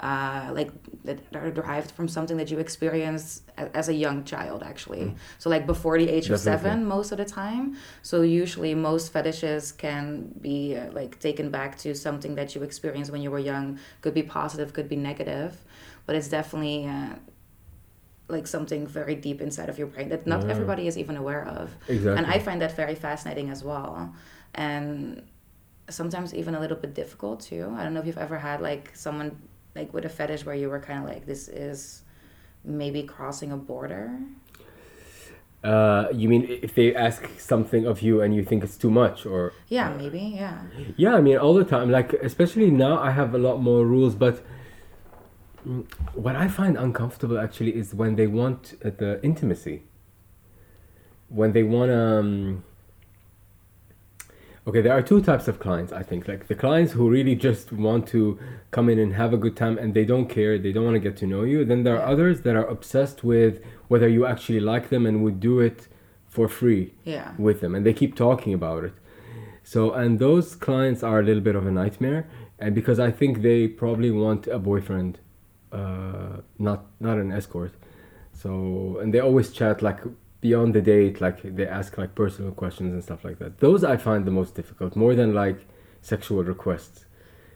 Uh, 0.00 0.52
like 0.54 0.70
that 1.02 1.18
are 1.34 1.50
derived 1.50 1.90
from 1.90 2.06
something 2.06 2.36
that 2.36 2.52
you 2.52 2.60
experience 2.60 3.42
as 3.74 3.88
a 3.88 3.92
young 3.92 4.22
child 4.22 4.62
actually 4.62 5.12
so 5.38 5.50
like 5.50 5.66
before 5.66 5.98
the 5.98 6.08
age 6.08 6.30
of 6.30 6.38
Definitely. 6.38 6.70
seven 6.70 6.84
most 6.86 7.10
of 7.10 7.18
the 7.18 7.24
time 7.24 7.76
so 8.02 8.22
usually 8.22 8.76
most 8.76 9.12
fetishes 9.12 9.72
can 9.72 10.32
be 10.40 10.76
uh, 10.76 10.92
like 10.92 11.18
taken 11.18 11.50
back 11.50 11.76
to 11.78 11.96
something 11.96 12.36
that 12.36 12.54
you 12.54 12.62
experienced 12.62 13.10
when 13.10 13.22
you 13.22 13.30
were 13.32 13.40
young 13.40 13.76
could 14.00 14.14
be 14.14 14.22
positive 14.22 14.72
could 14.72 14.88
be 14.88 14.94
negative 14.94 15.64
but 16.06 16.14
it's 16.14 16.28
definitely 16.28 16.86
uh, 16.86 17.16
like 18.28 18.46
something 18.46 18.86
very 18.86 19.14
deep 19.14 19.40
inside 19.40 19.68
of 19.68 19.78
your 19.78 19.86
brain 19.86 20.08
that 20.10 20.26
not 20.26 20.42
Yeah. 20.44 20.50
everybody 20.50 20.86
is 20.86 20.96
even 20.98 21.16
aware 21.16 21.44
of 21.46 21.74
exactly. 21.88 22.16
and 22.18 22.26
i 22.26 22.38
find 22.38 22.60
that 22.60 22.72
very 22.76 22.94
fascinating 22.94 23.48
as 23.50 23.64
well 23.64 24.14
and 24.54 25.22
sometimes 25.88 26.34
even 26.34 26.54
a 26.54 26.60
little 26.60 26.76
bit 26.76 26.92
difficult 26.94 27.40
too 27.40 27.72
i 27.76 27.82
don't 27.82 27.94
know 27.94 28.00
if 28.00 28.06
you've 28.06 28.18
ever 28.28 28.38
had 28.38 28.60
like 28.60 28.90
someone 28.94 29.30
like 29.74 29.92
with 29.94 30.04
a 30.04 30.08
fetish 30.08 30.44
where 30.44 30.54
you 30.54 30.68
were 30.68 30.80
kind 30.80 30.98
of 31.02 31.08
like 31.08 31.24
this 31.26 31.48
is 31.48 32.02
maybe 32.64 33.02
crossing 33.02 33.50
a 33.52 33.56
border 33.56 34.10
uh, 35.64 36.06
you 36.12 36.28
mean 36.28 36.46
if 36.62 36.74
they 36.74 36.94
ask 36.94 37.28
something 37.40 37.84
of 37.84 38.00
you 38.00 38.20
and 38.20 38.32
you 38.34 38.44
think 38.44 38.62
it's 38.62 38.76
too 38.76 38.90
much, 38.90 39.26
or 39.26 39.52
yeah 39.68 39.92
maybe 39.98 40.20
yeah 40.36 40.58
Yeah, 40.96 41.16
I 41.16 41.20
mean, 41.20 41.36
all 41.36 41.54
the 41.54 41.64
time. 41.64 41.90
Like, 41.90 42.12
especially 42.12 42.70
now, 42.70 42.96
I 42.98 43.10
have 43.10 43.34
a 43.34 43.38
lot 43.38 43.56
more 43.60 43.84
rules. 43.84 44.14
But 44.14 44.40
what 46.14 46.36
I 46.36 46.48
find 46.48 46.76
uncomfortable 46.76 47.38
actually 47.38 47.76
is 47.76 47.94
when 47.94 48.16
they 48.16 48.26
want 48.26 48.74
uh, 48.84 48.90
the 48.96 49.20
intimacy. 49.22 49.82
When 51.28 51.52
they 51.52 51.62
want 51.62 51.90
um. 51.90 52.64
Okay, 54.66 54.82
there 54.82 54.92
are 54.92 55.00
two 55.00 55.22
types 55.22 55.48
of 55.48 55.58
clients. 55.60 55.92
I 55.92 56.02
think 56.02 56.28
like 56.28 56.46
the 56.46 56.54
clients 56.54 56.92
who 56.92 57.08
really 57.08 57.34
just 57.34 57.72
want 57.72 58.06
to 58.08 58.38
come 58.70 58.90
in 58.90 58.98
and 58.98 59.14
have 59.14 59.32
a 59.32 59.38
good 59.38 59.56
time 59.56 59.78
and 59.78 59.94
they 59.94 60.04
don't 60.04 60.28
care. 60.28 60.58
They 60.58 60.72
don't 60.72 60.84
want 60.84 60.94
to 60.94 61.00
get 61.00 61.16
to 61.18 61.26
know 61.26 61.42
you. 61.42 61.64
Then 61.64 61.84
there 61.84 61.96
are 61.98 62.06
others 62.06 62.42
that 62.42 62.54
are 62.54 62.66
obsessed 62.66 63.24
with 63.24 63.64
whether 63.88 64.06
you 64.06 64.26
actually 64.26 64.60
like 64.60 64.90
them 64.90 65.06
and 65.06 65.24
would 65.24 65.40
do 65.40 65.58
it 65.58 65.88
for 66.28 66.46
free 66.46 66.94
yeah 67.04 67.32
with 67.38 67.60
them 67.60 67.74
and 67.74 67.84
they 67.84 67.92
keep 67.92 68.14
talking 68.14 68.52
about 68.52 68.84
it 68.84 68.92
so 69.64 69.92
and 69.92 70.18
those 70.18 70.54
clients 70.54 71.02
are 71.02 71.20
a 71.20 71.22
little 71.22 71.42
bit 71.42 71.56
of 71.56 71.66
a 71.66 71.70
nightmare 71.70 72.28
and 72.58 72.74
because 72.74 73.00
i 73.00 73.10
think 73.10 73.40
they 73.42 73.66
probably 73.66 74.10
want 74.10 74.46
a 74.46 74.58
boyfriend 74.58 75.18
uh, 75.72 76.40
not 76.58 76.86
not 77.00 77.16
an 77.18 77.30
escort 77.32 77.72
so 78.32 78.98
and 79.00 79.12
they 79.12 79.20
always 79.20 79.50
chat 79.50 79.82
like 79.82 80.00
beyond 80.40 80.74
the 80.74 80.80
date 80.80 81.20
like 81.20 81.42
they 81.56 81.66
ask 81.66 81.98
like 81.98 82.14
personal 82.14 82.52
questions 82.52 82.92
and 82.92 83.02
stuff 83.02 83.24
like 83.24 83.38
that 83.38 83.58
those 83.58 83.82
i 83.84 83.96
find 83.96 84.24
the 84.24 84.30
most 84.30 84.54
difficult 84.54 84.94
more 84.96 85.14
than 85.14 85.34
like 85.34 85.58
sexual 86.00 86.44
requests 86.44 87.04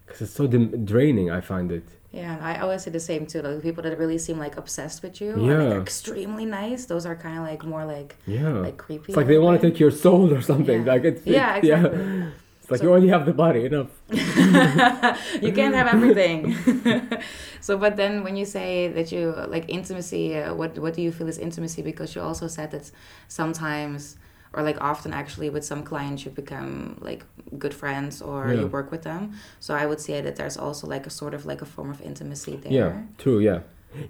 because 0.04 0.20
it's 0.22 0.32
so 0.32 0.46
dim- 0.46 0.84
draining 0.84 1.30
i 1.30 1.40
find 1.40 1.70
it 1.72 1.84
Yeah, 2.22 2.36
I 2.50 2.52
always 2.62 2.82
say 2.84 2.90
the 2.92 3.06
same 3.12 3.24
too. 3.30 3.40
Like 3.40 3.62
people 3.68 3.82
that 3.86 3.94
really 4.02 4.18
seem 4.26 4.36
like 4.46 4.54
obsessed 4.62 4.98
with 5.04 5.14
you, 5.22 5.30
and 5.32 5.46
Yeah. 5.50 5.62
like, 5.72 5.80
extremely 5.88 6.44
nice. 6.60 6.80
Those 6.92 7.04
are 7.08 7.16
kind 7.26 7.36
of 7.40 7.44
like 7.50 7.62
more 7.74 7.84
like 7.96 8.10
yeah 8.36 8.52
like 8.68 8.76
creepy. 8.84 9.08
it's 9.08 9.16
like 9.20 9.28
they 9.32 9.38
want 9.46 9.54
to 9.58 9.62
take 9.66 9.78
your 9.84 9.90
soul 10.04 10.26
or 10.36 10.42
something 10.52 10.80
Yeah. 10.84 10.92
like 10.92 11.04
it's 11.10 11.22
Yeah, 11.24 11.56
it- 11.56 11.64
exactly. 11.64 11.98
it's 12.28 12.41
like 12.72 12.80
So- 12.80 12.86
you 12.86 12.94
only 12.98 13.08
have 13.14 13.24
the 13.30 13.36
body 13.44 13.62
enough 13.70 13.90
you 15.46 15.52
can't 15.58 15.74
have 15.80 15.88
everything. 15.96 16.38
so, 17.66 17.76
but 17.84 17.92
then 18.00 18.12
when 18.24 18.34
you 18.40 18.44
say 18.56 18.88
that 18.96 19.08
you 19.14 19.22
like 19.54 19.64
intimacy, 19.78 20.24
uh, 20.36 20.54
what 20.60 20.70
what 20.84 20.92
do 20.96 21.02
you 21.06 21.12
feel 21.18 21.28
is 21.28 21.38
intimacy? 21.38 21.80
Because 21.90 22.08
you 22.14 22.20
also 22.28 22.46
said 22.56 22.68
that 22.74 22.90
sometimes, 23.38 24.16
or 24.52 24.62
like 24.62 24.78
often 24.80 25.12
actually, 25.12 25.50
with 25.50 25.64
some 25.64 25.82
clients 25.90 26.24
you 26.24 26.30
become 26.42 26.96
like 27.08 27.22
good 27.58 27.74
friends 27.82 28.22
or 28.22 28.52
you 28.60 28.66
work 28.66 28.90
with 28.94 29.02
them. 29.02 29.32
So 29.60 29.70
I 29.74 29.84
would 29.86 30.00
say 30.00 30.20
that 30.26 30.34
there's 30.36 30.56
also 30.56 30.86
like 30.94 31.06
a 31.06 31.10
sort 31.20 31.34
of 31.34 31.46
like 31.50 31.60
a 31.62 31.68
form 31.74 31.90
of 31.90 32.00
intimacy 32.10 32.56
there. 32.56 32.72
Yeah, 32.72 32.92
true. 33.22 33.38
Yeah, 33.48 33.60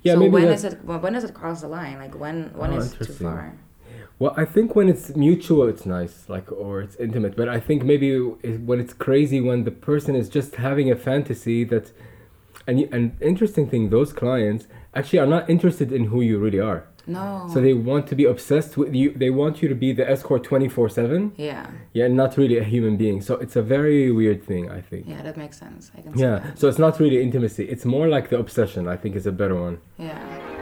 yeah. 0.03 0.15
so 0.15 0.19
maybe 0.21 0.33
when 0.35 0.49
is 0.59 0.65
it 0.65 0.75
when 0.89 0.99
when 1.03 1.13
does 1.17 1.25
it 1.25 1.35
cross 1.41 1.61
the 1.61 1.69
line? 1.69 1.97
Like 2.05 2.15
when 2.23 2.37
when 2.61 2.71
Oh, 2.73 2.79
is 2.79 2.93
too 2.93 3.13
far? 3.25 3.55
Well, 4.23 4.35
I 4.37 4.45
think 4.45 4.77
when 4.77 4.89
it's 4.89 5.17
mutual, 5.17 5.67
it's 5.67 5.85
nice, 5.85 6.29
like 6.29 6.53
or 6.53 6.81
it's 6.81 6.95
intimate. 7.07 7.35
But 7.37 7.49
I 7.49 7.59
think 7.59 7.83
maybe 7.83 8.11
it, 8.45 8.61
when 8.61 8.79
it's 8.79 8.93
crazy, 8.93 9.41
when 9.41 9.65
the 9.65 9.73
person 9.73 10.15
is 10.15 10.29
just 10.29 10.55
having 10.69 10.93
a 10.93 10.95
fantasy 10.95 11.65
that, 11.65 11.91
and 12.69 12.79
an 12.95 13.17
interesting 13.21 13.69
thing, 13.69 13.91
those 13.91 14.13
clients 14.13 14.69
actually 14.95 15.19
are 15.19 15.27
not 15.27 15.51
interested 15.51 15.91
in 15.91 16.05
who 16.05 16.21
you 16.21 16.39
really 16.39 16.61
are. 16.61 16.87
No. 17.05 17.49
So 17.53 17.61
they 17.61 17.75
want 17.75 18.07
to 18.11 18.15
be 18.15 18.25
obsessed 18.25 18.77
with 18.77 18.95
you. 18.95 19.11
They 19.11 19.31
want 19.31 19.61
you 19.61 19.69
to 19.69 19.75
be 19.75 19.93
the 19.93 20.09
escort 20.09 20.45
twenty 20.45 20.69
four 20.69 20.89
seven. 20.89 21.33
yeah. 21.37 21.67
Yeah, 21.93 22.05
and 22.05 22.17
not 22.17 22.37
really 22.37 22.59
a 22.59 22.65
human 22.75 22.97
being. 22.97 23.23
So 23.23 23.35
it's 23.45 23.57
a 23.57 23.63
very 23.77 24.13
weird 24.13 24.45
thing, 24.45 24.71
I 24.71 24.83
think. 24.83 25.09
Yeah, 25.09 25.23
that 25.23 25.37
makes 25.37 25.59
sense. 25.59 25.91
I 25.99 26.01
can 26.01 26.15
see 26.15 26.23
Yeah. 26.23 26.55
So 26.55 26.69
it's 26.69 26.79
not 26.79 27.01
really 27.01 27.21
intimacy. 27.21 27.65
It's 27.65 27.85
more 27.85 28.07
like 28.07 28.31
the 28.31 28.39
obsession. 28.39 28.87
I 28.87 28.97
think 28.97 29.17
is 29.17 29.27
a 29.27 29.33
better 29.33 29.57
one. 29.57 29.81
Yeah. 29.99 30.62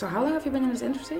So 0.00 0.06
how 0.06 0.22
long 0.22 0.32
have 0.32 0.46
you 0.46 0.50
been 0.50 0.62
in 0.62 0.70
this 0.70 0.80
industry? 0.80 1.18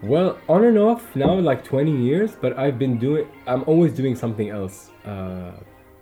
Well, 0.00 0.38
on 0.48 0.62
and 0.62 0.78
off 0.78 1.16
now, 1.16 1.34
like 1.34 1.64
20 1.64 1.90
years, 1.90 2.36
but 2.40 2.56
I've 2.56 2.78
been 2.78 2.98
doing, 3.00 3.26
I'm 3.48 3.64
always 3.64 3.92
doing 3.92 4.14
something 4.14 4.48
else 4.48 4.92
uh, 5.04 5.50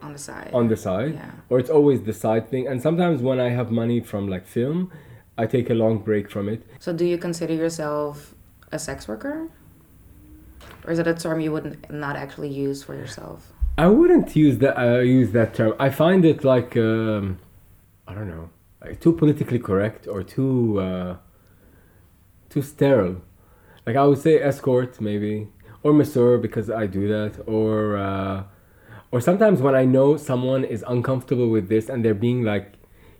On 0.02 0.12
the 0.12 0.18
side. 0.18 0.50
on 0.52 0.68
the 0.68 0.76
side, 0.76 1.14
Yeah. 1.14 1.30
or 1.48 1.58
it's 1.58 1.70
always 1.70 2.02
the 2.02 2.12
side 2.12 2.50
thing. 2.50 2.66
And 2.68 2.82
sometimes 2.82 3.22
when 3.22 3.40
I 3.40 3.48
have 3.48 3.70
money 3.70 4.00
from 4.00 4.28
like 4.28 4.46
film, 4.46 4.92
I 5.38 5.46
take 5.46 5.70
a 5.70 5.74
long 5.74 5.96
break 6.08 6.30
from 6.30 6.46
it. 6.50 6.60
So 6.78 6.92
do 6.92 7.06
you 7.06 7.16
consider 7.16 7.54
yourself 7.54 8.34
a 8.70 8.78
sex 8.78 9.08
worker? 9.08 9.48
Or 10.84 10.92
is 10.92 10.98
it 10.98 11.06
a 11.06 11.14
term 11.14 11.40
you 11.40 11.52
would 11.52 11.64
not 11.64 11.90
not 11.90 12.16
actually 12.16 12.50
use 12.66 12.82
for 12.82 12.94
yourself? 12.94 13.50
I 13.78 13.86
wouldn't 13.86 14.36
use 14.36 14.58
that, 14.58 14.76
uh, 14.78 14.98
use 15.20 15.30
that 15.38 15.54
term. 15.54 15.72
I 15.86 15.88
find 15.88 16.22
it 16.32 16.44
like, 16.44 16.76
um, 16.76 17.38
I 18.06 18.12
don't 18.16 18.28
know, 18.28 18.50
like 18.82 19.00
too 19.00 19.14
politically 19.14 19.58
correct 19.70 20.06
or 20.06 20.22
too, 20.22 20.78
uh, 20.78 21.16
too 22.52 22.62
sterile. 22.62 23.16
Like 23.86 23.96
I 23.96 24.04
would 24.04 24.18
say 24.18 24.34
escort 24.40 25.00
maybe, 25.00 25.48
or 25.82 25.92
masseur 25.92 26.38
because 26.38 26.70
I 26.70 26.86
do 26.86 27.08
that, 27.08 27.32
or 27.46 27.96
uh, 27.96 28.44
or 29.10 29.20
sometimes 29.20 29.60
when 29.60 29.74
I 29.74 29.84
know 29.84 30.16
someone 30.16 30.64
is 30.64 30.84
uncomfortable 30.86 31.48
with 31.48 31.68
this 31.68 31.88
and 31.88 32.04
they're 32.04 32.22
being 32.28 32.42
like 32.44 32.66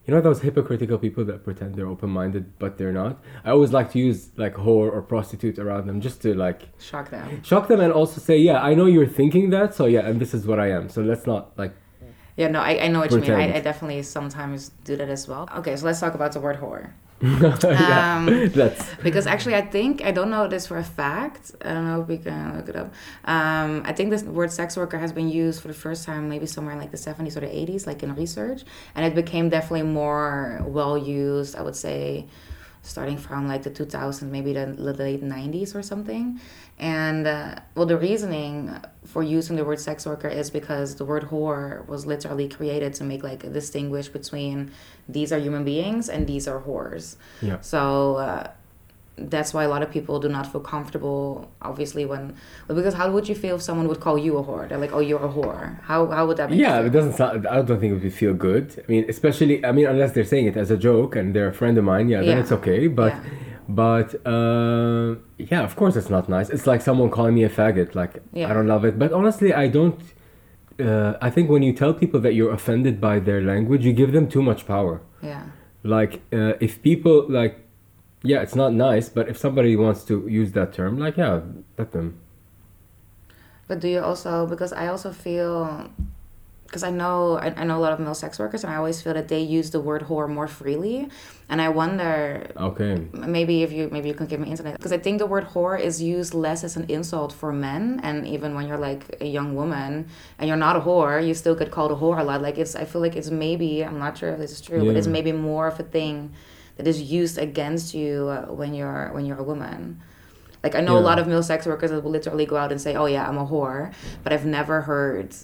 you 0.07 0.13
know 0.13 0.21
those 0.21 0.41
hypocritical 0.41 0.99
people 0.99 1.25
that 1.25 1.45
pretend 1.45 1.77
they're 1.77 1.87
open-minded 1.87 2.59
but 2.59 2.77
they're 2.77 2.93
not 3.03 3.23
i 3.45 3.51
always 3.51 3.73
like 3.73 3.93
to 3.93 4.01
use 4.01 4.31
like 4.37 4.55
whore 4.55 4.91
or 4.93 5.01
prostitute 5.01 5.61
around 5.61 5.87
them 5.87 6.01
just 6.01 6.21
to 6.21 6.35
like 6.35 6.63
Shock 6.81 7.11
them. 7.11 7.41
shock 7.45 7.69
them 7.69 7.79
and 7.79 7.93
also 7.93 8.21
say 8.21 8.37
yeah 8.37 8.61
i 8.61 8.75
know 8.75 8.87
you're 8.87 9.07
thinking 9.07 9.51
that 9.51 9.77
so 9.77 9.87
yeah 9.87 10.01
and 10.01 10.21
this 10.21 10.35
is 10.35 10.45
what 10.45 10.59
i 10.59 10.69
am 10.71 10.89
so 10.89 11.03
let's 11.03 11.25
not 11.25 11.57
like 11.57 11.73
Yeah, 12.37 12.49
no, 12.49 12.61
I, 12.61 12.85
I 12.85 12.89
know 12.89 13.01
what 13.01 13.13
you 13.13 13.21
mean. 13.21 13.31
I, 13.33 13.57
I 13.59 13.61
definitely 13.61 14.03
sometimes 14.03 14.71
do 14.85 14.97
that 14.97 15.11
as 15.11 15.29
well. 15.29 15.49
Okay, 15.59 15.77
so 15.77 15.85
let's 15.85 16.01
talk 16.01 16.15
about 16.15 16.33
the 16.33 16.41
word 16.41 16.57
whore. 16.63 16.93
yeah, 17.23 18.17
Um, 18.17 18.49
that's 18.51 18.85
Because 18.97 19.29
actually, 19.29 19.55
I 19.55 19.63
think, 19.63 20.05
I 20.05 20.11
don't 20.11 20.29
know 20.29 20.49
this 20.49 20.67
for 20.67 20.77
a 20.77 20.85
fact. 20.85 21.53
I 21.65 21.73
don't 21.73 21.87
know 21.87 22.03
if 22.03 22.09
we 22.09 22.19
can 22.19 22.57
look 22.57 22.69
it 22.69 22.75
up. 22.75 22.93
Um, 23.25 23.83
I 23.85 23.93
think 23.93 24.11
this 24.11 24.25
word 24.25 24.51
sex 24.51 24.77
worker 24.77 24.99
has 24.99 25.13
been 25.13 25.29
used 25.29 25.61
for 25.63 25.69
the 25.69 25.75
first 25.75 26.05
time 26.05 26.29
maybe 26.29 26.47
somewhere 26.47 26.75
in 26.75 26.81
like 26.81 26.91
the 26.91 26.97
70s 26.97 27.37
or 27.37 27.41
the 27.41 27.47
80s, 27.47 27.87
like 27.87 28.03
in 28.03 28.13
research. 28.17 28.65
And 28.97 29.07
it 29.07 29.15
became 29.15 29.49
definitely 29.51 29.83
more 29.85 30.63
well 30.67 30.99
used, 30.99 31.55
I 31.55 31.63
would 31.63 31.77
say, 31.77 32.27
starting 32.83 33.17
from 33.17 33.47
like 33.49 33.63
the 33.63 33.71
2000s, 33.71 34.23
maybe 34.23 34.53
the 34.53 34.67
the 34.67 34.93
late 34.93 35.23
90s 35.23 35.75
or 35.75 35.83
something. 35.83 36.41
And 36.79 37.27
uh, 37.27 37.57
well, 37.75 37.87
the 37.87 37.97
reasoning 37.97 38.75
for 39.05 39.23
using 39.23 39.57
the 39.57 39.65
word 39.65 39.81
sex 39.81 40.05
worker 40.05 40.29
is 40.29 40.51
because 40.51 40.97
the 40.97 41.05
word 41.05 41.25
whore 41.25 41.87
was 41.87 42.07
literally 42.07 42.49
created 42.49 42.93
to 42.95 43.05
make 43.05 43.23
like 43.23 43.45
a 43.45 43.51
distinguish 43.51 44.09
between 44.09 44.73
these 45.09 45.33
are 45.33 45.39
human 45.39 45.65
beings 45.65 46.09
and 46.09 46.27
these 46.27 46.49
are 46.49 46.61
whores. 46.61 47.17
yeah 47.41 47.61
So 47.61 48.17
uh, 48.17 48.51
that's 49.17 49.53
why 49.55 49.63
a 49.65 49.69
lot 49.69 49.83
of 49.83 49.91
people 49.91 50.19
do 50.21 50.29
not 50.29 50.51
feel 50.51 50.61
comfortable, 50.61 51.51
obviously, 51.61 52.05
when 52.07 52.35
because 52.67 52.95
how 52.95 53.11
would 53.11 53.29
you 53.29 53.35
feel 53.35 53.57
if 53.57 53.63
someone 53.63 53.87
would 53.89 54.01
call 54.01 54.17
you 54.19 54.39
a 54.39 54.43
whore? 54.43 54.67
They're 54.69 54.79
like, 54.79 54.93
oh, 54.93 55.01
you're 55.01 55.25
a 55.25 55.29
whore. 55.29 55.81
How 55.83 56.07
how 56.07 56.27
would 56.27 56.37
that 56.39 56.51
make 56.51 56.59
yeah 56.59 56.81
it 56.81 56.91
doesn't 56.91 57.15
sound 57.15 57.47
i 57.47 57.61
don't 57.63 57.79
think 57.81 57.93
it 57.93 58.03
would 58.03 58.15
feel 58.15 58.35
good 58.35 58.83
i 58.83 58.91
mean 58.91 59.05
especially 59.09 59.65
i 59.65 59.71
mean 59.73 59.87
unless 59.87 60.13
they're 60.13 60.25
saying 60.35 60.47
it 60.47 60.57
as 60.57 60.71
a 60.71 60.77
joke 60.77 61.15
and 61.17 61.35
they're 61.35 61.49
a 61.49 61.53
friend 61.61 61.77
of 61.79 61.85
mine 61.85 62.09
yeah, 62.09 62.23
then 62.23 62.39
it's 62.39 62.53
okay 62.53 62.87
but 62.89 63.13
Yeah. 63.13 63.23
but 63.69 64.09
uh, 64.27 65.17
yeah 65.39 65.63
of 65.63 65.77
course 65.77 65.95
it's 65.97 66.11
not 66.11 66.29
nice 66.29 66.49
it's 66.51 66.67
like 66.67 66.81
someone 66.81 67.11
calling 67.11 67.35
me 67.35 67.45
a 67.45 67.51
faggot 67.51 67.95
like 67.95 68.13
Yeah. 68.33 68.51
i 68.51 68.53
don't 68.55 68.67
love 68.75 68.85
it 68.85 68.99
but 68.99 69.13
honestly 69.13 69.53
i 69.53 69.67
don't 69.69 70.01
uh, 70.81 71.15
i 71.21 71.29
think 71.31 71.51
when 71.51 71.63
you 71.63 71.73
tell 71.73 71.93
people 71.95 72.21
that 72.21 72.35
you're 72.35 72.53
offended 72.53 73.01
by 73.01 73.19
their 73.19 73.41
language 73.43 73.85
you 73.85 73.93
give 73.93 74.13
them 74.13 74.27
too 74.29 74.43
much 74.43 74.67
power 74.67 75.01
Yeah, 75.23 75.45
like 75.83 76.13
uh, 76.33 76.55
if 76.67 76.83
people 76.83 77.27
like 77.29 77.55
yeah 78.23 78.41
it's 78.41 78.55
not 78.55 78.73
nice 78.73 79.09
but 79.09 79.29
if 79.29 79.37
somebody 79.37 79.77
wants 79.77 80.05
to 80.05 80.27
use 80.29 80.53
that 80.53 80.73
term 80.73 80.99
like 80.99 81.17
yeah 81.17 81.41
let 81.79 81.93
them. 81.93 82.19
But 83.69 83.81
do 83.81 83.89
you 83.89 84.01
also 84.01 84.47
because 84.47 84.73
I 84.73 84.89
also 84.89 85.13
feel 85.13 85.89
because 86.67 86.83
I 86.83 86.91
know 86.91 87.39
I, 87.39 87.53
I 87.55 87.65
know 87.65 87.77
a 87.79 87.83
lot 87.83 87.93
of 87.93 88.01
male 88.01 88.15
sex 88.15 88.39
workers 88.39 88.65
and 88.65 88.73
I 88.73 88.77
always 88.77 89.03
feel 89.03 89.13
that 89.13 89.29
they 89.29 89.41
use 89.41 89.71
the 89.71 89.81
word 89.81 90.03
whore 90.03 90.29
more 90.29 90.49
freely, 90.49 91.09
and 91.51 91.61
I 91.61 91.69
wonder 91.69 92.51
okay. 92.57 93.07
maybe 93.13 93.63
if 93.63 93.73
you 93.73 93.91
maybe 93.93 94.09
you 94.09 94.15
can 94.15 94.27
give 94.27 94.41
me 94.41 94.51
insight 94.51 94.77
because 94.77 94.93
I 94.93 94.99
think 94.99 95.19
the 95.19 95.27
word 95.27 95.49
whore 95.49 95.79
is 95.79 96.03
used 96.03 96.33
less 96.33 96.65
as 96.65 96.77
an 96.77 96.87
insult 96.89 97.31
for 97.33 97.53
men 97.53 98.01
and 98.03 98.27
even 98.27 98.55
when 98.55 98.67
you're 98.67 98.79
like 98.79 99.17
a 99.21 99.27
young 99.27 99.55
woman 99.55 100.09
and 100.39 100.49
you're 100.49 100.57
not 100.57 100.77
a 100.77 100.81
whore 100.81 101.25
you 101.27 101.35
still 101.35 101.55
get 101.55 101.71
called 101.71 101.93
a 101.93 101.95
whore 101.95 102.19
a 102.19 102.25
lot 102.25 102.41
like 102.41 102.57
it's 102.57 102.75
I 102.75 102.85
feel 102.87 103.03
like 103.03 103.17
it's 103.17 103.31
maybe 103.31 103.85
I'm 103.85 103.99
not 103.99 104.17
sure 104.17 104.31
if 104.31 104.39
this 104.39 104.53
is 104.53 104.61
true 104.63 104.85
but 104.85 104.97
it's 104.97 105.07
maybe 105.07 105.33
more 105.33 105.67
of 105.67 105.79
a 105.79 105.83
thing 105.83 106.33
that 106.77 106.87
is 106.87 107.01
used 107.03 107.39
against 107.39 107.95
you 107.95 108.29
uh, 108.29 108.53
when 108.53 108.75
you're 108.75 109.11
when 109.13 109.25
you're 109.27 109.39
a 109.39 109.43
woman. 109.43 110.01
Like 110.63 110.75
I 110.77 110.81
know 110.81 110.97
a 110.97 111.01
lot 111.01 111.19
of 111.19 111.27
male 111.27 111.43
sex 111.43 111.67
workers 111.67 111.91
that 111.91 112.05
will 112.05 112.13
literally 112.13 112.47
go 112.47 112.57
out 112.57 112.71
and 112.71 112.81
say 112.81 112.95
oh 112.95 113.07
yeah 113.07 113.29
I'm 113.29 113.37
a 113.37 113.45
whore 113.45 113.93
but 114.23 114.33
I've 114.33 114.47
never 114.47 114.83
heard 114.83 115.35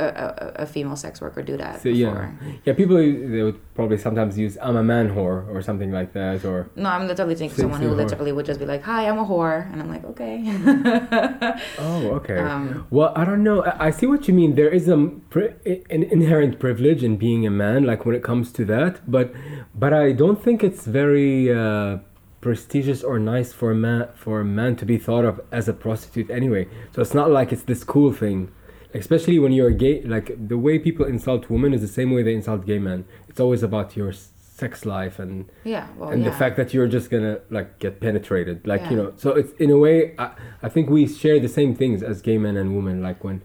a, 0.00 0.52
a, 0.62 0.66
female 0.66 0.96
sex 0.96 1.20
worker 1.20 1.42
do 1.42 1.56
that 1.56 1.80
so 1.82 1.88
yeah 1.88 2.10
before. 2.10 2.38
yeah 2.64 2.72
people 2.74 2.96
they 2.96 3.42
would 3.42 3.58
probably 3.74 3.98
sometimes 3.98 4.38
use 4.38 4.56
i'm 4.62 4.76
a 4.76 4.82
man 4.82 5.08
whore 5.14 5.46
or 5.48 5.60
something 5.62 5.90
like 5.92 6.12
that 6.12 6.44
or 6.44 6.70
No, 6.76 6.88
I'm 6.88 7.06
literally 7.06 7.34
thinking 7.34 7.56
someone 7.58 7.80
who 7.82 7.88
whore. 7.90 7.96
literally 8.02 8.32
would 8.32 8.46
just 8.46 8.60
be 8.60 8.66
like, 8.66 8.82
"Hi, 8.82 9.00
I'm 9.08 9.18
a 9.18 9.24
whore," 9.24 9.70
and 9.72 9.80
I'm 9.82 9.88
like, 9.94 10.04
"Okay." 10.12 10.36
oh 11.78 12.02
okay 12.18 12.38
Um, 12.38 12.86
well 12.90 13.12
i 13.16 13.24
don't 13.24 13.42
know 13.42 13.62
I, 13.64 13.86
I 13.88 13.90
see 13.90 14.06
what 14.06 14.28
you 14.28 14.34
mean 14.34 14.54
there 14.54 14.68
is 14.78 14.88
a 14.88 14.96
pri- 15.32 15.54
an 15.94 16.02
inherent 16.16 16.58
privilege 16.58 17.02
in 17.08 17.16
being 17.16 17.46
a 17.46 17.50
man 17.50 17.84
like 17.84 18.04
when 18.06 18.14
it 18.14 18.22
comes 18.30 18.52
to 18.58 18.64
that 18.66 18.92
but 19.10 19.32
but 19.74 19.92
i 19.92 20.12
don't 20.12 20.42
think 20.42 20.62
it's 20.68 20.84
very 20.86 21.52
uh 21.52 21.98
prestigious 22.40 23.02
or 23.02 23.18
nice 23.18 23.52
for 23.52 23.70
a 23.70 23.74
man 23.74 24.08
for 24.14 24.40
a 24.40 24.44
man 24.44 24.74
to 24.76 24.84
be 24.86 24.96
thought 24.96 25.24
of 25.24 25.40
as 25.52 25.68
a 25.68 25.72
prostitute 25.74 26.30
anyway 26.30 26.66
so 26.92 27.02
it's 27.02 27.14
not 27.14 27.30
like 27.30 27.52
it's 27.52 27.64
this 27.64 27.84
cool 27.84 28.12
thing 28.12 28.50
especially 28.94 29.38
when 29.38 29.52
you're 29.52 29.70
gay 29.70 30.02
like 30.02 30.32
the 30.48 30.58
way 30.58 30.78
people 30.78 31.06
insult 31.06 31.48
women 31.48 31.72
is 31.72 31.80
the 31.80 31.88
same 31.88 32.10
way 32.10 32.22
they 32.22 32.34
insult 32.34 32.66
gay 32.66 32.78
men 32.78 33.04
it's 33.28 33.40
always 33.40 33.62
about 33.62 33.96
your 33.96 34.12
sex 34.12 34.84
life 34.84 35.18
and 35.18 35.48
yeah. 35.64 35.86
Well, 35.96 36.10
and 36.10 36.22
yeah. 36.22 36.30
the 36.30 36.36
fact 36.36 36.56
that 36.56 36.74
you're 36.74 36.88
just 36.88 37.08
gonna 37.10 37.40
like 37.50 37.78
get 37.78 38.00
penetrated 38.00 38.66
like 38.66 38.82
you 38.90 38.96
know 38.96 39.12
so 39.16 39.30
it's 39.30 39.52
in 39.54 39.70
a 39.70 39.78
way 39.78 40.14
I, 40.18 40.32
I 40.62 40.68
think 40.68 40.90
we 40.90 41.06
share 41.06 41.40
the 41.40 41.48
same 41.48 41.74
things 41.74 42.02
as 42.02 42.20
gay 42.20 42.36
men 42.36 42.56
and 42.56 42.76
women 42.76 43.02
like 43.02 43.24
when 43.24 43.42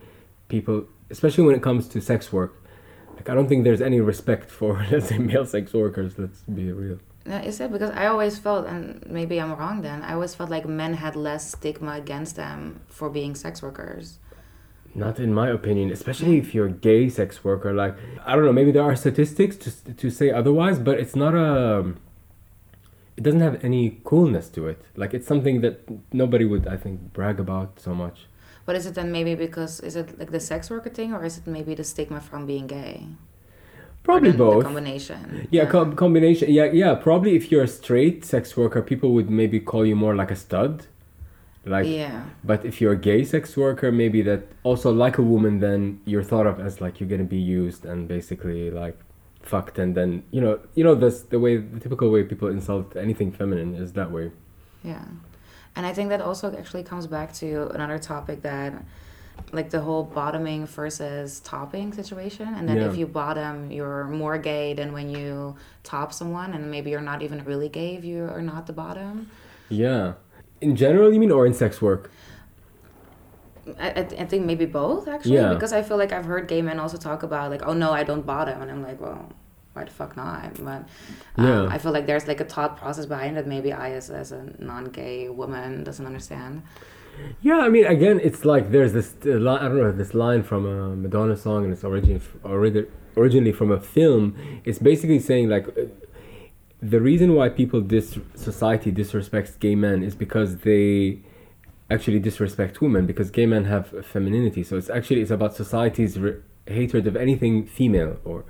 people 0.50 0.88
especially 1.10 1.46
when 1.46 1.56
it 1.56 1.62
comes 1.62 1.88
to 1.90 2.02
sex 2.02 2.34
work 2.34 2.54
like 3.16 3.30
i 3.30 3.34
don't 3.34 3.48
think 3.48 3.64
there's 3.64 3.82
any 3.82 4.02
respect 4.02 4.50
for 4.50 4.86
let's 4.92 5.08
say 5.08 5.18
male 5.18 5.46
sex 5.46 5.74
workers 5.74 6.18
let's 6.18 6.42
be 6.42 6.72
real 6.72 7.00
is 7.28 7.60
it 7.60 7.72
because 7.72 7.90
I 7.90 8.06
always 8.06 8.38
felt, 8.38 8.68
and 8.68 9.04
maybe 9.08 9.42
I'm 9.42 9.56
wrong 9.56 9.82
then. 9.82 10.04
I 10.04 10.14
always 10.14 10.36
felt 10.36 10.52
like 10.52 10.68
men 10.68 10.94
had 10.94 11.16
less 11.16 11.52
stigma 11.52 11.94
against 11.94 12.36
them 12.36 12.82
for 12.88 13.10
being 13.10 13.34
sex 13.34 13.64
workers. 13.64 14.20
Not 14.96 15.20
in 15.20 15.34
my 15.34 15.50
opinion 15.50 15.92
especially 15.92 16.38
if 16.38 16.54
you're 16.56 16.68
a 16.68 16.72
gay 16.72 17.10
sex 17.10 17.44
worker 17.44 17.74
like 17.74 17.96
i 18.26 18.36
don't 18.36 18.46
know 18.46 18.54
maybe 18.54 18.72
there 18.72 18.84
are 18.84 18.96
statistics 18.96 19.56
to, 19.58 19.70
to 19.94 20.10
say 20.10 20.32
otherwise 20.32 20.80
but 20.80 21.00
it's 21.00 21.16
not 21.16 21.34
a 21.36 21.94
it 23.18 23.24
doesn't 23.24 23.42
have 23.42 23.64
any 23.64 24.00
coolness 24.04 24.50
to 24.50 24.68
it 24.68 24.82
like 24.96 25.14
it's 25.14 25.28
something 25.28 25.62
that 25.62 25.82
nobody 26.14 26.46
would 26.46 26.68
i 26.68 26.78
think 26.78 27.00
brag 27.14 27.40
about 27.40 27.80
so 27.80 27.94
much 27.94 28.28
But 28.68 28.76
is 28.76 28.86
it 28.90 28.96
then 28.96 29.12
maybe 29.12 29.36
because 29.36 29.74
is 29.90 29.96
it 29.96 30.18
like 30.20 30.32
the 30.32 30.40
sex 30.40 30.70
worker 30.72 30.90
thing, 30.90 31.14
or 31.14 31.22
is 31.24 31.38
it 31.38 31.46
maybe 31.46 31.76
the 31.76 31.84
stigma 31.84 32.20
from 32.20 32.42
being 32.48 32.66
gay? 32.68 32.96
Probably 34.04 34.32
then 34.32 34.38
The 34.40 34.44
both 34.46 34.64
combination. 34.64 35.20
Yeah, 35.52 35.66
com- 35.74 35.94
combination. 35.96 36.50
Yeah, 36.50 36.70
yeah. 36.74 36.96
Probably 36.96 37.36
if 37.36 37.52
you're 37.52 37.62
a 37.72 37.74
straight 37.82 38.26
sex 38.26 38.58
worker, 38.58 38.82
people 38.82 39.10
would 39.16 39.30
maybe 39.30 39.60
call 39.72 39.86
you 39.86 39.96
more 39.96 40.16
like 40.22 40.32
a 40.32 40.36
stud. 40.36 40.88
Like, 41.66 41.88
yeah. 41.88 42.24
but 42.44 42.64
if 42.64 42.80
you're 42.80 42.94
a 42.94 42.98
gay 42.98 43.24
sex 43.24 43.58
worker, 43.58 43.92
maybe 43.92 44.22
that 44.24 44.42
also 44.64 44.92
like 44.92 45.18
a 45.18 45.24
woman, 45.24 45.60
then 45.60 46.00
you're 46.06 46.24
thought 46.24 46.46
of 46.46 46.60
as 46.60 46.80
like 46.80 47.00
you're 47.00 47.10
gonna 47.10 47.24
be 47.24 47.38
used 47.38 47.86
and 47.86 48.08
basically 48.08 48.70
like 48.70 48.98
fucked, 49.42 49.80
and 49.80 49.96
then 49.96 50.24
you 50.32 50.42
know, 50.42 50.60
you 50.76 50.84
know, 50.84 50.96
this 50.96 51.22
the 51.24 51.40
way 51.40 51.58
the 51.58 51.80
typical 51.80 52.10
way 52.12 52.24
people 52.24 52.48
insult 52.50 52.96
anything 52.96 53.32
feminine 53.32 53.74
is 53.76 53.94
that 53.94 54.12
way. 54.12 54.32
Yeah. 54.84 55.06
And 55.76 55.86
I 55.86 55.94
think 55.94 56.10
that 56.10 56.22
also 56.22 56.56
actually 56.56 56.84
comes 56.84 57.08
back 57.08 57.34
to 57.36 57.70
another 57.74 57.98
topic 58.00 58.44
that 58.44 58.74
like 59.52 59.70
the 59.70 59.82
whole 59.82 60.04
bottoming 60.04 60.66
versus 60.66 61.42
topping 61.42 61.92
situation 61.94 62.48
and 62.56 62.70
then 62.70 62.78
Yeah. 62.78 62.90
if 62.90 62.96
you 62.96 63.06
bottom 63.06 63.70
you're 63.70 64.06
more 64.06 64.38
gay 64.38 64.74
than 64.74 64.94
when 64.94 65.10
you 65.10 65.56
top 65.84 66.14
someone 66.14 66.54
and 66.54 66.72
maybe 66.72 66.90
you're 66.92 67.02
not 67.02 67.22
even 67.22 67.44
really 67.44 67.68
gay 67.68 67.96
if 67.96 68.06
you 68.06 68.24
are 68.24 68.42
not 68.42 68.66
the 68.68 68.74
bottom. 68.74 69.30
Yeah. 69.68 70.14
In 70.62 70.76
general, 70.76 71.14
you 71.14 71.20
mean, 71.20 71.32
or 71.32 71.46
in 71.46 71.54
sex 71.54 71.82
work? 71.82 72.12
I, 73.80 73.90
I, 73.90 74.04
th- 74.04 74.22
I 74.22 74.26
think 74.26 74.46
maybe 74.46 74.66
both 74.66 75.08
actually 75.08 75.36
Yeah. 75.36 75.54
because 75.54 75.74
I 75.74 75.82
feel 75.82 75.98
like 75.98 76.12
I've 76.12 76.26
heard 76.26 76.48
gay 76.48 76.62
men 76.62 76.80
also 76.80 76.98
talk 76.98 77.24
about 77.24 77.50
like 77.50 77.64
oh 77.66 77.74
no 77.74 77.92
I 77.92 78.04
don't 78.04 78.24
bother 78.26 78.52
and 78.52 78.70
I'm 78.70 78.84
like 78.84 79.02
well 79.02 79.32
why 79.74 79.84
the 79.86 79.92
fuck 79.92 80.16
not 80.16 80.54
but 80.64 80.84
um, 81.38 81.48
Yeah. 81.48 81.68
I 81.68 81.80
feel 81.80 81.92
like 81.92 82.06
there's 82.06 82.28
like 82.28 82.40
a 82.40 82.46
thought 82.46 82.78
process 82.78 83.08
behind 83.08 83.38
it 83.40 83.48
maybe 83.48 83.74
I 83.74 83.90
as, 83.94 84.12
as 84.12 84.32
a 84.32 84.54
non-gay 84.60 85.30
woman 85.30 85.84
doesn't 85.84 86.06
understand 86.06 86.62
Yeah, 87.42 87.60
I 87.68 87.70
mean, 87.70 87.86
again, 87.86 88.20
it's 88.22 88.44
like 88.46 88.72
there's 88.72 88.94
this 88.94 89.16
uh, 89.26 89.40
line. 89.48 89.60
I 89.64 89.68
don't 89.70 89.78
know 89.78 89.92
this 90.04 90.14
line 90.14 90.44
from 90.44 90.66
a 90.66 90.96
Madonna 91.04 91.38
song, 91.38 91.64
and 91.64 91.72
it's 91.74 91.84
origin 91.84 92.20
already 92.44 92.86
originally 93.16 93.54
from 93.54 93.72
a 93.72 93.80
film. 93.80 94.24
It's 94.68 94.80
basically 94.80 95.20
saying 95.20 95.48
like 95.56 95.66
the 96.82 97.02
reason 97.02 97.34
why 97.34 97.50
people 97.50 97.82
dis 97.82 98.18
society 98.36 98.92
disrespects 98.92 99.58
gay 99.60 99.76
men 99.76 100.04
is 100.04 100.16
because 100.16 100.58
they 100.58 101.20
actually 101.90 102.20
disrespect 102.20 102.82
women 102.82 103.06
because 103.06 103.30
gay 103.30 103.46
men 103.46 103.66
have 103.66 104.06
femininity. 104.06 104.64
So 104.64 104.78
it's 104.78 104.90
actually 104.90 105.22
it's 105.22 105.32
about 105.32 105.56
society's 105.56 106.20
re- 106.20 106.38
hatred 106.68 107.08
of 107.08 107.16
anything 107.16 107.66
female 107.66 108.18
or. 108.24 108.46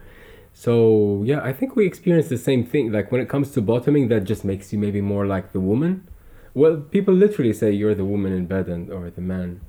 So 0.53 1.21
yeah, 1.25 1.41
I 1.43 1.51
think 1.51 1.75
we 1.75 1.85
experience 1.85 2.29
the 2.29 2.37
same 2.37 2.65
thing. 2.65 2.91
Like 2.91 3.11
when 3.11 3.19
it 3.21 3.27
comes 3.27 3.51
to 3.51 3.61
bottoming, 3.61 4.07
that 4.07 4.23
just 4.23 4.45
makes 4.45 4.71
you 4.71 4.79
maybe 4.79 5.01
more 5.01 5.25
like 5.25 5.51
the 5.51 5.59
woman. 5.59 6.07
Well, 6.53 6.77
people 6.77 7.13
literally 7.13 7.51
say 7.51 7.71
you're 7.71 7.95
the 7.95 8.05
woman 8.05 8.31
in 8.31 8.45
bed 8.45 8.69
and 8.69 8.89
or 8.89 9.09
the 9.09 9.21
man 9.21 9.59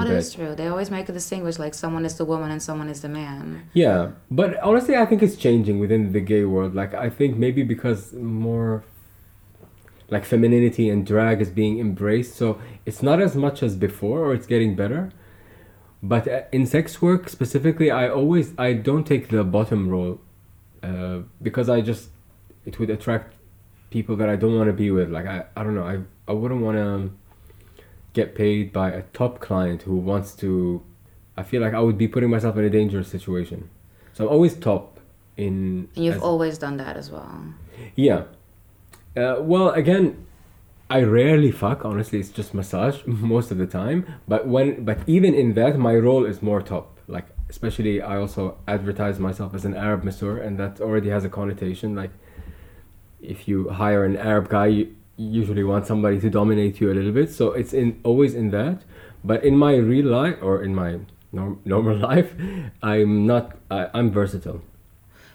Oh, 0.00 0.04
bed. 0.04 0.16
that's 0.16 0.32
true. 0.34 0.54
They 0.54 0.66
always 0.68 0.90
make 0.90 1.08
a 1.08 1.12
distinguish 1.12 1.58
like 1.58 1.74
someone 1.74 2.04
is 2.04 2.16
the 2.16 2.24
woman 2.24 2.50
and 2.50 2.62
someone 2.62 2.88
is 2.88 3.02
the 3.02 3.08
man. 3.08 3.68
Yeah, 3.72 4.12
but 4.30 4.58
honestly, 4.62 4.96
I 4.96 5.06
think 5.06 5.22
it's 5.22 5.36
changing 5.36 5.78
within 5.78 6.12
the 6.12 6.20
gay 6.20 6.44
world. 6.44 6.74
Like 6.74 6.94
I 6.94 7.10
think 7.10 7.36
maybe 7.36 7.62
because 7.62 8.12
more 8.12 8.84
like 10.10 10.24
femininity 10.24 10.88
and 10.88 11.06
drag 11.06 11.40
is 11.40 11.50
being 11.50 11.78
embraced, 11.78 12.36
so 12.36 12.60
it's 12.86 13.02
not 13.02 13.20
as 13.20 13.36
much 13.36 13.62
as 13.62 13.76
before, 13.76 14.24
or 14.24 14.34
it's 14.34 14.46
getting 14.46 14.74
better. 14.74 15.10
But 16.02 16.28
uh, 16.28 16.42
in 16.52 16.66
sex 16.66 17.02
work 17.02 17.28
specifically, 17.28 17.90
I 17.90 18.08
always 18.08 18.52
I 18.58 18.72
don't 18.72 19.04
take 19.04 19.28
the 19.28 19.44
bottom 19.44 19.88
role 19.88 20.20
uh, 20.82 21.20
because 21.42 21.68
I 21.68 21.80
just 21.80 22.10
it 22.64 22.78
would 22.78 22.90
attract 22.90 23.34
people 23.90 24.16
that 24.16 24.28
I 24.28 24.36
don't 24.36 24.56
want 24.56 24.68
to 24.68 24.72
be 24.72 24.90
with. 24.90 25.10
Like 25.10 25.26
I, 25.26 25.44
I 25.56 25.64
don't 25.64 25.74
know. 25.74 25.84
I 25.84 26.00
I 26.30 26.34
wouldn't 26.34 26.60
want 26.60 26.76
to 26.76 27.10
get 28.20 28.34
paid 28.34 28.72
by 28.72 28.88
a 29.00 29.02
top 29.20 29.34
client 29.46 29.80
who 29.88 29.96
wants 30.12 30.30
to. 30.42 30.50
I 31.40 31.42
feel 31.50 31.60
like 31.64 31.74
I 31.80 31.82
would 31.86 31.98
be 32.04 32.08
putting 32.14 32.30
myself 32.36 32.54
in 32.60 32.64
a 32.64 32.72
dangerous 32.80 33.08
situation. 33.16 33.60
So 34.14 34.18
I'm 34.24 34.32
always 34.36 34.54
top 34.70 34.84
in. 35.36 35.54
And 35.94 36.04
you've 36.04 36.16
as- 36.16 36.28
always 36.30 36.54
done 36.64 36.76
that 36.84 36.96
as 37.02 37.08
well. 37.14 37.30
yeah. 38.06 38.22
Uh, 39.16 39.36
well, 39.52 39.68
again, 39.82 40.06
I 40.96 40.98
rarely 41.20 41.52
fuck. 41.62 41.84
Honestly, 41.84 42.18
it's 42.22 42.30
just 42.40 42.50
massage 42.54 42.96
most 43.34 43.48
of 43.52 43.58
the 43.62 43.66
time. 43.80 43.98
But 44.32 44.42
when, 44.54 44.84
but 44.84 44.98
even 45.16 45.32
in 45.42 45.48
that, 45.54 45.78
my 45.88 45.94
role 46.08 46.24
is 46.32 46.36
more 46.50 46.60
top. 46.62 46.86
Like, 47.16 47.26
especially, 47.48 47.94
I 48.02 48.14
also 48.22 48.42
advertise 48.66 49.16
myself 49.28 49.50
as 49.58 49.64
an 49.64 49.74
Arab 49.86 50.00
masseur, 50.08 50.34
and 50.46 50.58
that 50.58 50.80
already 50.80 51.10
has 51.16 51.24
a 51.24 51.28
connotation. 51.38 51.94
Like, 52.02 52.10
if 53.34 53.48
you 53.48 53.56
hire 53.82 54.04
an 54.04 54.16
Arab 54.16 54.48
guy, 54.56 54.66
you 54.66 54.84
usually 55.18 55.64
want 55.64 55.86
somebody 55.86 56.18
to 56.20 56.30
dominate 56.30 56.80
you 56.80 56.90
a 56.90 56.94
little 56.94 57.12
bit. 57.12 57.30
So 57.30 57.52
it's 57.52 57.72
in 57.74 58.00
always 58.04 58.34
in 58.34 58.50
that. 58.50 58.82
But 59.24 59.44
in 59.44 59.56
my 59.56 59.74
real 59.76 60.06
life 60.06 60.36
or 60.40 60.62
in 60.62 60.74
my 60.74 61.00
norm, 61.32 61.60
normal 61.64 61.96
life, 62.10 62.34
I'm 62.82 63.26
not. 63.26 63.56
I, 63.70 63.88
I'm 63.94 64.10
versatile. 64.10 64.62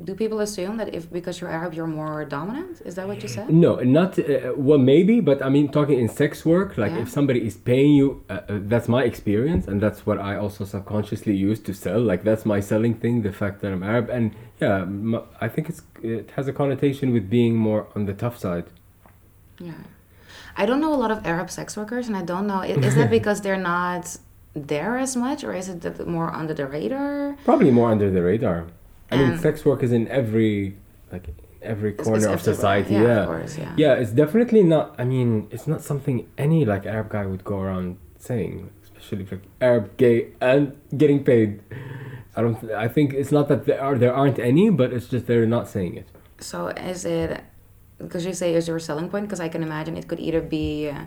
Do 0.04 0.16
people 0.16 0.40
assume 0.40 0.78
that 0.78 0.94
if 0.96 1.12
because 1.12 1.40
you're 1.40 1.52
Arab 1.52 1.74
you're 1.76 1.86
more 2.02 2.26
dominant? 2.26 2.82
Is 2.84 2.96
that 2.96 3.08
what 3.08 3.22
you 3.22 3.30
said? 3.30 3.50
No, 3.52 3.76
not 3.76 4.18
uh, 4.18 4.54
well. 4.58 4.80
Maybe, 4.80 5.20
but 5.20 5.42
I 5.44 5.50
mean, 5.50 5.70
talking 5.70 6.00
in 6.00 6.10
sex 6.10 6.44
work, 6.46 6.78
like 6.78 6.92
Yeah. 6.94 7.02
if 7.04 7.10
somebody 7.10 7.46
is 7.46 7.56
paying 7.58 7.94
you, 7.94 8.24
uh, 8.30 8.34
uh, 8.34 8.60
that's 8.72 8.88
my 8.88 9.04
experience, 9.04 9.68
and 9.68 9.80
that's 9.80 10.06
what 10.06 10.18
I 10.18 10.36
also 10.36 10.66
subconsciously 10.66 11.36
use 11.36 11.60
to 11.60 11.74
sell. 11.74 12.00
Like 12.02 12.24
that's 12.24 12.44
my 12.46 12.60
selling 12.60 12.96
thing, 12.96 13.22
the 13.22 13.32
fact 13.32 13.62
that 13.62 13.72
I'm 13.72 13.84
Arab, 13.84 14.10
and 14.10 14.32
yeah, 14.60 14.82
m- 14.82 15.22
I 15.40 15.48
think 15.48 15.70
it's 15.70 15.84
it 16.02 16.32
has 16.38 16.48
a 16.48 16.54
connotation 16.54 17.14
with 17.14 17.30
being 17.30 17.56
more 17.56 17.88
on 17.96 18.06
the 18.06 18.14
tough 18.14 18.38
side. 18.40 18.66
Yeah. 19.68 19.74
I 20.62 20.64
don't 20.68 20.82
know 20.84 20.94
a 20.94 21.00
lot 21.04 21.12
of 21.16 21.20
Arab 21.26 21.50
sex 21.50 21.76
workers, 21.80 22.08
and 22.08 22.16
I 22.22 22.24
don't 22.32 22.48
know. 22.52 22.62
Is 22.62 22.96
that 22.96 23.10
because 23.18 23.42
they're 23.42 23.66
not 23.76 24.18
there 24.54 24.98
as 25.06 25.16
much, 25.16 25.44
or 25.44 25.54
is 25.54 25.68
it 25.70 26.08
more 26.08 26.30
under 26.42 26.54
the 26.54 26.68
radar? 26.68 27.36
Probably 27.44 27.72
more 27.72 27.90
under 27.96 28.10
the 28.12 28.22
radar. 28.22 28.66
I 29.12 29.18
mean, 29.18 29.38
sex 29.40 29.56
work 29.66 29.82
is 29.84 29.92
in 29.92 30.08
every 30.20 30.76
like 31.12 31.26
every 31.62 31.92
It's- 31.92 32.04
corner 32.06 32.18
it's 32.18 32.26
of 32.26 32.34
everywhere. 32.40 32.56
society. 32.56 32.94
Yeah, 32.96 33.04
Yeah, 33.04 33.20
of 33.22 33.28
course, 33.28 33.58
yeah. 33.58 33.74
yeah. 33.84 33.94
It's 34.02 34.12
definitely 34.12 34.64
not. 34.64 34.86
I 34.98 35.06
mean, 35.06 35.48
it's 35.52 35.68
not 35.68 35.82
something 35.82 36.28
any 36.38 36.66
like 36.66 36.86
Arab 36.86 37.10
guy 37.10 37.26
would 37.26 37.44
go 37.44 37.58
around 37.60 37.98
saying, 38.20 38.70
especially 38.84 39.26
like 39.32 39.42
Arab 39.62 39.86
gay 39.98 40.18
and 40.42 40.74
getting 41.02 41.24
paid. 41.24 41.62
I 42.36 42.42
don't. 42.44 42.58
I 42.86 42.88
think 42.88 43.14
it's 43.14 43.32
not 43.32 43.48
that 43.50 43.66
there 43.68 43.80
are 43.82 43.96
there 44.04 44.14
aren't 44.14 44.40
any, 44.40 44.70
but 44.70 44.92
it's 44.96 45.08
just 45.08 45.26
they're 45.28 45.46
not 45.58 45.68
saying 45.68 45.94
it. 46.02 46.08
So 46.40 46.68
is 46.70 47.06
it 47.06 47.42
because 48.04 48.26
you 48.26 48.34
say 48.34 48.54
is 48.54 48.68
your 48.68 48.80
selling 48.80 49.10
point? 49.10 49.26
Because 49.26 49.40
I 49.40 49.50
can 49.50 49.64
imagine 49.64 49.98
it 49.98 50.08
could 50.08 50.20
either 50.20 50.42
be 50.42 50.90
uh, 50.90 51.06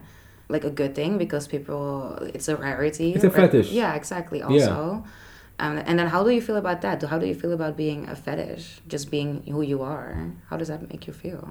like 0.49 0.65
a 0.65 0.71
good 0.71 0.95
thing 0.95 1.19
because 1.19 1.47
people 1.47 2.19
it's 2.35 2.49
a 2.49 2.57
rarity. 2.57 3.15
It's 3.15 3.25
a 3.25 3.31
fetish. 3.31 3.71
Yeah, 3.71 3.95
exactly. 3.95 4.43
Also. 4.43 5.05
Um, 5.59 5.79
and 5.87 5.99
then 5.99 6.09
how 6.09 6.23
do 6.23 6.31
you 6.31 6.43
feel 6.43 6.57
about 6.57 6.83
that? 6.83 7.03
How 7.03 7.19
do 7.19 7.27
you 7.27 7.35
feel 7.35 7.53
about 7.53 7.77
being 7.77 8.09
a 8.09 8.17
fetish? 8.17 8.81
Just 8.89 9.11
being 9.11 9.43
who 9.45 9.63
you 9.63 9.83
are? 9.83 10.33
How 10.51 10.57
does 10.57 10.69
that 10.69 10.83
make 10.91 11.07
you 11.07 11.13
feel? 11.13 11.49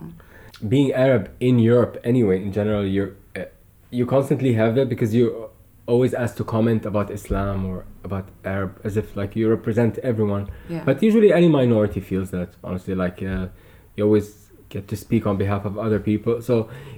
Being 0.68 0.94
Arab 0.94 1.32
in 1.40 1.58
Europe, 1.58 1.98
anyway, 2.04 2.42
in 2.42 2.52
general, 2.52 2.86
you're 2.86 3.16
uh, 3.36 3.46
you 3.90 4.06
constantly 4.06 4.54
have 4.54 4.76
that 4.76 4.90
because 4.90 5.16
you're 5.16 5.50
always 5.88 6.14
asked 6.14 6.38
to 6.38 6.44
comment 6.44 6.86
about 6.86 7.12
Islam 7.12 7.66
or 7.66 7.86
about 8.04 8.30
Arab 8.44 8.80
as 8.84 8.96
if 8.96 9.16
like 9.16 9.36
you 9.36 9.50
represent 9.50 9.98
everyone. 10.00 10.50
Yeah. 10.70 10.84
But 10.86 11.02
usually, 11.02 11.34
any 11.34 11.50
minority 11.50 12.00
feels 12.00 12.30
that. 12.32 12.50
Honestly, 12.64 12.94
like 12.94 13.24
uh, 13.24 13.48
you 13.96 14.04
always 14.06 14.45
get 14.76 14.88
to 14.94 14.98
speak 15.06 15.24
on 15.26 15.36
behalf 15.38 15.64
of 15.70 15.74
other 15.86 16.00
people. 16.10 16.42
So 16.50 16.56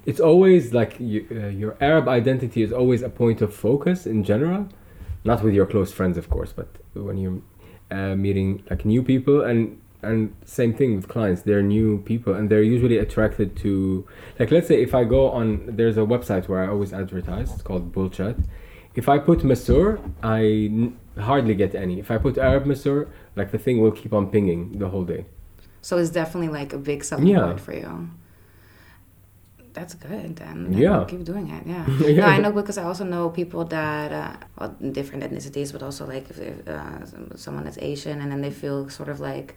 it's 0.10 0.22
always 0.30 0.64
like 0.80 0.92
you, 1.00 1.20
uh, 1.32 1.48
your 1.62 1.74
Arab 1.90 2.06
identity 2.20 2.62
is 2.68 2.72
always 2.82 3.02
a 3.10 3.12
point 3.22 3.40
of 3.46 3.50
focus 3.54 4.00
in 4.14 4.24
general. 4.32 4.62
Not 5.30 5.44
with 5.44 5.54
your 5.54 5.68
close 5.74 5.92
friends, 5.98 6.16
of 6.22 6.26
course, 6.36 6.52
but 6.60 6.70
when 7.08 7.18
you're 7.22 7.42
uh, 7.98 8.16
meeting 8.26 8.50
like 8.70 8.82
new 8.94 9.04
people 9.12 9.38
and 9.50 9.60
and 10.10 10.20
same 10.46 10.74
thing 10.80 10.96
with 10.96 11.08
clients. 11.16 11.42
They're 11.48 11.68
new 11.78 11.90
people 12.12 12.34
and 12.38 12.44
they're 12.50 12.70
usually 12.76 13.00
attracted 13.06 13.50
to 13.64 13.72
like 14.40 14.52
let's 14.56 14.68
say 14.72 14.78
if 14.88 14.94
I 15.02 15.04
go 15.18 15.22
on 15.40 15.48
there's 15.78 15.98
a 15.98 16.06
website 16.14 16.48
where 16.50 16.62
I 16.64 16.68
always 16.74 16.92
advertise. 17.02 17.48
It's 17.54 17.66
called 17.70 17.86
Bullchat. 17.96 18.36
If 19.00 19.06
I 19.14 19.18
put 19.30 19.40
Masseur, 19.44 20.00
I 20.24 20.42
n- 20.82 20.98
hardly 21.30 21.56
get 21.64 21.72
any. 21.86 21.96
If 22.04 22.10
I 22.16 22.18
put 22.26 22.34
Arab 22.50 22.66
Masseur, 22.72 23.00
like 23.40 23.50
the 23.56 23.62
thing 23.66 23.76
will 23.84 23.96
keep 24.02 24.14
on 24.20 24.24
pinging 24.36 24.62
the 24.82 24.90
whole 24.94 25.08
day. 25.16 25.24
So 25.82 25.98
it's 25.98 26.10
definitely 26.10 26.50
like 26.50 26.74
a 26.74 26.78
big 26.78 27.04
selling 27.04 27.28
Yeah. 27.28 27.46
point 27.46 27.60
for 27.60 27.74
you. 27.74 28.10
That's 29.74 29.94
good 29.94 30.36
then. 30.38 30.74
Yeah. 30.74 31.06
Keep 31.08 31.24
doing 31.24 31.50
it. 31.50 31.64
Yeah. 31.68 31.86
Yeah. 32.00 32.22
No, 32.26 32.28
I 32.28 32.38
know 32.40 32.52
because 32.52 32.78
I 32.80 32.84
also 32.84 33.04
know 33.04 33.30
people 33.30 33.64
that, 33.66 34.12
uh, 34.12 34.34
well, 34.60 34.76
different 34.92 35.24
ethnicities, 35.24 35.72
but 35.72 35.84
also 35.84 36.08
like 36.08 36.30
if, 36.32 36.40
if, 36.40 36.68
uh, 36.68 37.06
someone 37.36 37.64
that's 37.66 37.78
Asian 37.78 38.20
and 38.22 38.32
then 38.32 38.42
they 38.42 38.50
feel 38.50 38.90
sort 38.90 39.08
of 39.10 39.20
like 39.20 39.56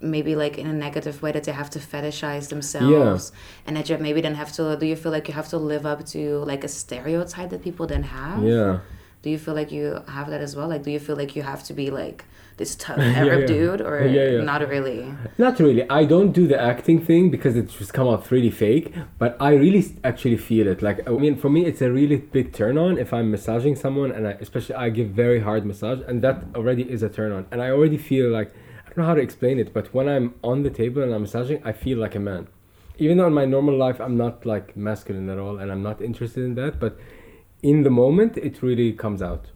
maybe 0.00 0.36
like 0.36 0.58
in 0.58 0.66
a 0.66 0.72
negative 0.72 1.22
way 1.22 1.32
that 1.32 1.44
they 1.44 1.52
have 1.52 1.70
to 1.70 1.78
fetishize 1.78 2.48
themselves 2.50 3.32
and 3.66 3.76
that 3.76 3.88
you 3.88 3.96
maybe 3.98 4.20
then 4.20 4.34
have 4.34 4.52
to 4.52 4.76
do 4.76 4.84
you 4.86 4.94
feel 4.94 5.10
like 5.10 5.26
you 5.26 5.32
have 5.34 5.48
to 5.48 5.56
live 5.56 5.86
up 5.86 6.04
to 6.04 6.38
like 6.44 6.62
a 6.64 6.68
stereotype 6.68 7.48
that 7.48 7.62
people 7.62 7.86
then 7.86 8.02
have 8.02 8.42
Yeah. 8.44 8.80
Do 9.26 9.30
you 9.34 9.38
feel 9.44 9.54
like 9.54 9.72
you 9.72 9.86
have 10.06 10.30
that 10.30 10.40
as 10.40 10.54
well 10.54 10.68
like 10.68 10.84
do 10.84 10.92
you 10.96 11.00
feel 11.00 11.16
like 11.16 11.34
you 11.34 11.42
have 11.42 11.62
to 11.68 11.72
be 11.80 11.90
like 11.90 12.24
this 12.58 12.74
tough 12.84 12.98
arab 12.98 13.40
yeah. 13.40 13.46
dude 13.46 13.80
or 13.80 13.94
Yeah, 14.06 14.28
yeah. 14.30 14.42
not 14.52 14.60
really 14.68 15.00
Not 15.36 15.58
really. 15.58 15.84
I 15.90 16.04
don't 16.12 16.32
do 16.32 16.46
the 16.46 16.58
acting 16.72 16.98
thing 17.08 17.30
because 17.30 17.54
it 17.56 17.66
just 17.68 17.92
come 17.92 18.08
out 18.08 18.30
really 18.30 18.50
fake. 18.50 18.86
But 19.18 19.36
I 19.48 19.50
really 19.64 19.82
actually 20.10 20.38
feel 20.38 20.66
it. 20.66 20.78
Like 20.80 20.98
I 21.08 21.10
mean, 21.24 21.36
for 21.36 21.50
me, 21.56 21.60
it's 21.70 21.82
a 21.88 21.90
really 22.00 22.18
big 22.36 22.46
turn 22.60 22.78
on 22.78 22.92
if 23.04 23.12
I'm 23.16 23.30
massaging 23.30 23.76
someone, 23.84 24.10
and 24.16 24.26
I, 24.30 24.32
especially 24.46 24.76
I 24.76 24.88
give 24.98 25.08
very 25.24 25.40
hard 25.40 25.66
massage, 25.66 26.00
and 26.08 26.22
that 26.22 26.36
already 26.54 26.84
is 26.96 27.02
a 27.02 27.10
turn 27.18 27.32
on. 27.32 27.42
And 27.50 27.58
I 27.66 27.68
already 27.76 27.98
feel 28.10 28.28
like 28.38 28.48
I 28.84 28.88
don't 28.88 28.98
know 28.98 29.08
how 29.10 29.18
to 29.20 29.26
explain 29.28 29.56
it, 29.58 29.68
but 29.76 29.92
when 29.96 30.08
I'm 30.08 30.26
on 30.42 30.62
the 30.62 30.72
table 30.82 31.02
and 31.02 31.12
I'm 31.14 31.22
massaging, 31.26 31.60
I 31.70 31.72
feel 31.84 31.98
like 32.04 32.14
a 32.14 32.20
man. 32.30 32.48
Even 32.98 33.18
though 33.18 33.26
in 33.26 33.34
my 33.34 33.44
normal 33.44 33.76
life 33.76 33.98
I'm 34.00 34.16
not 34.24 34.46
like 34.46 34.66
masculine 34.88 35.28
at 35.34 35.38
all, 35.38 35.58
and 35.58 35.70
I'm 35.72 35.82
not 35.82 36.00
interested 36.00 36.42
in 36.44 36.54
that, 36.54 36.80
but 36.80 36.98
in 37.62 37.82
the 37.82 37.90
moment 37.90 38.36
it 38.36 38.62
really 38.62 38.92
comes 38.92 39.20
out, 39.22 39.46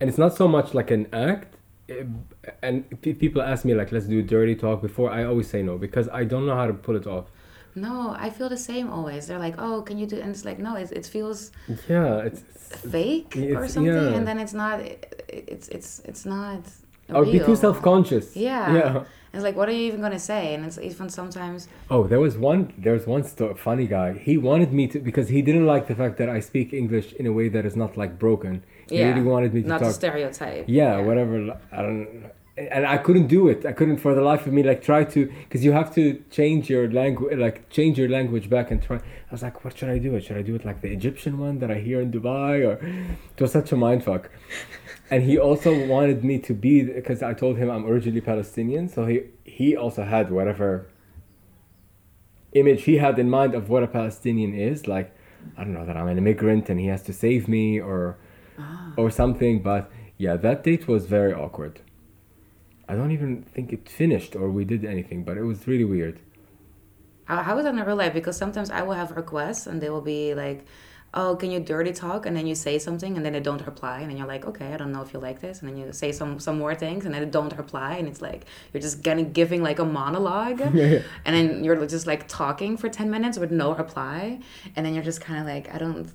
and 0.00 0.08
it's 0.08 0.18
not 0.18 0.36
so 0.36 0.46
much 0.48 0.74
like 0.74 0.90
an 0.90 1.06
act 1.12 1.56
eh, 1.88 2.04
and 2.62 2.84
pe- 3.02 3.14
people 3.14 3.42
ask 3.42 3.64
me 3.64 3.74
like 3.74 3.90
let's 3.92 4.06
do 4.06 4.22
dirty 4.22 4.54
talk 4.54 4.80
before 4.82 5.10
i 5.10 5.24
always 5.24 5.48
say 5.48 5.62
no 5.62 5.76
because 5.78 6.06
i 6.20 6.22
don't 6.24 6.46
know 6.46 6.54
how 6.54 6.66
to 6.66 6.74
pull 6.74 6.96
it 6.96 7.06
off 7.06 7.26
No, 7.88 7.96
I 8.26 8.28
feel 8.36 8.48
the 8.48 8.62
same 8.72 8.86
always. 8.96 9.22
They're 9.28 9.44
like, 9.48 9.56
"Oh, 9.66 9.76
can 9.88 9.96
you 10.02 10.06
do?" 10.14 10.16
And 10.22 10.30
it's 10.34 10.44
like, 10.50 10.58
no, 10.68 10.72
it, 10.82 10.88
it 11.00 11.06
feels 11.14 11.38
yeah 11.94 12.26
it's, 12.28 12.40
it's 12.50 12.66
fake 12.94 13.32
or 13.58 13.68
something, 13.68 14.06
yeah. 14.08 14.16
and 14.16 14.24
then 14.28 14.38
it's 14.44 14.56
not. 14.62 14.76
It, 14.90 14.98
it's 15.50 15.66
it's 15.76 15.90
it's 16.10 16.24
not. 16.34 16.62
or 17.16 17.22
be 17.24 17.38
too 17.48 17.56
self-conscious 17.66 18.26
Yeah. 18.48 18.64
yeah 18.78 18.94
It's 19.32 19.42
like, 19.42 19.56
what 19.56 19.68
are 19.68 19.72
you 19.72 19.86
even 19.90 20.00
gonna 20.00 20.18
say? 20.18 20.54
And 20.54 20.64
it's 20.64 20.78
even 20.78 21.08
sometimes. 21.10 21.68
oh 21.90 22.02
there 22.12 22.20
was 22.26 22.34
one 22.50 22.72
there 22.78 22.94
was 22.98 23.06
one 23.06 23.22
sto- 23.24 23.54
funny 23.54 23.86
guy 23.86 24.08
he 24.28 24.34
wanted 24.48 24.70
me 24.78 24.84
to 24.92 24.98
because 25.08 25.28
he 25.28 25.40
didn't 25.48 25.66
like 25.74 25.84
the 25.90 25.94
fact 26.02 26.14
that 26.20 26.28
i 26.36 26.40
speak 26.50 26.68
english 26.82 27.08
in 27.20 27.24
a 27.26 27.32
way 27.38 27.46
that 27.56 27.64
is 27.70 27.76
not 27.82 27.96
like 28.02 28.12
broken 28.24 28.54
he 28.88 28.98
Yeah. 28.98 29.08
really 29.08 29.22
wanted 29.32 29.50
me 29.56 29.60
to 29.62 29.68
Not 29.74 29.80
talk 29.82 29.92
stereotype. 30.02 30.64
yeah, 30.80 30.94
whatever 31.08 31.36
i 31.78 31.80
don't 31.86 32.06
and 32.70 32.86
i 32.86 32.96
couldn't 32.96 33.28
do 33.28 33.48
it. 33.48 33.64
I 33.64 33.72
couldn't 33.72 33.98
for 33.98 34.14
the 34.14 34.20
life 34.20 34.46
of 34.46 34.52
me 34.52 34.62
like 34.62 34.82
try 34.82 35.04
to 35.04 35.26
because 35.44 35.64
you 35.64 35.72
have 35.72 35.94
to 35.94 36.22
change 36.30 36.68
your 36.68 36.90
language 36.90 37.38
like 37.38 37.68
change 37.70 37.98
your 37.98 38.08
language 38.08 38.50
back 38.50 38.70
and 38.70 38.82
try 38.82 38.96
i 38.96 39.30
was 39.30 39.42
like 39.42 39.64
what 39.64 39.76
should 39.78 39.90
i 39.90 39.98
do? 39.98 40.14
It 40.16 40.24
should 40.24 40.36
i 40.36 40.42
do 40.42 40.54
it 40.54 40.64
like 40.64 40.80
the 40.80 40.88
egyptian 40.88 41.38
one 41.38 41.58
that 41.60 41.70
i 41.70 41.78
hear 41.88 42.00
in 42.00 42.10
dubai? 42.10 42.66
Or 42.66 42.74
it 43.36 43.40
was 43.40 43.52
such 43.52 43.72
a 43.72 43.76
mind 43.76 44.04
fuck 44.04 44.30
and 45.10 45.22
he 45.22 45.38
also 45.38 45.86
wanted 45.86 46.24
me 46.24 46.38
to 46.38 46.52
be 46.52 46.82
because 46.82 47.22
i 47.22 47.32
told 47.32 47.56
him 47.56 47.70
i'm 47.70 47.86
originally 47.86 48.20
palestinian 48.20 48.88
so 48.88 49.06
he 49.06 49.22
he 49.44 49.76
also 49.76 50.02
had 50.04 50.30
whatever 50.30 50.86
image 52.52 52.84
he 52.84 52.96
had 52.96 53.18
in 53.18 53.28
mind 53.30 53.54
of 53.54 53.68
what 53.68 53.82
a 53.82 53.86
palestinian 53.86 54.54
is 54.54 54.86
like 54.86 55.14
i 55.56 55.64
don't 55.64 55.74
know 55.74 55.86
that 55.86 55.96
i'm 55.96 56.08
an 56.08 56.18
immigrant 56.18 56.68
and 56.68 56.80
he 56.80 56.86
has 56.86 57.02
to 57.02 57.12
save 57.12 57.48
me 57.48 57.80
or 57.80 58.18
ah. 58.58 58.92
or 58.96 59.10
something 59.10 59.62
but 59.62 59.90
yeah 60.16 60.36
that 60.36 60.64
date 60.64 60.88
was 60.88 61.06
very 61.06 61.32
awkward 61.32 61.80
i 62.88 62.94
don't 62.94 63.10
even 63.12 63.42
think 63.42 63.72
it 63.72 63.88
finished 63.88 64.34
or 64.36 64.50
we 64.50 64.64
did 64.64 64.84
anything 64.84 65.24
but 65.24 65.36
it 65.36 65.42
was 65.42 65.66
really 65.66 65.84
weird 65.84 66.18
How, 67.24 67.42
how 67.42 67.58
is 67.58 67.64
that 67.64 67.74
in 67.74 67.80
real 67.84 67.96
life? 67.96 68.14
Because 68.14 68.36
sometimes 68.38 68.70
I 68.70 68.82
will 68.82 68.94
have 68.94 69.10
requests 69.12 69.66
and 69.66 69.82
they 69.82 69.90
will 69.90 70.00
be 70.00 70.34
like, 70.34 70.64
oh, 71.14 71.36
can 71.36 71.50
you 71.50 71.60
dirty 71.60 71.92
talk? 71.92 72.24
And 72.26 72.34
then 72.36 72.46
you 72.46 72.54
say 72.54 72.78
something 72.78 73.16
and 73.16 73.24
then 73.24 73.34
they 73.34 73.40
don't 73.40 73.64
reply. 73.66 74.00
And 74.00 74.10
then 74.10 74.16
you're 74.16 74.26
like, 74.26 74.46
okay, 74.46 74.72
I 74.72 74.76
don't 74.78 74.92
know 74.92 75.02
if 75.02 75.12
you 75.12 75.20
like 75.20 75.40
this. 75.40 75.60
And 75.60 75.68
then 75.68 75.76
you 75.76 75.92
say 75.92 76.10
some, 76.12 76.38
some 76.40 76.58
more 76.58 76.74
things 76.74 77.04
and 77.04 77.14
then 77.14 77.22
they 77.22 77.30
don't 77.30 77.54
reply. 77.56 77.96
And 77.96 78.08
it's 78.08 78.22
like, 78.22 78.46
you're 78.72 78.80
just 78.80 79.02
getting, 79.02 79.32
giving 79.32 79.62
like 79.62 79.78
a 79.78 79.84
monologue. 79.84 80.60
And 81.26 81.36
then 81.36 81.64
you're 81.64 81.84
just 81.86 82.06
like 82.06 82.28
talking 82.28 82.76
for 82.78 82.88
10 82.88 83.10
minutes 83.10 83.38
with 83.38 83.50
no 83.50 83.74
reply. 83.74 84.40
And 84.74 84.86
then 84.86 84.94
you're 84.94 85.04
just 85.04 85.20
kind 85.20 85.38
of 85.40 85.46
like, 85.46 85.74
I 85.74 85.78
don't, 85.78 86.10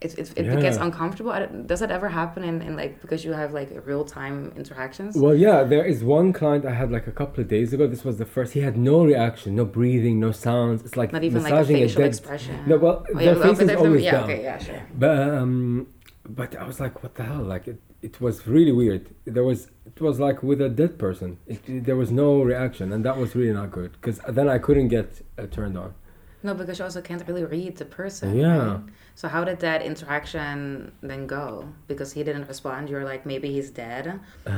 it, 0.00 0.16
it, 0.18 0.32
it 0.38 0.44
Yeah. 0.46 0.60
gets 0.60 0.76
uncomfortable. 0.76 1.32
Does 1.66 1.80
that 1.80 1.90
ever 1.90 2.08
happen 2.08 2.44
in, 2.44 2.62
in 2.62 2.76
like 2.76 3.00
because 3.00 3.24
you 3.24 3.32
have 3.32 3.52
like 3.52 3.70
real 3.84 4.04
time 4.04 4.52
interactions? 4.56 5.16
Well, 5.16 5.34
yeah, 5.34 5.64
there 5.64 5.84
is 5.84 6.04
one 6.04 6.32
client 6.32 6.64
I 6.64 6.74
had 6.74 6.92
like 6.92 7.06
a 7.08 7.12
couple 7.12 7.40
of 7.42 7.48
days 7.48 7.72
ago. 7.72 7.86
This 7.88 8.04
was 8.04 8.16
the 8.18 8.24
first. 8.24 8.52
He 8.52 8.60
had 8.60 8.76
no 8.76 9.04
reaction, 9.04 9.56
no 9.56 9.64
breathing, 9.64 10.20
no 10.20 10.30
sounds. 10.32 10.82
It's 10.84 10.96
like 10.96 11.12
Not 11.12 11.24
even 11.24 11.42
like 11.42 11.52
a 11.52 11.56
massaging 11.56 11.76
facial 11.76 11.98
dead- 12.02 12.08
expression. 12.08 12.54
No, 12.66 12.76
well, 12.76 13.04
Oh, 13.10 13.18
their 13.18 13.36
yeah, 13.36 13.42
face 13.42 13.58
is 13.60 13.70
always 13.76 14.02
yeah, 14.04 14.10
down. 14.12 14.24
okay, 14.24 14.42
yeah, 14.42 14.58
sure. 14.58 14.82
But 14.96 15.18
um, 15.18 15.88
but 16.28 16.56
I 16.56 16.64
was 16.64 16.78
like, 16.78 17.02
what 17.02 17.14
the 17.16 17.24
hell? 17.24 17.42
Like 17.42 17.66
it, 17.66 17.80
it 18.00 18.20
was 18.20 18.46
really 18.46 18.70
weird. 18.72 19.10
There 19.24 19.42
was 19.44 19.68
it 19.84 20.00
was 20.00 20.20
like 20.20 20.44
with 20.44 20.60
a 20.60 20.68
dead 20.68 20.96
person. 20.98 21.38
It, 21.48 21.84
there 21.86 21.96
was 21.96 22.12
no 22.12 22.42
reaction, 22.42 22.92
and 22.92 23.04
that 23.04 23.16
was 23.16 23.34
really 23.34 23.52
not 23.52 23.72
good. 23.72 23.92
Because 24.00 24.20
then 24.28 24.48
I 24.48 24.58
couldn't 24.58 24.88
get 24.88 25.22
uh, 25.36 25.46
turned 25.46 25.76
on. 25.76 25.94
No, 26.42 26.54
because 26.54 26.78
you 26.78 26.84
also 26.84 27.00
can't 27.02 27.26
really 27.26 27.44
read 27.44 27.76
the 27.78 27.84
person. 27.84 28.36
Yeah. 28.36 28.56
right? 28.74 28.80
So 29.16 29.26
how 29.26 29.42
did 29.42 29.58
that 29.58 29.82
interaction 29.82 30.92
then 31.02 31.26
go? 31.26 31.66
Because 31.88 32.12
he 32.12 32.22
didn't 32.22 32.46
respond. 32.46 32.88
You're 32.88 33.04
like, 33.04 33.26
maybe 33.26 33.48
he's 33.52 33.70
dead. 33.70 34.20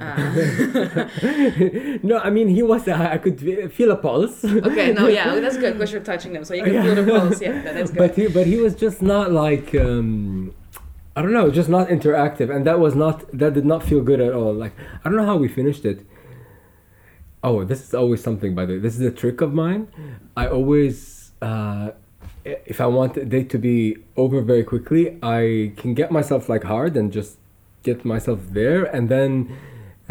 Uh, 0.00 1.08
no, 2.02 2.18
I 2.18 2.30
mean 2.30 2.48
he 2.48 2.62
was. 2.62 2.86
I 2.88 3.14
I 3.14 3.18
could 3.18 3.40
feel 3.72 3.90
a 3.90 3.96
pulse. 3.96 4.44
okay, 4.44 4.92
no, 4.92 5.08
yeah, 5.08 5.34
that's 5.40 5.56
good 5.56 5.74
because 5.74 5.92
you're 5.92 6.02
touching 6.12 6.32
them, 6.32 6.44
so 6.44 6.54
you 6.54 6.62
can 6.64 6.74
Yeah. 6.74 6.82
feel 6.84 6.94
the 7.04 7.10
pulse. 7.18 7.40
Yeah, 7.40 7.62
that 7.62 7.76
is 7.76 7.90
good. 7.90 7.98
but 7.98 8.14
he 8.14 8.28
but 8.28 8.46
he 8.46 8.56
was 8.56 8.74
just 8.74 9.02
not 9.02 9.32
like 9.32 9.74
um 9.74 10.54
I 11.16 11.22
don't 11.22 11.32
know, 11.32 11.50
just 11.50 11.68
not 11.68 11.88
interactive 11.88 12.54
and 12.54 12.66
that 12.66 12.78
was 12.78 12.94
not 12.94 13.16
that 13.40 13.54
did 13.54 13.64
not 13.66 13.82
feel 13.82 14.02
good 14.02 14.20
at 14.20 14.32
all. 14.32 14.52
Like 14.54 14.74
I 15.02 15.08
don't 15.08 15.16
know 15.16 15.26
how 15.26 15.36
we 15.36 15.48
finished 15.48 15.84
it. 15.84 16.06
Oh, 17.42 17.64
this 17.64 17.80
is 17.86 17.94
always 17.94 18.22
something 18.22 18.54
by 18.54 18.64
the 18.66 18.74
way. 18.74 18.78
This 18.78 18.94
is 18.94 19.00
a 19.02 19.10
trick 19.22 19.40
of 19.40 19.52
mine. 19.54 19.88
I 20.36 20.46
always 20.48 21.15
uh 21.48 21.86
if 22.74 22.78
I 22.86 22.88
want 22.98 23.10
the 23.14 23.24
date 23.36 23.48
to 23.54 23.58
be 23.58 23.78
over 24.22 24.38
very 24.52 24.64
quickly, 24.72 25.04
I 25.38 25.72
can 25.80 25.90
get 26.00 26.08
myself 26.18 26.42
like 26.52 26.64
hard 26.74 26.92
and 26.98 27.06
just 27.18 27.32
get 27.88 27.98
myself 28.14 28.40
there 28.60 28.82
and 28.96 29.04
then 29.14 29.30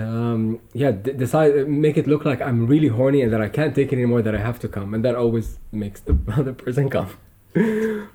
um 0.06 0.42
yeah 0.82 0.92
d- 1.06 1.16
decide 1.24 1.52
make 1.86 1.98
it 2.02 2.06
look 2.14 2.24
like 2.30 2.40
i'm 2.48 2.60
really 2.74 2.92
horny 2.98 3.20
and 3.24 3.32
that 3.34 3.42
i 3.48 3.50
can't 3.58 3.74
take 3.80 3.90
it 3.94 3.96
anymore 4.02 4.22
that 4.28 4.36
i 4.40 4.42
have 4.50 4.60
to 4.66 4.68
come 4.78 4.90
and 4.94 5.02
that 5.06 5.16
always 5.24 5.48
makes 5.84 6.00
the 6.08 6.16
other 6.40 6.54
person 6.64 6.86
come 6.96 7.10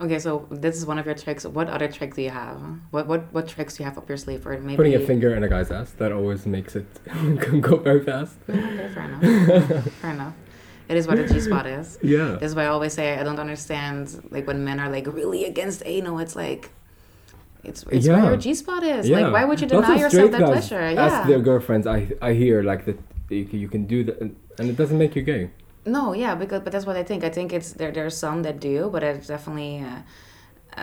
Okay, 0.00 0.18
so 0.18 0.46
this 0.50 0.76
is 0.78 0.86
one 0.86 0.98
of 0.98 1.04
your 1.04 1.14
tricks. 1.14 1.44
What 1.44 1.68
other 1.68 1.88
tricks 1.88 2.16
do 2.16 2.22
you 2.22 2.30
have? 2.30 2.58
What 2.90 3.04
what 3.10 3.20
what 3.34 3.44
tricks 3.48 3.76
do 3.76 3.82
you 3.82 3.88
have 3.88 3.98
up 3.98 4.08
your 4.08 4.16
sleeve? 4.16 4.46
Or 4.46 4.56
maybe 4.58 4.76
putting 4.76 4.94
a 4.94 5.00
finger 5.10 5.34
in 5.36 5.42
a 5.42 5.48
guy's 5.54 5.70
ass 5.70 5.90
that 6.00 6.10
always 6.18 6.46
makes 6.46 6.72
it 6.74 6.86
go 7.68 7.76
very 7.76 8.02
fast 8.10 8.36
Okay, 8.48 8.88
fair 8.94 9.04
enough. 9.04 9.92
fair 10.00 10.10
enough. 10.16 10.34
It 10.90 10.96
is 11.00 11.04
what 11.08 11.18
a 11.24 11.26
G 11.32 11.34
spot 11.48 11.66
is. 11.78 11.86
yeah 12.14 12.30
This 12.40 12.48
is 12.50 12.54
why 12.56 12.64
I 12.68 12.70
always 12.76 12.92
say 12.98 13.06
I 13.20 13.22
don't 13.28 13.42
understand 13.46 14.02
like 14.34 14.44
when 14.50 14.58
men 14.68 14.78
are 14.84 14.90
like 14.96 15.06
really 15.20 15.42
against 15.52 15.78
anal. 15.94 16.18
It's 16.24 16.36
like 16.44 16.62
it's 17.68 17.80
it's 17.94 18.06
Yeah. 18.06 18.14
where 18.16 18.30
your 18.32 18.40
G 18.44 18.46
spot 18.62 18.82
is. 18.94 19.02
yeah 19.08 19.18
Like 19.20 19.32
why 19.36 19.42
would 19.48 19.60
you 19.62 19.68
deny 19.74 19.96
yourself 20.04 20.30
that 20.34 20.42
pleasure? 20.52 20.80
ask 20.80 20.96
Yeah. 20.98 21.26
their 21.30 21.42
girlfriends 21.48 21.86
i 21.96 21.98
i 22.28 22.30
hear 22.42 22.56
like 22.72 22.82
that 22.88 22.98
you 23.62 23.68
can, 23.74 23.82
do 23.94 23.98
that 24.08 24.16
and 24.58 24.66
it 24.72 24.76
doesn't 24.80 24.98
make 25.04 25.12
you 25.18 25.24
gay 25.34 25.42
No, 25.96 26.04
yeah, 26.24 26.34
because 26.42 26.60
but 26.64 26.70
that's 26.74 26.86
what 26.90 26.96
I 27.02 27.04
think. 27.08 27.20
I 27.30 27.30
think 27.36 27.48
it's 27.58 27.70
there. 27.80 27.92
There's 27.98 28.16
some 28.26 28.38
that 28.46 28.56
do, 28.70 28.76
but 28.94 29.00
it's 29.10 29.28
definitely 29.34 29.74
uh, 29.90 30.00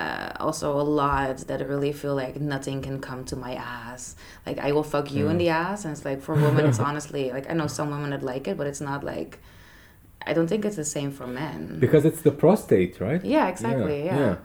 uh, 0.02 0.30
also 0.46 0.67
a 0.84 0.86
lot 1.04 1.36
that 1.50 1.60
really 1.74 1.93
feel 2.02 2.15
like 2.24 2.36
nothing 2.56 2.78
can 2.88 2.98
come 3.10 3.22
to 3.32 3.36
my 3.46 3.54
ass. 3.80 4.02
Like 4.48 4.58
I 4.67 4.70
will 4.76 4.88
fuck 4.96 5.08
you 5.17 5.24
in 5.32 5.38
the 5.43 5.50
ass, 5.65 5.80
and 5.86 5.91
it's 5.96 6.06
like 6.10 6.20
for 6.28 6.34
women, 6.46 6.63
it's 6.70 6.80
honestly 6.89 7.24
like 7.36 7.46
I 7.52 7.54
know 7.60 7.67
some 7.80 7.89
women 7.96 8.10
that 8.13 8.24
like 8.34 8.46
it, 8.52 8.56
but 8.60 8.65
it's 8.72 8.82
not 8.91 9.02
like. 9.13 9.32
I 10.25 10.34
don't 10.34 10.47
think 10.47 10.65
it's 10.65 10.75
the 10.75 10.86
same 10.86 11.12
for 11.12 11.27
men. 11.27 11.77
because 11.80 12.03
it's 12.06 12.21
the 12.21 12.32
prostate 12.32 12.99
right 12.99 13.23
Yeah, 13.23 13.47
exactly. 13.47 14.06
Yeah. 14.06 14.17
yeah. 14.17 14.36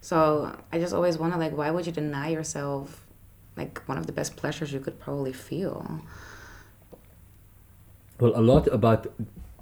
So 0.00 0.56
I 0.72 0.78
just 0.78 0.94
always 0.94 1.18
wonder, 1.18 1.36
like, 1.36 1.56
why 1.56 1.70
would 1.70 1.86
you 1.86 1.92
deny 1.92 2.28
yourself, 2.28 3.06
like, 3.56 3.82
one 3.86 3.98
of 3.98 4.06
the 4.06 4.12
best 4.12 4.34
pleasures 4.36 4.72
you 4.72 4.80
could 4.80 4.98
probably 4.98 5.32
feel? 5.32 6.00
Well, 8.18 8.32
a 8.34 8.40
lot 8.40 8.66
about 8.68 9.06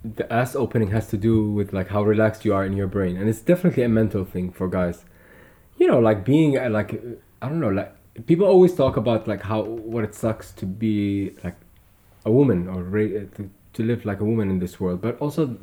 the 0.04 0.32
ass 0.32 0.54
opening 0.54 0.90
has 0.90 1.08
to 1.08 1.16
do 1.16 1.50
with 1.50 1.72
like 1.72 1.88
how 1.88 2.02
relaxed 2.02 2.44
you 2.44 2.54
are 2.54 2.64
in 2.64 2.72
your 2.72 2.86
brain, 2.86 3.16
and 3.16 3.28
it's 3.28 3.40
definitely 3.40 3.82
a 3.82 3.88
mental 3.88 4.24
thing 4.24 4.50
for 4.52 4.68
guys. 4.68 5.04
You 5.76 5.86
know, 5.86 5.98
like 5.98 6.24
being 6.24 6.56
uh, 6.58 6.68
like 6.70 7.00
I 7.42 7.48
don't 7.48 7.60
know, 7.60 7.68
like 7.68 7.92
people 8.26 8.46
always 8.46 8.74
talk 8.74 8.96
about 8.96 9.28
like 9.28 9.42
how 9.42 9.62
what 9.62 10.04
it 10.04 10.14
sucks 10.14 10.52
to 10.52 10.66
be 10.66 11.34
like 11.44 11.56
a 12.24 12.30
woman 12.30 12.68
or 12.68 12.82
ra- 12.82 13.02
uh, 13.02 13.36
to, 13.36 13.50
to 13.74 13.82
live 13.82 14.04
like 14.04 14.20
a 14.20 14.24
woman 14.24 14.50
in 14.50 14.58
this 14.58 14.80
world, 14.80 15.00
but 15.00 15.18
also 15.18 15.56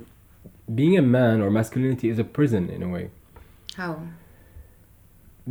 being 0.73 0.97
a 0.97 1.01
man 1.01 1.41
or 1.41 1.49
masculinity 1.49 2.09
is 2.09 2.19
a 2.19 2.23
prison 2.23 2.69
in 2.69 2.81
a 2.83 2.89
way. 2.89 3.09
How? 3.75 3.99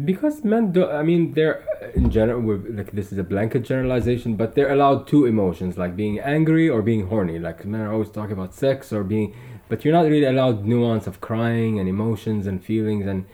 Because 0.05 0.43
men 0.43 0.73
do, 0.73 0.91
I 0.91 1.03
mean, 1.05 1.35
they're 1.35 1.63
uh, 1.81 1.91
in 1.95 2.11
general, 2.11 2.59
like 2.71 2.91
this 2.93 3.13
is 3.13 3.19
a 3.19 3.23
blanket 3.23 3.63
generalization, 3.63 4.35
but 4.35 4.57
they're 4.57 4.73
allowed 4.73 5.07
two 5.07 5.25
emotions, 5.25 5.79
like 5.79 5.95
being 5.95 6.19
angry 6.19 6.69
or 6.69 6.83
being 6.83 7.07
horny. 7.07 7.39
Like 7.39 7.65
men 7.65 7.81
are 7.81 7.93
always 7.93 8.11
talking 8.11 8.33
about 8.33 8.55
sex 8.55 8.93
or 8.93 9.05
being, 9.05 9.37
but 9.69 9.85
you're 9.85 9.95
not 9.95 10.03
really 10.07 10.25
allowed 10.25 10.65
nuance 10.65 11.07
of 11.07 11.21
crying 11.21 11.79
and 11.79 11.89
emotions 11.89 12.47
and 12.47 12.65
feelings 12.65 13.07
and 13.07 13.27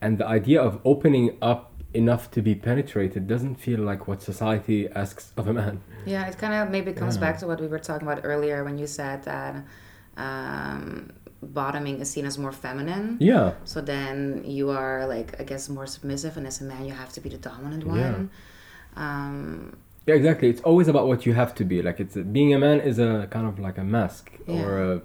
and 0.00 0.18
the 0.18 0.26
idea 0.26 0.60
of 0.60 0.80
opening 0.84 1.36
up 1.40 1.73
enough 1.94 2.30
to 2.32 2.42
be 2.42 2.54
penetrated 2.54 3.26
doesn't 3.26 3.54
feel 3.56 3.80
like 3.80 4.08
what 4.08 4.22
society 4.22 4.88
asks 4.88 5.32
of 5.36 5.46
a 5.48 5.52
man. 5.52 5.80
Yeah, 6.06 6.26
it 6.28 6.36
kind 6.38 6.54
of 6.54 6.70
maybe 6.70 6.92
comes 6.92 7.14
Yeah. 7.16 7.20
back 7.20 7.38
to 7.38 7.46
what 7.46 7.60
we 7.60 7.66
were 7.66 7.78
talking 7.78 8.06
about 8.08 8.20
earlier 8.24 8.64
when 8.64 8.76
you 8.78 8.86
said 8.86 9.22
that 9.24 9.54
um, 10.16 11.10
bottoming 11.42 12.00
is 12.00 12.10
seen 12.10 12.26
as 12.26 12.36
more 12.38 12.52
feminine. 12.52 13.16
Yeah, 13.20 13.52
So 13.64 13.80
then 13.80 14.42
you 14.44 14.70
are, 14.70 15.06
like, 15.06 15.40
I 15.40 15.44
guess, 15.44 15.68
more 15.68 15.86
submissive, 15.86 16.36
and 16.36 16.46
as 16.46 16.60
a 16.60 16.64
man, 16.64 16.84
you 16.84 16.92
have 16.92 17.12
to 17.14 17.20
be 17.20 17.28
the 17.28 17.38
dominant 17.38 17.84
one. 17.86 18.30
Um, 18.96 19.76
yeah, 20.06 20.14
exactly. 20.14 20.48
It's 20.50 20.60
always 20.60 20.88
about 20.88 21.06
what 21.06 21.26
you 21.26 21.32
have 21.34 21.54
to 21.56 21.64
be. 21.64 21.82
Like 21.82 21.98
it's 22.00 22.14
being 22.16 22.52
a 22.54 22.58
man 22.58 22.80
is 22.80 22.98
a 22.98 23.26
kind 23.30 23.46
of 23.46 23.58
like 23.58 23.78
a 23.78 23.84
mask 23.84 24.30
or 24.46 24.78
a, 24.78 24.96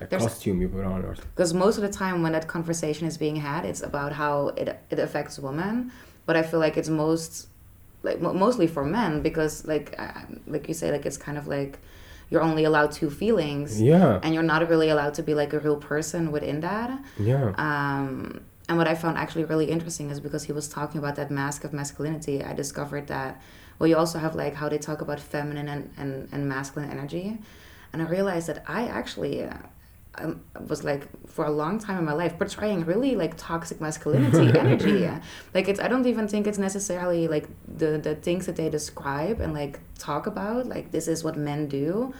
a 0.00 0.06
There's- 0.06 0.22
costume 0.22 0.60
you 0.60 0.68
put 0.68 0.84
on 0.84 1.04
or 1.04 1.14
because 1.34 1.52
most 1.54 1.76
of 1.78 1.82
the 1.82 1.88
time 2.02 2.22
when 2.22 2.32
that 2.32 2.46
conversation 2.46 3.06
is 3.08 3.16
being 3.18 3.36
had 3.36 3.64
it's 3.64 3.82
about 3.82 4.12
how 4.12 4.48
it, 4.48 4.68
it 4.90 4.98
affects 5.00 5.38
women 5.40 5.90
but 6.28 6.34
i 6.36 6.42
feel 6.42 6.60
like 6.66 6.76
it's 6.80 6.92
most 7.04 7.48
like 8.02 8.20
mostly 8.20 8.68
for 8.74 8.84
men 8.84 9.22
because 9.22 9.66
like 9.72 9.86
like 10.46 10.68
you 10.68 10.74
say 10.80 10.92
like 10.92 11.04
it's 11.08 11.20
kind 11.26 11.36
of 11.36 11.46
like 11.56 11.78
you're 12.30 12.42
only 12.50 12.64
allowed 12.64 12.90
two 12.92 13.10
feelings 13.22 13.80
yeah, 13.80 14.20
and 14.22 14.34
you're 14.34 14.50
not 14.54 14.60
really 14.68 14.90
allowed 14.90 15.14
to 15.14 15.22
be 15.22 15.34
like 15.34 15.52
a 15.54 15.60
real 15.66 15.80
person 15.92 16.30
within 16.30 16.60
that 16.60 16.90
yeah. 17.18 17.46
um, 17.66 18.44
and 18.68 18.76
what 18.76 18.86
I 18.86 18.94
found 18.94 19.16
actually 19.16 19.44
really 19.44 19.70
interesting 19.70 20.10
is 20.10 20.20
because 20.20 20.44
he 20.44 20.52
was 20.52 20.68
talking 20.68 20.98
about 20.98 21.16
that 21.16 21.30
mask 21.30 21.64
of 21.64 21.72
masculinity, 21.72 22.44
I 22.44 22.52
discovered 22.52 23.06
that, 23.06 23.40
well, 23.78 23.86
you 23.86 23.96
also 23.96 24.18
have 24.18 24.34
like 24.34 24.54
how 24.54 24.68
they 24.68 24.76
talk 24.76 25.00
about 25.00 25.18
feminine 25.18 25.68
and, 25.68 25.90
and, 25.96 26.28
and 26.32 26.48
masculine 26.48 26.90
energy. 26.90 27.38
And 27.92 28.02
I 28.02 28.04
realized 28.04 28.46
that 28.48 28.64
I 28.68 28.86
actually 28.86 29.48
um, 30.20 30.42
was 30.66 30.84
like, 30.84 31.06
for 31.28 31.44
a 31.44 31.50
long 31.50 31.78
time 31.78 31.98
in 31.98 32.04
my 32.04 32.12
life, 32.12 32.38
portraying 32.38 32.84
really 32.84 33.16
like 33.16 33.36
toxic 33.36 33.80
masculinity 33.80 34.58
energy. 34.58 35.08
Like, 35.54 35.68
it's, 35.68 35.80
I 35.80 35.88
don't 35.88 36.06
even 36.06 36.28
think 36.28 36.46
it's 36.46 36.58
necessarily 36.58 37.28
like 37.28 37.48
the, 37.66 37.98
the 37.98 38.14
things 38.14 38.46
that 38.46 38.56
they 38.56 38.68
describe 38.68 39.40
and 39.40 39.52
like 39.54 39.80
talk 39.98 40.26
about, 40.26 40.66
like, 40.66 40.90
this 40.90 41.08
is 41.08 41.24
what 41.24 41.36
men 41.36 41.68
do. 41.68 42.14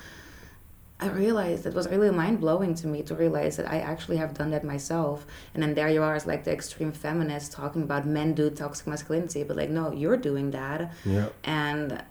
I 1.00 1.08
realized 1.08 1.64
it 1.64 1.74
was 1.74 1.88
really 1.88 2.11
mind 2.11 2.40
blowing 2.40 2.74
to 2.76 2.88
me 2.88 3.02
to 3.04 3.14
realize 3.14 3.56
that 3.56 3.70
I 3.70 3.78
actually 3.78 4.16
have 4.16 4.34
done 4.34 4.50
that 4.50 4.64
myself. 4.64 5.26
And 5.54 5.62
then 5.62 5.74
there 5.74 5.88
you 5.88 6.02
are 6.02 6.16
as 6.16 6.26
like 6.26 6.42
the 6.42 6.52
extreme 6.52 6.90
feminist 6.90 7.52
talking 7.52 7.82
about 7.82 8.04
men 8.04 8.34
do 8.34 8.50
toxic 8.50 8.88
masculinity, 8.88 9.44
but 9.44 9.56
like 9.56 9.70
no, 9.70 9.92
you're 9.92 10.16
doing 10.16 10.50
that. 10.50 10.92
Yeah. 11.04 11.28
And 11.44 12.02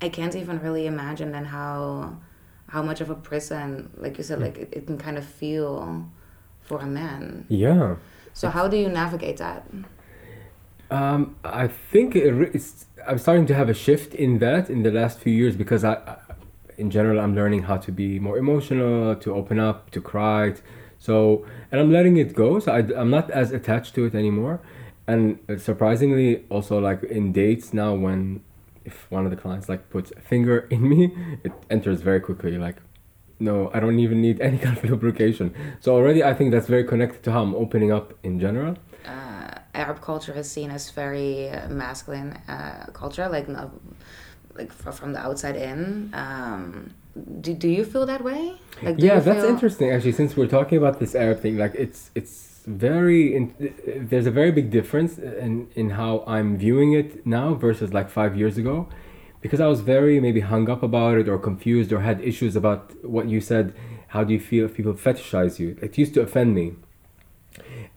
I 0.00 0.08
can't 0.10 0.36
even 0.36 0.60
really 0.60 0.86
imagine 0.86 1.32
then 1.32 1.46
how 1.46 2.18
how 2.68 2.82
much 2.82 3.00
of 3.00 3.10
a 3.10 3.14
prison, 3.14 3.90
like 3.96 4.18
you 4.18 4.24
said, 4.24 4.40
like 4.40 4.56
it, 4.58 4.68
it 4.72 4.86
can 4.86 4.98
kind 4.98 5.18
of 5.18 5.24
feel 5.24 6.08
for 6.62 6.78
a 6.80 6.86
man. 6.86 7.46
Yeah. 7.48 7.96
So 8.34 8.50
how 8.50 8.68
do 8.68 8.76
you 8.76 8.88
navigate 8.88 9.38
that? 9.38 9.66
Um, 10.90 11.36
I 11.44 11.66
think 11.66 12.14
it's, 12.14 12.86
I'm 13.06 13.18
starting 13.18 13.46
to 13.46 13.54
have 13.54 13.68
a 13.68 13.74
shift 13.74 14.14
in 14.14 14.38
that 14.38 14.70
in 14.70 14.82
the 14.82 14.90
last 14.90 15.18
few 15.18 15.32
years 15.32 15.56
because 15.56 15.82
I, 15.84 15.94
I, 15.94 16.16
in 16.76 16.90
general, 16.90 17.20
I'm 17.20 17.34
learning 17.34 17.62
how 17.62 17.78
to 17.78 17.90
be 17.90 18.18
more 18.20 18.38
emotional, 18.38 19.16
to 19.16 19.34
open 19.34 19.58
up, 19.58 19.90
to 19.90 20.00
cry. 20.00 20.54
So, 20.98 21.44
and 21.72 21.80
I'm 21.80 21.90
letting 21.90 22.16
it 22.16 22.34
go. 22.34 22.58
So 22.60 22.72
I, 22.72 22.78
I'm 22.78 23.10
not 23.10 23.30
as 23.30 23.50
attached 23.50 23.94
to 23.96 24.04
it 24.04 24.14
anymore. 24.14 24.60
And 25.06 25.38
surprisingly, 25.56 26.44
also 26.50 26.78
like 26.78 27.02
in 27.02 27.32
dates 27.32 27.72
now, 27.72 27.94
when 27.94 28.42
if 28.88 28.94
one 29.16 29.24
of 29.26 29.30
the 29.34 29.40
clients 29.44 29.66
like 29.72 29.82
puts 29.94 30.08
a 30.20 30.20
finger 30.32 30.56
in 30.74 30.82
me, 30.92 31.00
it 31.46 31.52
enters 31.74 31.98
very 32.10 32.20
quickly. 32.28 32.54
Like, 32.66 32.76
no, 33.48 33.54
I 33.74 33.78
don't 33.82 33.98
even 34.06 34.18
need 34.26 34.36
any 34.48 34.58
kind 34.64 34.76
of 34.78 34.84
lubrication. 34.90 35.46
So 35.80 35.88
already, 35.98 36.20
I 36.30 36.32
think 36.36 36.48
that's 36.52 36.66
very 36.76 36.84
connected 36.92 37.20
to 37.24 37.30
how 37.34 37.42
I'm 37.46 37.54
opening 37.64 37.90
up 37.98 38.06
in 38.28 38.34
general. 38.46 38.74
uh, 39.14 39.50
Arab 39.84 39.98
culture 40.10 40.34
is 40.42 40.46
seen 40.56 40.70
as 40.78 40.90
very 41.02 41.30
uh, 41.50 41.68
masculine 41.84 42.30
uh, 42.54 42.86
culture, 43.00 43.26
like 43.36 43.46
no, 43.56 43.62
like 44.58 44.70
fr- 44.80 44.90
from 45.00 45.10
the 45.16 45.20
outside 45.28 45.56
in. 45.70 46.10
Um, 46.24 46.90
do, 47.44 47.50
do 47.54 47.68
you 47.68 47.84
feel 47.92 48.04
that 48.12 48.22
way? 48.30 48.42
Like, 48.82 48.96
do 48.98 49.06
yeah 49.06 49.18
that's 49.20 49.40
feel- 49.42 49.54
interesting 49.54 49.90
actually 49.94 50.12
since 50.20 50.30
we're 50.36 50.52
talking 50.58 50.78
about 50.82 50.96
this 51.02 51.12
arab 51.24 51.38
thing 51.44 51.54
like 51.64 51.74
it's 51.84 52.00
it's 52.14 52.32
very 52.68 53.34
in, 53.34 53.54
there's 54.10 54.26
a 54.26 54.30
very 54.30 54.52
big 54.52 54.70
difference 54.70 55.18
in 55.18 55.68
in 55.74 55.90
how 55.90 56.22
I'm 56.26 56.58
viewing 56.58 56.92
it 56.92 57.26
now 57.26 57.54
versus 57.54 57.92
like 57.92 58.10
five 58.10 58.36
years 58.36 58.58
ago, 58.58 58.88
because 59.40 59.60
I 59.60 59.66
was 59.66 59.80
very 59.80 60.20
maybe 60.20 60.40
hung 60.40 60.68
up 60.68 60.82
about 60.82 61.18
it 61.18 61.28
or 61.28 61.38
confused 61.38 61.92
or 61.92 62.00
had 62.00 62.20
issues 62.20 62.56
about 62.56 62.92
what 63.04 63.28
you 63.28 63.40
said. 63.40 63.74
How 64.08 64.24
do 64.24 64.32
you 64.32 64.40
feel 64.40 64.64
if 64.66 64.74
people 64.74 64.94
fetishize 64.94 65.58
you? 65.58 65.76
It 65.82 65.98
used 65.98 66.14
to 66.14 66.22
offend 66.22 66.54
me. 66.54 66.74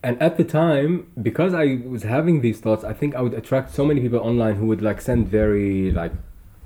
And 0.03 0.21
at 0.21 0.37
the 0.37 0.43
time, 0.43 1.11
because 1.21 1.53
I 1.53 1.81
was 1.85 2.03
having 2.03 2.41
these 2.41 2.59
thoughts, 2.59 2.83
I 2.83 2.93
think 2.93 3.15
I 3.15 3.21
would 3.21 3.33
attract 3.33 3.71
so 3.71 3.85
many 3.85 4.01
people 4.01 4.19
online 4.19 4.55
who 4.55 4.65
would 4.65 4.81
like 4.81 4.99
send 4.99 5.27
very 5.27 5.91
like 5.91 6.13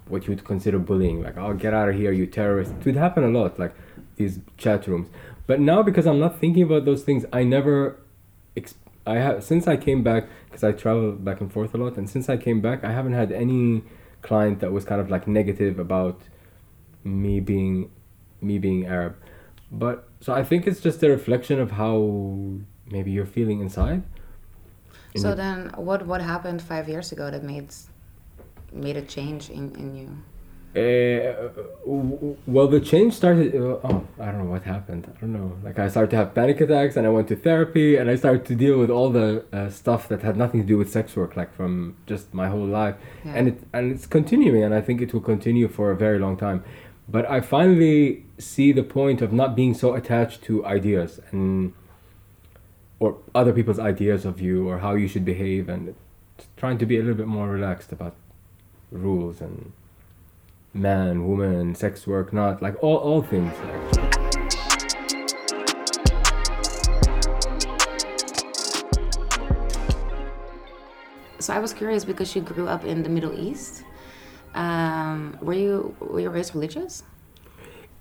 what 0.08 0.26
you 0.26 0.30
would 0.30 0.46
consider 0.46 0.80
bullying, 0.80 1.22
like 1.22 1.38
"Oh, 1.38 1.54
get 1.54 1.74
out 1.74 1.90
of 1.90 1.96
here, 1.96 2.12
you 2.12 2.28
terrorist." 2.28 2.72
It 2.80 2.86
would 2.86 2.96
happen 2.96 3.24
a 3.24 3.30
lot, 3.40 3.60
like 3.60 3.74
these 4.16 4.40
chat 4.58 4.88
rooms. 4.88 5.10
But 5.48 5.60
now, 5.60 5.84
because 5.84 6.06
I'm 6.08 6.20
not 6.20 6.40
thinking 6.40 6.64
about 6.64 6.86
those 6.86 7.04
things, 7.04 7.26
I 7.32 7.44
never, 7.44 8.00
ex- 8.58 8.76
I 9.06 9.16
have 9.16 9.44
since 9.44 9.68
I 9.68 9.78
came 9.78 10.02
back 10.04 10.28
because 10.46 10.64
I 10.64 10.72
travel 10.72 11.12
back 11.12 11.40
and 11.42 11.52
forth 11.52 11.74
a 11.76 11.78
lot, 11.78 11.98
and 11.98 12.10
since 12.10 12.30
I 12.30 12.38
came 12.38 12.62
back, 12.62 12.84
I 12.84 12.92
haven't 12.92 13.14
had 13.14 13.32
any 13.32 13.84
client 14.24 14.60
that 14.62 14.72
was 14.72 14.84
kind 14.86 15.00
of 15.00 15.10
like 15.12 15.28
negative 15.28 15.78
about 15.78 16.20
me 17.04 17.40
being, 17.40 17.92
me 18.42 18.58
being 18.58 18.88
Arab. 18.88 19.16
But 19.72 20.08
so 20.20 20.34
I 20.34 20.44
think 20.44 20.66
it's 20.66 20.80
just 20.80 21.04
a 21.04 21.10
reflection 21.10 21.60
of 21.60 21.72
how 21.72 21.98
maybe 22.90 23.12
you're 23.12 23.26
feeling 23.28 23.60
inside. 23.62 24.02
In 25.14 25.22
So 25.22 25.28
your- 25.30 25.36
then, 25.36 25.72
what 25.78 26.06
what 26.08 26.22
happened 26.22 26.62
five 26.62 26.90
years 26.90 27.12
ago 27.12 27.30
that 27.30 27.44
made 27.44 27.70
made 28.74 28.98
a 28.98 29.02
change 29.04 29.50
in, 29.52 29.74
in 29.76 29.96
you? 29.96 30.10
Uh, 30.76 31.50
well, 31.86 32.68
the 32.68 32.82
change 32.82 33.14
started. 33.14 33.56
Uh, 33.56 33.80
oh, 33.84 34.06
I 34.20 34.26
don't 34.26 34.40
know 34.46 34.52
what 34.52 34.64
happened. 34.64 35.10
I 35.16 35.20
don't 35.22 35.32
know. 35.34 35.56
Like 35.64 35.80
I 35.80 35.88
started 35.88 36.10
to 36.12 36.18
have 36.18 36.34
panic 36.36 36.60
attacks, 36.60 36.98
and 36.98 37.08
I 37.08 37.10
went 37.10 37.30
to 37.30 37.36
therapy, 37.36 37.96
and 37.96 38.10
I 38.10 38.16
started 38.16 38.46
to 38.48 38.56
deal 38.56 38.78
with 38.78 38.90
all 38.90 39.10
the 39.10 39.46
uh, 39.54 39.70
stuff 39.70 40.10
that 40.10 40.22
had 40.22 40.36
nothing 40.36 40.62
to 40.62 40.68
do 40.68 40.78
with 40.78 40.92
sex 40.92 41.16
work, 41.16 41.38
like 41.38 41.54
from 41.56 41.96
just 42.08 42.34
my 42.34 42.50
whole 42.50 42.66
life, 42.66 42.96
Yeah. 43.24 43.34
and 43.36 43.48
it 43.48 43.58
and 43.72 43.92
it's 43.94 44.06
continuing, 44.06 44.64
and 44.64 44.74
I 44.74 44.82
think 44.82 45.02
it 45.02 45.14
will 45.14 45.22
continue 45.22 45.68
for 45.70 45.92
a 45.92 45.96
very 45.96 46.20
long 46.20 46.36
time. 46.36 46.64
But 47.08 47.30
I 47.30 47.40
finally 47.40 48.26
see 48.38 48.74
the 48.74 48.84
point 48.84 49.22
of 49.22 49.32
not 49.32 49.56
being 49.56 49.74
so 49.76 49.94
attached 49.94 50.42
to 50.44 50.66
ideas 50.66 51.22
and 51.32 51.72
or 53.00 53.18
other 53.34 53.54
people's 53.54 53.80
ideas 53.80 54.26
of 54.26 54.42
you 54.42 54.68
or 54.68 54.80
how 54.80 54.96
you 54.96 55.08
should 55.08 55.24
behave, 55.24 55.70
and 55.70 55.96
trying 56.58 56.78
to 56.80 56.86
be 56.86 56.96
a 56.98 57.00
little 57.00 57.16
bit 57.16 57.28
more 57.28 57.48
relaxed 57.50 57.92
about 57.94 58.16
rules 58.92 59.40
and 59.40 59.72
man, 60.76 61.26
woman, 61.26 61.74
sex 61.74 62.06
work, 62.06 62.34
not 62.34 62.62
like 62.62 62.76
all, 62.84 62.98
all 62.98 63.22
things. 63.22 63.54
So 71.40 71.54
I 71.54 71.60
was 71.60 71.74
curious 71.74 72.04
because 72.04 72.36
you 72.36 72.42
grew 72.42 72.68
up 72.68 72.84
in 72.84 73.04
the 73.04 73.10
Middle 73.10 73.34
East. 73.34 73.84
Um, 74.54 75.38
were 75.42 75.54
you 75.54 75.96
were 76.00 76.20
you 76.20 76.30
raised 76.30 76.56
religious? 76.56 77.04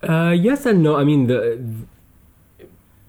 Uh, 0.02 0.30
yes 0.30 0.66
and 0.66 0.82
no. 0.82 0.96
I 0.96 1.04
mean 1.04 1.26
the, 1.26 1.60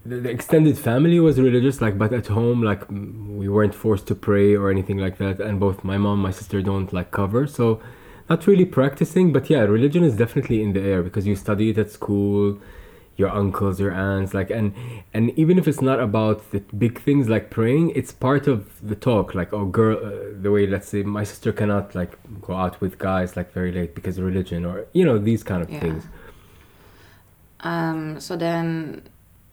the 0.04 0.20
the 0.20 0.30
extended 0.30 0.78
family 0.78 1.18
was 1.18 1.40
religious, 1.40 1.80
like, 1.80 1.98
but 1.98 2.12
at 2.12 2.28
home, 2.28 2.62
like, 2.62 2.88
we 2.88 3.48
weren't 3.48 3.74
forced 3.74 4.06
to 4.06 4.14
pray 4.14 4.54
or 4.54 4.70
anything 4.70 4.98
like 4.98 5.18
that. 5.18 5.40
And 5.40 5.58
both 5.58 5.82
my 5.82 5.98
mom, 5.98 6.14
and 6.14 6.22
my 6.22 6.30
sister 6.30 6.62
don't 6.62 6.92
like 6.92 7.10
cover, 7.10 7.48
so 7.48 7.80
not 8.28 8.46
really 8.46 8.64
practicing. 8.64 9.32
But 9.32 9.48
yeah, 9.50 9.60
religion 9.60 10.02
is 10.04 10.16
definitely 10.16 10.62
in 10.62 10.72
the 10.72 10.80
air 10.80 11.02
because 11.02 11.26
you 11.26 11.36
study 11.36 11.70
it 11.70 11.78
at 11.78 11.90
school. 11.90 12.58
Your 13.18 13.30
uncles, 13.30 13.80
your 13.80 13.92
aunts, 13.92 14.34
like, 14.34 14.50
and 14.50 14.74
and 15.14 15.30
even 15.38 15.56
if 15.58 15.66
it's 15.66 15.80
not 15.80 16.00
about 16.00 16.50
the 16.50 16.60
big 16.76 17.00
things 17.00 17.30
like 17.30 17.48
praying, 17.48 17.92
it's 17.94 18.12
part 18.12 18.46
of 18.46 18.86
the 18.86 18.94
talk. 18.94 19.34
Like, 19.34 19.54
oh, 19.54 19.64
girl, 19.64 19.96
uh, 19.96 20.10
the 20.38 20.50
way 20.50 20.66
let's 20.66 20.88
say 20.88 21.02
my 21.02 21.24
sister 21.24 21.50
cannot 21.50 21.94
like 21.94 22.18
go 22.42 22.52
out 22.54 22.78
with 22.82 22.98
guys 22.98 23.34
like 23.34 23.54
very 23.54 23.72
late 23.72 23.94
because 23.94 24.18
of 24.18 24.24
religion, 24.26 24.66
or 24.66 24.84
you 24.92 25.02
know 25.02 25.16
these 25.16 25.42
kind 25.42 25.62
of 25.62 25.70
Yeah. 25.70 25.80
things. 25.80 26.04
Um, 27.60 28.20
so 28.20 28.36
then, 28.36 29.02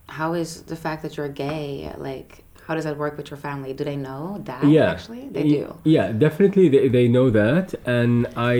how 0.07 0.33
is 0.33 0.63
the 0.63 0.75
fact 0.75 1.01
that 1.03 1.15
you're 1.15 1.29
gay 1.29 1.93
like? 1.97 2.42
How 2.67 2.75
does 2.75 2.85
that 2.85 2.97
work 2.97 3.17
with 3.17 3.29
your 3.31 3.37
family? 3.37 3.73
Do 3.73 3.83
they 3.83 3.95
know 3.97 4.41
that? 4.45 4.63
yeah 4.63 4.91
actually, 4.91 5.27
they 5.29 5.43
do. 5.43 5.63
yeah 5.83 6.11
definitely 6.25 6.69
they, 6.69 6.87
they 6.97 7.07
know 7.07 7.29
that 7.29 7.73
and 7.85 8.27
i 8.37 8.53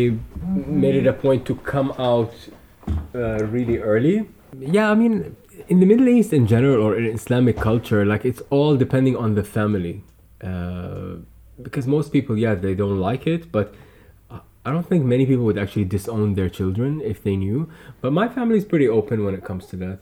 made 0.84 0.96
it 1.02 1.08
a 1.08 1.14
point 1.26 1.46
to 1.50 1.56
come 1.74 1.90
out 1.98 2.34
uh, 3.16 3.38
really 3.56 3.78
early 3.80 4.28
yeah 4.60 4.92
i 4.92 4.96
mean 5.02 5.36
in 5.70 5.80
the 5.80 5.86
middle 5.86 6.08
east 6.10 6.32
in 6.34 6.46
general 6.48 6.80
or 6.86 6.92
in 6.98 7.06
islamic 7.06 7.56
culture 7.70 8.02
like 8.14 8.24
it's 8.32 8.42
all 8.50 8.76
depending 8.86 9.16
on 9.16 9.30
the 9.36 9.44
family 9.44 9.96
uh, 10.44 11.16
because 11.62 11.86
most 11.88 12.12
people 12.12 12.38
yeah 12.38 12.54
they 12.56 12.76
don't 12.76 13.00
like 13.00 13.26
it 13.36 13.52
but 13.52 13.74
I- 14.32 14.42
I 14.66 14.72
don't 14.72 14.88
think 14.92 15.04
many 15.06 15.26
people 15.26 15.46
would 15.50 15.58
actually 15.64 15.86
disown 15.86 16.28
their 16.40 16.50
children 16.50 17.02
if 17.02 17.18
they 17.26 17.36
knew. 17.36 17.60
But 18.02 18.12
my 18.14 18.28
family 18.36 18.58
is 18.62 18.66
pretty 18.74 18.88
open 18.88 19.26
when 19.26 19.34
it 19.40 19.44
comes 19.50 19.66
to 19.72 19.76
that. 19.84 19.98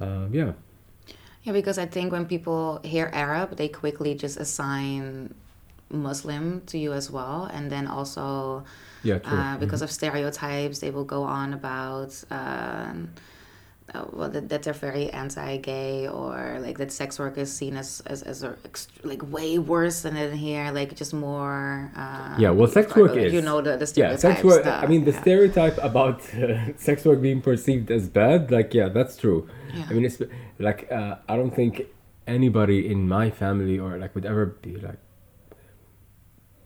Uh, 0.00 0.26
yeah. 0.30 0.52
Yeah, 1.48 1.54
because 1.54 1.78
I 1.78 1.86
think 1.86 2.12
when 2.12 2.26
people 2.26 2.78
hear 2.84 3.08
Arab, 3.14 3.56
they 3.56 3.68
quickly 3.68 4.14
just 4.14 4.36
assign 4.38 5.32
Muslim 5.90 6.60
to 6.66 6.76
you 6.76 6.92
as 6.92 7.10
well, 7.10 7.48
and 7.50 7.72
then 7.72 7.86
also 7.86 8.64
Yeah, 9.02 9.18
true. 9.20 9.38
uh, 9.38 9.56
because 9.56 9.80
of 9.80 9.90
stereotypes, 9.90 10.80
they 10.80 10.90
will 10.90 11.06
go 11.16 11.22
on 11.22 11.54
about 11.54 12.12
um, 12.30 13.08
uh, 13.94 14.04
well 14.12 14.28
that, 14.28 14.50
that 14.50 14.62
they're 14.64 14.74
very 14.74 15.08
anti-gay 15.08 16.06
or 16.06 16.58
like 16.60 16.76
that 16.76 16.92
sex 16.92 17.18
work 17.18 17.38
is 17.38 17.50
seen 17.50 17.74
as 17.78 18.02
as, 18.04 18.20
as 18.22 18.42
a, 18.42 18.54
like 19.10 19.22
way 19.32 19.58
worse 19.58 20.02
than 20.02 20.14
it 20.18 20.34
here, 20.34 20.70
like 20.70 20.94
just 20.94 21.14
more. 21.14 21.90
Um, 21.96 22.34
Yeah, 22.38 22.50
well, 22.50 22.68
sex 22.68 22.86
or- 22.94 23.00
work 23.04 23.12
or, 23.16 23.20
is- 23.20 23.32
you 23.32 23.40
know 23.40 23.62
the 23.62 23.78
the 23.78 23.90
yeah, 23.96 24.16
sex 24.16 24.44
work. 24.44 24.60
stuff, 24.64 24.84
I 24.84 24.86
mean, 24.86 25.06
the 25.06 25.12
yeah. 25.12 25.22
stereotype 25.22 25.78
about 25.90 26.18
uh, 26.34 26.76
sex 26.88 27.06
work 27.06 27.22
being 27.22 27.40
perceived 27.40 27.90
as 27.90 28.04
bad, 28.20 28.50
like, 28.50 28.74
yeah, 28.74 28.90
that's 28.90 29.16
true. 29.16 29.48
Yeah. 29.74 29.86
I 29.88 29.92
mean, 29.92 30.04
it's 30.04 30.20
like 30.58 30.90
uh, 30.90 31.16
I 31.28 31.36
don't 31.36 31.54
think 31.54 31.82
anybody 32.26 32.90
in 32.92 33.08
my 33.08 33.30
family 33.30 33.78
or 33.78 33.98
like 33.98 34.14
would 34.14 34.26
ever 34.26 34.46
be 34.46 34.76
like 34.76 34.98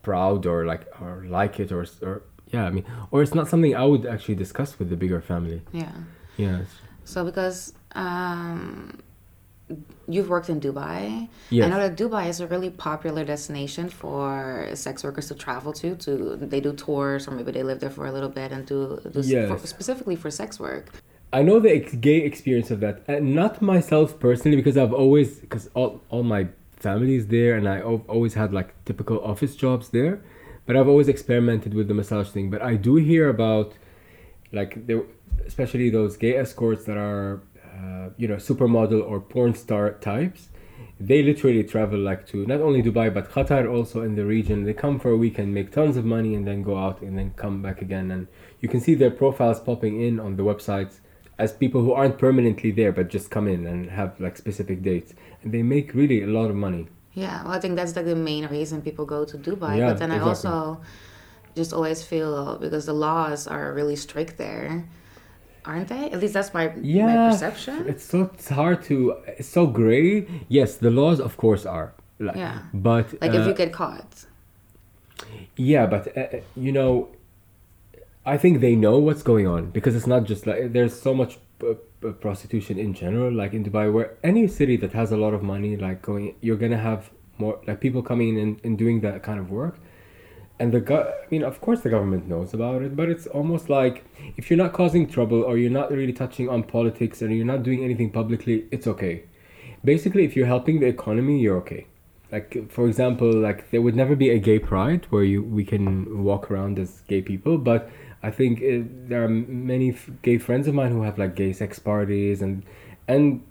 proud 0.03 0.47
or 0.47 0.65
like 0.67 0.87
or 1.01 1.25
like 1.29 1.61
it 1.61 1.71
or 1.73 1.87
or 2.03 2.23
yeah. 2.49 2.65
I 2.67 2.71
mean, 2.71 2.85
or 3.11 3.23
it's 3.23 3.35
not 3.35 3.49
something 3.49 3.75
I 3.75 3.85
would 3.85 4.07
actually 4.07 4.35
discuss 4.35 4.79
with 4.79 4.89
the 4.91 4.97
bigger 4.97 5.21
family. 5.21 5.63
yeah. 5.73 5.93
Yeah. 6.37 6.61
So 7.05 7.25
because 7.25 7.75
um, 7.95 8.99
you've 10.09 10.29
worked 10.29 10.49
in 10.49 10.61
Dubai, 10.61 11.29
Yes. 11.51 11.67
I 11.67 11.69
know 11.69 11.79
that 11.87 11.97
Dubai 11.97 12.29
is 12.29 12.41
a 12.41 12.47
really 12.47 12.71
popular 12.71 13.25
destination 13.25 13.89
for 13.89 14.69
sex 14.75 15.05
workers 15.05 15.29
to 15.29 15.35
travel 15.35 15.73
to. 15.75 15.95
To 15.97 16.37
they 16.37 16.61
do 16.61 16.73
tours, 16.73 17.29
or 17.29 17.33
maybe 17.33 17.53
they 17.53 17.63
live 17.63 17.81
there 17.81 17.91
for 17.91 18.07
a 18.07 18.13
little 18.13 18.29
bit 18.29 18.51
and 18.53 18.65
do, 18.67 19.01
do 19.13 19.21
Yes. 19.21 19.49
for, 19.49 19.67
specifically 19.67 20.17
for 20.17 20.31
sex 20.31 20.59
work. 20.59 20.91
I 21.35 21.43
know 21.43 21.61
the 21.61 21.75
ex- 21.75 21.95
gay 21.95 22.19
experience 22.19 22.71
of 22.71 22.81
that, 22.81 23.03
and 23.09 23.35
not 23.35 23.63
myself 23.63 24.21
personally, 24.21 24.57
because 24.57 24.77
I've 24.77 24.93
always, 24.93 25.39
because 25.41 25.71
all, 25.73 26.03
all 26.11 26.23
my 26.23 26.49
family 26.77 27.15
is 27.15 27.29
there, 27.29 27.55
and 27.55 27.67
I 27.67 27.81
always 27.81 28.35
had 28.35 28.53
like 28.53 28.75
typical 28.85 29.19
office 29.25 29.57
jobs 29.57 29.89
there, 29.89 30.21
but 30.67 30.77
I've 30.77 30.89
always 30.89 31.09
experimented 31.09 31.73
with 31.73 31.89
the 31.89 31.95
massage 31.95 32.29
thing. 32.29 32.51
But 32.51 32.61
I 32.61 32.75
do 32.77 32.97
hear 32.97 33.31
about, 33.31 33.73
like, 34.53 34.87
there, 34.87 35.05
especially 35.47 35.89
those 35.89 36.19
gay 36.19 36.37
escorts 36.37 36.85
that 36.85 36.99
are, 36.99 37.41
uh, 37.65 38.11
you 38.19 38.29
know, 38.29 38.37
supermodel 38.37 39.03
or 39.03 39.19
porn 39.19 39.55
star 39.55 39.93
types. 39.93 40.51
They 41.01 41.23
literally 41.23 41.65
travel 41.65 41.99
like 41.99 42.29
to 42.29 42.47
not 42.47 42.61
only 42.61 42.81
Dubai 42.81 43.13
but 43.13 43.29
Qatar 43.29 43.69
also 43.69 44.03
in 44.03 44.15
the 44.15 44.25
region. 44.25 44.65
They 44.65 44.75
come 44.75 45.01
for 45.01 45.11
a 45.11 45.17
weekend, 45.17 45.53
make 45.53 45.73
tons 45.73 45.97
of 45.97 46.05
money, 46.05 46.35
and 46.35 46.47
then 46.47 46.63
go 46.63 46.77
out 46.77 47.01
and 47.01 47.19
then 47.19 47.33
come 47.37 47.61
back 47.61 47.83
again. 47.83 48.11
And 48.11 48.29
you 48.61 48.69
can 48.69 48.81
see 48.81 48.95
their 48.95 49.11
profiles 49.11 49.59
popping 49.59 50.01
in 50.01 50.21
on 50.21 50.37
the 50.37 50.45
websites 50.45 51.01
as 51.39 51.53
people 51.53 51.83
who 51.83 51.93
aren't 51.93 52.19
permanently 52.19 52.71
there 52.71 52.93
but 52.93 53.09
just 53.09 53.31
come 53.31 53.49
in 53.49 53.67
and 53.67 53.91
have 53.91 54.19
like 54.21 54.37
specific 54.37 54.83
dates, 54.83 55.15
and 55.43 55.53
they 55.53 55.63
make 55.63 55.95
really 55.95 56.23
a 56.23 56.27
lot 56.27 56.51
of 56.51 56.57
money. 56.57 56.87
Yeah, 57.15 57.43
well, 57.43 57.53
I 57.53 57.61
think 57.61 57.77
that's 57.77 57.95
like 57.95 58.07
the 58.07 58.17
main 58.17 58.47
reason 58.47 58.81
people 58.81 59.05
go 59.05 59.25
to 59.25 59.37
Dubai. 59.37 59.79
Yeah, 59.79 59.89
but 59.91 59.99
then 59.99 60.11
I 60.11 60.21
also 60.21 60.81
just 61.55 61.73
always 61.73 62.03
feel 62.03 62.59
because 62.59 62.87
the 62.87 62.95
laws 62.95 63.47
are 63.47 63.73
really 63.73 63.97
strict 63.97 64.39
there, 64.39 64.89
aren't 65.65 65.89
they? 65.89 66.11
At 66.11 66.21
least 66.21 66.35
that's 66.35 66.55
my 66.55 66.69
my 66.69 67.31
perception. 67.31 67.87
It's 67.87 68.05
so 68.05 68.31
it's 68.35 68.49
hard 68.49 68.83
to. 68.85 69.17
It's 69.27 69.49
so 69.49 69.67
gray. 69.67 70.27
Yes, 70.49 70.77
the 70.77 70.91
laws 70.91 71.21
of 71.21 71.37
course 71.37 71.67
are. 71.67 71.93
Like, 72.19 72.37
Yeah. 72.37 72.59
But 72.73 73.21
Like 73.21 73.35
if 73.35 73.45
uh, 73.45 73.49
you 73.49 73.55
get 73.55 73.73
caught. 73.73 74.27
Yeah, 75.57 75.87
but 75.87 76.17
uh, 76.17 76.21
uh, 76.21 76.41
you 76.57 76.73
know, 76.73 77.09
I 78.25 78.37
think 78.39 78.61
they 78.61 78.77
know 78.77 78.99
what's 78.99 79.23
going 79.23 79.47
on 79.47 79.71
because 79.71 79.97
it's 79.97 80.07
not 80.07 80.25
just 80.25 80.47
like 80.47 80.73
there's 80.73 81.01
so 81.01 81.13
much 81.15 81.39
uh, 81.63 81.71
uh, 82.07 82.13
prostitution 82.13 82.79
in 82.79 82.95
general, 82.95 83.33
like 83.33 83.53
in 83.53 83.65
Dubai, 83.65 83.93
where 83.93 84.17
any 84.23 84.47
city 84.47 84.77
that 84.79 84.93
has 84.93 85.13
a 85.13 85.17
lot 85.17 85.35
of 85.35 85.43
money, 85.43 85.77
like 85.77 86.03
going, 86.03 86.35
you're 86.41 86.57
gonna 86.57 86.79
have 86.79 87.11
more 87.39 87.61
like 87.67 87.81
people 87.81 88.03
coming 88.03 88.29
in 88.31 88.39
and, 88.39 88.61
and 88.65 88.79
doing 88.79 89.01
that 89.01 89.23
kind 89.23 89.41
of 89.41 89.51
work. 89.51 89.79
And 90.61 90.73
the 90.73 90.81
go- 90.81 91.13
I 91.23 91.27
mean, 91.31 91.43
of 91.43 91.61
course, 91.61 91.81
the 91.81 91.91
government 91.91 92.29
knows 92.29 92.55
about 92.55 92.83
it, 92.83 92.95
but 92.95 93.09
it's 93.09 93.27
almost 93.27 93.69
like 93.69 94.05
if 94.37 94.51
you're 94.51 94.59
not 94.59 94.73
causing 94.73 95.09
trouble 95.09 95.43
or 95.43 95.59
you're 95.59 95.71
not 95.71 95.91
really 95.91 96.13
touching 96.13 96.49
on 96.49 96.63
politics 96.63 97.23
and 97.23 97.35
you're 97.35 97.45
not 97.45 97.65
doing 97.65 97.83
anything 97.83 98.11
publicly, 98.11 98.67
it's 98.71 98.87
okay. 98.87 99.25
basically 99.85 100.25
if 100.25 100.37
you're 100.37 100.47
helping 100.47 100.81
the 100.81 100.87
economy 100.87 101.41
you're 101.41 101.57
okay 101.57 101.87
like 102.31 102.71
for 102.71 102.87
example 102.87 103.33
like 103.33 103.71
there 103.71 103.83
would 103.83 103.95
never 103.95 104.17
be 104.17 104.31
a 104.31 104.39
gay 104.39 104.59
pride 104.59 105.07
where 105.11 105.25
you 105.25 105.43
we 105.43 105.65
can 105.65 106.23
walk 106.23 106.51
around 106.51 106.79
as 106.79 107.03
gay 107.09 107.21
people 107.21 107.59
but 107.59 107.91
i 108.23 108.31
think 108.31 108.61
it, 108.61 109.09
there 109.09 109.25
are 109.25 109.29
many 109.29 109.91
f- 109.91 110.11
gay 110.23 110.39
friends 110.39 110.67
of 110.67 110.75
mine 110.75 110.93
who 110.93 111.03
have 111.03 111.19
like 111.19 111.35
gay 111.35 111.53
sex 111.53 111.79
parties 111.79 112.43
and 112.43 112.63
and 113.09 113.43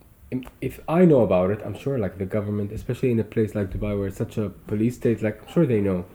if 0.62 0.80
i 0.88 1.04
know 1.04 1.22
about 1.22 1.52
it 1.52 1.60
i'm 1.66 1.78
sure 1.78 1.98
like 2.00 2.18
the 2.18 2.26
government 2.26 2.72
especially 2.72 3.12
in 3.12 3.20
a 3.20 3.24
place 3.24 3.54
like 3.54 3.70
dubai 3.70 3.98
where 3.98 4.08
it's 4.08 4.18
such 4.18 4.38
a 4.38 4.50
police 4.68 4.96
state 4.96 5.22
like 5.22 5.42
i'm 5.42 5.54
sure 5.54 5.66
they 5.66 5.82
know 5.82 6.06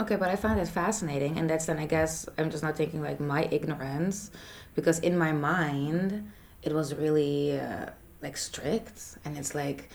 Okay, 0.00 0.16
but 0.16 0.30
I 0.30 0.36
find 0.36 0.58
it 0.58 0.68
fascinating, 0.68 1.38
and 1.38 1.48
that's 1.48 1.66
then 1.66 1.78
I 1.78 1.86
guess 1.86 2.26
I'm 2.38 2.50
just 2.50 2.62
not 2.62 2.76
thinking 2.76 3.02
like 3.02 3.20
my 3.20 3.46
ignorance, 3.50 4.30
because 4.74 4.98
in 5.00 5.18
my 5.18 5.32
mind 5.32 6.32
it 6.62 6.72
was 6.72 6.94
really 6.94 7.60
uh, 7.60 7.86
like 8.22 8.36
strict, 8.36 9.18
and 9.24 9.36
it's 9.36 9.54
like. 9.54 9.90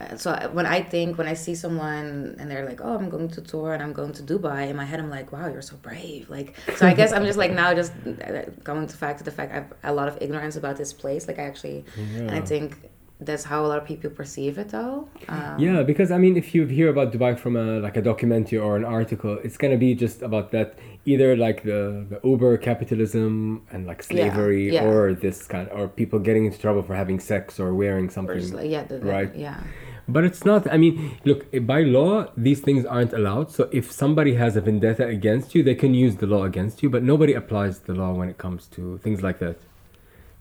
Uh, 0.00 0.16
so 0.16 0.32
when 0.52 0.66
I 0.66 0.82
think 0.82 1.18
when 1.18 1.28
I 1.28 1.34
see 1.34 1.54
someone 1.54 2.34
and 2.38 2.50
they're 2.50 2.66
like, 2.66 2.80
"Oh, 2.82 2.96
I'm 2.96 3.08
going 3.10 3.28
to 3.28 3.40
tour 3.40 3.74
and 3.74 3.82
I'm 3.82 3.92
going 3.92 4.12
to 4.12 4.22
Dubai," 4.24 4.68
in 4.70 4.76
my 4.76 4.84
head 4.84 4.98
I'm 4.98 5.08
like, 5.18 5.30
"Wow, 5.30 5.46
you're 5.52 5.62
so 5.62 5.76
brave!" 5.76 6.28
Like, 6.28 6.56
so 6.76 6.86
I 6.86 6.94
guess 6.94 7.12
I'm 7.12 7.24
just 7.24 7.38
like 7.38 7.52
now 7.52 7.72
just 7.74 7.92
uh, 8.06 8.42
going 8.64 8.86
to 8.88 8.96
fact 8.96 9.18
to 9.18 9.24
the 9.24 9.30
fact 9.30 9.52
I 9.52 9.56
have 9.60 9.72
a 9.84 9.92
lot 9.92 10.08
of 10.08 10.18
ignorance 10.20 10.56
about 10.56 10.76
this 10.76 10.92
place. 10.92 11.28
Like 11.28 11.38
I 11.38 11.42
actually, 11.42 11.84
and 12.16 12.30
I 12.32 12.40
think 12.40 12.90
that's 13.20 13.44
how 13.44 13.64
a 13.64 13.68
lot 13.68 13.78
of 13.78 13.84
people 13.84 14.10
perceive 14.10 14.58
it 14.58 14.70
though. 14.70 15.08
Um, 15.28 15.58
Yeah, 15.58 15.82
because 15.82 16.10
I 16.10 16.18
mean, 16.18 16.36
if 16.36 16.54
you 16.54 16.66
hear 16.66 16.88
about 16.88 17.12
Dubai 17.12 17.38
from 17.38 17.54
a 17.56 17.78
like 17.86 17.96
a 17.96 18.02
documentary 18.02 18.58
or 18.58 18.76
an 18.76 18.84
article, 18.84 19.38
it's 19.44 19.56
gonna 19.56 19.76
be 19.86 19.94
just 19.94 20.22
about 20.22 20.50
that 20.50 20.76
either 21.06 21.36
like 21.36 21.62
the 21.62 22.04
the 22.10 22.18
Uber 22.24 22.56
capitalism 22.58 23.62
and 23.70 23.86
like 23.86 24.02
slavery, 24.02 24.72
yeah. 24.74 24.84
or 24.84 25.14
this 25.14 25.46
kind, 25.46 25.68
or 25.70 25.86
people 25.88 26.18
getting 26.18 26.44
into 26.46 26.58
trouble 26.58 26.82
for 26.82 26.94
having 26.94 27.20
sex 27.20 27.60
or 27.60 27.74
wearing 27.74 28.08
or 28.08 28.10
something. 28.10 28.38
just 28.38 28.54
like, 28.54 28.70
yeah, 28.70 28.84
the, 28.84 28.98
the- 28.98 29.06
Right. 29.06 29.34
Yeah. 29.34 29.60
But 30.06 30.24
it's 30.24 30.44
not. 30.44 30.70
I 30.70 30.76
mean, 30.76 31.18
look, 31.24 31.46
by 31.66 31.82
law, 31.82 32.26
these 32.36 32.60
things 32.60 32.84
aren't 32.84 33.12
allowed. 33.12 33.50
So 33.50 33.68
if 33.72 33.90
somebody 33.90 34.34
has 34.34 34.56
a 34.56 34.60
vendetta 34.60 35.06
against 35.06 35.54
you, 35.54 35.62
they 35.62 35.74
can 35.74 35.94
use 35.94 36.16
the 36.16 36.26
law 36.26 36.44
against 36.44 36.82
you. 36.82 36.90
But 36.90 37.02
nobody 37.02 37.32
applies 37.32 37.80
the 37.80 37.94
law 37.94 38.12
when 38.12 38.28
it 38.28 38.38
comes 38.38 38.66
to 38.68 38.98
things 38.98 39.22
like 39.22 39.38
that. 39.38 39.56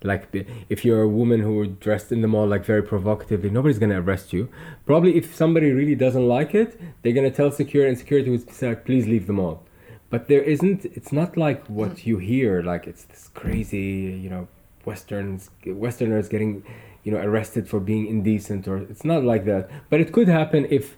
Like 0.03 0.27
if 0.69 0.83
you're 0.83 1.01
a 1.01 1.07
woman 1.07 1.39
who 1.39 1.65
dressed 1.65 2.11
in 2.11 2.21
the 2.21 2.27
mall 2.27 2.45
like 2.45 2.65
very 2.65 2.83
provocatively, 2.83 3.49
nobody's 3.49 3.79
gonna 3.79 4.01
arrest 4.01 4.33
you. 4.33 4.49
Probably 4.85 5.15
if 5.15 5.33
somebody 5.33 5.71
really 5.71 5.95
doesn't 5.95 6.27
like 6.27 6.53
it, 6.53 6.79
they're 7.01 7.13
gonna 7.13 7.31
tell 7.31 7.51
security, 7.51 7.89
and 7.89 7.97
security 7.97 8.29
would 8.29 8.49
say, 8.51 8.75
"Please 8.75 9.07
leave 9.07 9.27
the 9.27 9.33
mall." 9.33 9.63
But 10.09 10.27
there 10.27 10.41
isn't. 10.43 10.85
It's 10.85 11.13
not 11.13 11.37
like 11.37 11.65
what 11.67 12.05
you 12.05 12.17
hear. 12.17 12.61
Like 12.61 12.85
it's 12.85 13.05
this 13.05 13.29
crazy, 13.33 14.19
you 14.21 14.29
know, 14.29 14.49
westerns, 14.85 15.49
Westerners 15.65 16.27
getting, 16.27 16.63
you 17.03 17.11
know, 17.11 17.19
arrested 17.19 17.67
for 17.67 17.79
being 17.79 18.07
indecent, 18.07 18.67
or 18.67 18.77
it's 18.77 19.03
not 19.03 19.23
like 19.23 19.45
that. 19.45 19.69
But 19.89 19.99
it 19.99 20.11
could 20.11 20.27
happen 20.27 20.67
if 20.69 20.95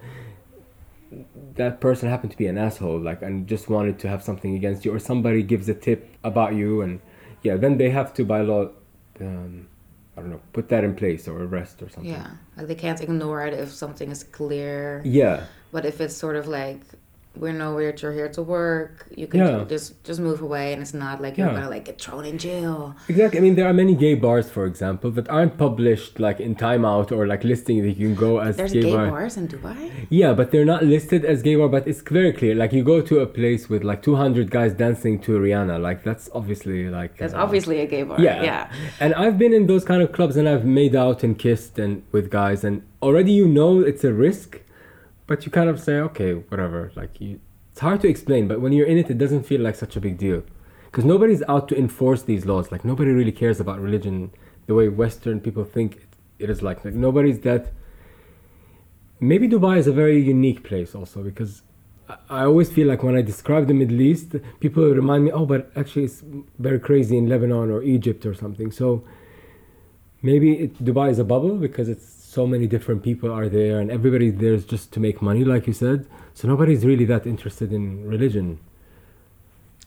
that 1.55 1.79
person 1.79 2.09
happened 2.09 2.31
to 2.31 2.37
be 2.37 2.47
an 2.47 2.57
asshole, 2.57 2.99
like, 2.99 3.21
and 3.21 3.47
just 3.47 3.69
wanted 3.69 3.99
to 3.99 4.07
have 4.07 4.23
something 4.23 4.55
against 4.55 4.85
you, 4.85 4.93
or 4.93 4.99
somebody 4.99 5.41
gives 5.43 5.69
a 5.69 5.73
tip 5.73 6.09
about 6.23 6.53
you, 6.55 6.81
and 6.81 6.99
yeah, 7.43 7.55
then 7.55 7.77
they 7.77 7.89
have 7.89 8.13
to 8.15 8.25
by 8.25 8.41
law, 8.41 8.69
um, 9.21 9.67
I 10.17 10.21
don't 10.21 10.31
know, 10.31 10.41
put 10.53 10.69
that 10.69 10.83
in 10.83 10.95
place 10.95 11.27
or 11.27 11.41
arrest 11.41 11.81
or 11.81 11.89
something. 11.89 12.11
Yeah, 12.11 12.31
like 12.57 12.67
they 12.67 12.75
can't 12.75 13.01
ignore 13.01 13.45
it 13.45 13.53
if 13.53 13.71
something 13.71 14.11
is 14.11 14.23
clear. 14.23 15.01
Yeah. 15.05 15.45
But 15.71 15.85
if 15.85 16.01
it's 16.01 16.15
sort 16.15 16.35
of 16.35 16.47
like 16.47 16.81
we 17.37 17.51
know 17.51 17.71
that 17.79 18.01
you're 18.01 18.11
here 18.13 18.29
to 18.29 18.41
work, 18.41 19.05
you 19.15 19.27
can 19.27 19.39
Yeah. 19.39 19.63
just 19.67 20.03
just 20.03 20.19
move 20.19 20.41
away, 20.41 20.73
and 20.73 20.81
it's 20.81 20.93
not 20.93 21.21
like 21.21 21.37
you're 21.37 21.47
Yeah. 21.47 21.55
gonna 21.59 21.69
like 21.75 21.85
get 21.85 21.97
thrown 22.01 22.25
in 22.25 22.37
jail. 22.37 22.95
Exactly. 23.09 23.37
I 23.39 23.41
mean, 23.45 23.55
there 23.55 23.67
are 23.69 23.73
many 23.73 23.95
gay 23.95 24.15
bars, 24.15 24.49
for 24.49 24.65
example, 24.65 25.09
that 25.17 25.27
aren't 25.29 25.57
published 25.57 26.19
like 26.19 26.39
in 26.39 26.55
Time 26.55 26.83
Out 26.85 27.11
or 27.11 27.27
like 27.27 27.43
listing 27.43 27.77
that 27.85 27.95
you 27.99 28.07
can 28.09 28.15
go 28.15 28.31
as 28.39 28.55
gay. 28.55 28.61
There's 28.61 28.73
gay, 28.73 28.81
gay 28.81 28.95
bar. 28.95 29.09
bars 29.09 29.37
in 29.37 29.47
Dubai. 29.47 29.75
Yeah, 30.09 30.33
but 30.33 30.51
they're 30.51 30.65
not 30.75 30.83
listed 30.83 31.21
as 31.25 31.41
gay 31.41 31.55
bar. 31.55 31.69
But 31.69 31.87
it's 31.87 32.01
very 32.01 32.33
clear. 32.33 32.53
Like 32.55 32.71
you 32.73 32.83
go 32.83 33.01
to 33.01 33.19
a 33.19 33.25
place 33.39 33.69
with 33.69 33.83
like 33.83 34.01
200 34.01 34.49
guys 34.51 34.73
dancing 34.73 35.19
to 35.25 35.31
Rihanna. 35.39 35.81
Like 35.81 36.03
that's 36.03 36.29
obviously 36.33 36.89
like. 36.89 37.17
That's 37.17 37.33
uh, 37.33 37.43
obviously 37.45 37.79
a 37.81 37.87
gay 37.87 38.03
bar. 38.03 38.19
Yeah. 38.19 38.43
yeah. 38.43 38.71
And 38.99 39.13
I've 39.13 39.37
been 39.37 39.53
in 39.53 39.67
those 39.67 39.83
kind 39.85 40.01
of 40.01 40.11
clubs 40.11 40.35
and 40.37 40.47
I've 40.47 40.65
made 40.65 40.95
out 40.95 41.23
and 41.23 41.37
kissed 41.37 41.77
and 41.79 42.03
with 42.11 42.29
guys 42.29 42.63
and 42.63 42.81
already 43.01 43.31
you 43.31 43.47
know 43.47 43.81
it's 43.81 44.03
a 44.03 44.13
risk, 44.13 44.61
but 45.27 45.45
you 45.45 45.51
kind 45.51 45.69
of 45.69 45.79
say 45.79 45.99
okay, 45.99 46.33
whatever. 46.33 46.91
Like 46.95 47.19
you, 47.21 47.39
it's 47.71 47.81
hard 47.81 48.01
to 48.01 48.07
explain, 48.07 48.47
but 48.47 48.61
when 48.61 48.71
you're 48.73 48.87
in 48.87 48.97
it, 48.97 49.09
it 49.09 49.17
doesn't 49.17 49.43
feel 49.43 49.61
like 49.61 49.75
such 49.75 49.95
a 49.95 50.01
big 50.01 50.17
deal, 50.17 50.43
because 50.85 51.05
nobody's 51.05 51.43
out 51.47 51.67
to 51.69 51.77
enforce 51.77 52.23
these 52.23 52.45
laws. 52.45 52.71
Like 52.71 52.83
nobody 52.85 53.11
really 53.11 53.31
cares 53.31 53.59
about 53.59 53.79
religion 53.79 54.31
the 54.67 54.73
way 54.73 54.87
Western 54.89 55.39
people 55.39 55.63
think 55.63 55.89
it, 55.97 56.09
it 56.39 56.49
is 56.49 56.61
like. 56.61 56.85
Like 56.85 56.93
nobody's 56.93 57.39
that. 57.41 57.71
Maybe 59.19 59.47
Dubai 59.47 59.77
is 59.77 59.87
a 59.87 59.93
very 59.93 60.19
unique 60.21 60.63
place 60.63 60.95
also 60.95 61.23
because. 61.23 61.61
I- 62.39 62.43
always 62.49 62.69
feel 62.71 62.87
like 62.87 63.01
when 63.01 63.15
I 63.19 63.23
describe 63.23 63.63
the 63.71 63.73
Middle 63.73 63.99
East, 64.09 64.29
people 64.59 64.83
remind 65.01 65.21
me, 65.25 65.31
oh, 65.31 65.47
but 65.53 65.71
actually 65.75 66.05
it's 66.09 66.21
very 66.67 66.79
crazy 66.87 67.17
in 67.21 67.25
Lebanon 67.33 67.71
or 67.75 67.81
Egypt 67.81 68.27
or 68.27 68.35
something. 68.35 68.69
So 68.79 69.03
maybe 70.21 70.49
it, 70.65 70.71
Dubai 70.89 71.07
is 71.09 71.17
a 71.17 71.23
bubble 71.23 71.55
because 71.67 71.87
it's 71.89 72.07
so 72.37 72.45
many 72.53 72.67
different 72.75 73.01
people 73.09 73.29
are 73.39 73.49
there 73.59 73.75
and 73.81 73.87
everybody 73.97 74.27
there's 74.43 74.65
just 74.73 74.85
to 74.93 74.99
make 75.07 75.17
money, 75.29 75.43
like 75.53 75.63
you 75.69 75.75
said. 75.85 75.99
So 76.37 76.47
nobody's 76.53 76.83
really 76.91 77.05
that 77.13 77.23
interested 77.33 77.69
in 77.77 77.83
religion. 78.15 78.47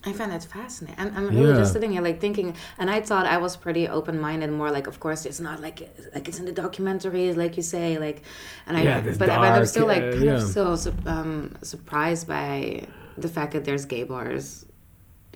I 0.09 0.13
find 0.19 0.31
that 0.35 0.45
fascinating. 0.45 0.99
I'm, 1.03 1.11
I'm 1.17 1.27
really 1.37 1.59
just 1.63 1.73
sitting 1.73 1.93
here 1.95 2.05
like 2.09 2.19
thinking, 2.27 2.49
and 2.81 2.89
I 2.97 3.01
thought 3.09 3.27
I 3.27 3.39
was 3.47 3.53
pretty 3.57 3.85
open 3.99 4.17
minded. 4.21 4.51
More 4.63 4.71
like, 4.79 4.87
of 4.93 4.97
course, 5.05 5.27
it's 5.27 5.41
not 5.49 5.61
like 5.67 5.79
like 6.15 6.27
it's 6.29 6.39
in 6.39 6.47
the 6.51 6.57
documentaries, 6.65 7.35
like 7.43 7.53
you 7.59 7.65
say, 7.75 7.99
like, 8.07 8.19
and 8.67 8.77
I. 8.79 8.83
Yeah, 8.83 9.01
but, 9.01 9.19
but 9.19 9.31
I'm 9.31 9.67
still 9.67 9.89
like 9.95 10.05
uh, 10.05 10.13
kind 10.13 10.25
yeah. 10.25 10.35
of 10.35 10.43
still 10.55 10.73
um, 11.15 11.57
surprised 11.73 12.25
by 12.37 12.87
the 13.25 13.31
fact 13.37 13.51
that 13.55 13.65
there's 13.67 13.85
gay 13.95 14.05
bars 14.05 14.45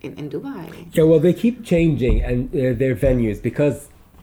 in, 0.00 0.12
in 0.20 0.30
Dubai. 0.30 0.64
Yeah, 0.96 1.04
well, 1.10 1.22
they 1.26 1.34
keep 1.44 1.56
changing 1.72 2.22
and 2.22 2.48
uh, 2.54 2.72
their 2.82 2.94
venues 2.94 3.42
because 3.42 3.76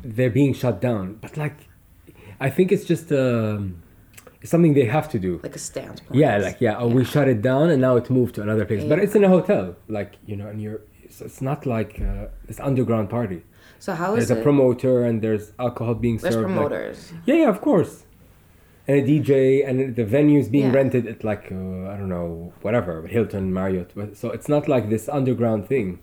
they're 0.03 0.35
being 0.41 0.53
shut 0.61 0.79
down. 0.79 1.05
But 1.23 1.35
like, 1.43 1.57
I 2.39 2.49
think 2.49 2.71
it's 2.71 2.85
just 2.85 3.11
um, 3.11 3.81
it's 4.41 4.51
something 4.51 4.73
they 4.73 4.85
have 4.85 5.09
to 5.09 5.19
do. 5.19 5.39
Like 5.43 5.55
a 5.55 5.59
standpoint. 5.59 6.13
Yeah, 6.13 6.37
like 6.37 6.61
yeah, 6.61 6.77
oh, 6.77 6.87
we 6.87 7.03
shut 7.05 7.27
it 7.27 7.41
down 7.41 7.69
and 7.69 7.81
now 7.81 7.95
it 7.97 8.09
moved 8.09 8.35
to 8.35 8.41
another 8.41 8.65
place. 8.65 8.83
But 8.83 8.99
it's 8.99 9.15
in 9.15 9.23
a 9.23 9.29
hotel, 9.29 9.75
like 9.87 10.15
you 10.25 10.35
know, 10.35 10.47
and 10.47 10.61
you're. 10.61 10.81
It's, 11.03 11.21
it's 11.21 11.41
not 11.41 11.65
like 11.65 11.99
uh, 12.01 12.27
this 12.47 12.59
underground 12.59 13.09
party. 13.09 13.41
So 13.79 13.93
how 13.93 14.15
is 14.15 14.27
There's 14.27 14.39
a 14.39 14.43
promoter 14.43 15.03
and 15.05 15.21
there's 15.21 15.53
alcohol 15.57 15.95
being 15.95 16.17
There's 16.17 16.35
served. 16.35 16.47
like- 16.47 16.55
promoters. 16.55 17.11
Yeah, 17.25 17.35
yeah, 17.35 17.49
of 17.49 17.61
course. 17.61 18.03
And 18.87 18.97
a 18.97 19.03
DJ, 19.03 19.67
and 19.67 19.95
the 19.95 20.03
venue's 20.05 20.49
being 20.49 20.67
Yeah. 20.67 20.73
rented 20.79 21.07
at 21.07 21.23
like 21.23 21.45
uh, 21.51 21.55
I 21.91 21.95
don't 21.97 22.09
know, 22.09 22.53
whatever 22.61 23.05
Hilton, 23.07 23.53
Marriott. 23.53 23.91
So 24.15 24.29
it's 24.31 24.47
not 24.49 24.67
like 24.67 24.89
this 24.89 25.07
underground 25.09 25.67
thing. 25.67 25.99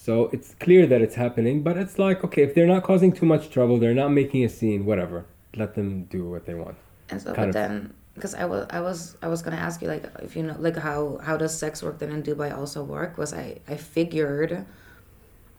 So 0.00 0.30
it's 0.32 0.54
clear 0.54 0.86
that 0.86 1.02
it's 1.02 1.14
happening, 1.14 1.62
but 1.62 1.76
it's 1.76 1.98
like 1.98 2.24
okay, 2.24 2.42
if 2.42 2.54
they're 2.54 2.72
not 2.74 2.84
causing 2.84 3.12
too 3.12 3.26
much 3.26 3.50
trouble, 3.50 3.76
they're 3.78 4.00
not 4.04 4.08
making 4.08 4.42
a 4.46 4.48
scene, 4.48 4.86
whatever. 4.86 5.26
Let 5.54 5.74
them 5.74 6.04
do 6.04 6.24
what 6.24 6.46
they 6.46 6.54
want. 6.54 6.78
And 7.10 7.20
so, 7.20 7.34
kind 7.34 7.36
but 7.36 7.48
of- 7.48 7.54
then, 7.54 7.92
because 8.14 8.34
I 8.34 8.46
was, 8.46 8.66
I 8.70 8.80
was, 8.80 9.18
I 9.20 9.28
was 9.28 9.42
gonna 9.42 9.62
ask 9.68 9.82
you, 9.82 9.88
like, 9.88 10.04
if 10.22 10.34
you 10.36 10.42
know, 10.42 10.56
like, 10.58 10.78
how 10.78 11.18
how 11.22 11.36
does 11.36 11.52
sex 11.64 11.82
work 11.82 11.98
then 11.98 12.12
in 12.12 12.22
Dubai 12.22 12.48
also 12.56 12.82
work? 12.82 13.18
Was 13.18 13.34
I, 13.34 13.60
I 13.68 13.76
figured, 13.76 14.64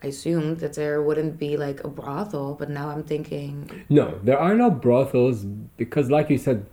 I 0.02 0.06
assumed 0.08 0.58
that 0.58 0.72
there 0.74 1.00
wouldn't 1.06 1.38
be 1.38 1.56
like 1.56 1.84
a 1.84 1.88
brothel, 1.88 2.56
but 2.58 2.68
now 2.68 2.88
I'm 2.88 3.04
thinking, 3.04 3.84
No, 3.88 4.18
there 4.24 4.40
are 4.40 4.56
no 4.56 4.70
brothels 4.70 5.44
because, 5.76 6.10
like 6.10 6.30
you 6.30 6.38
said, 6.38 6.66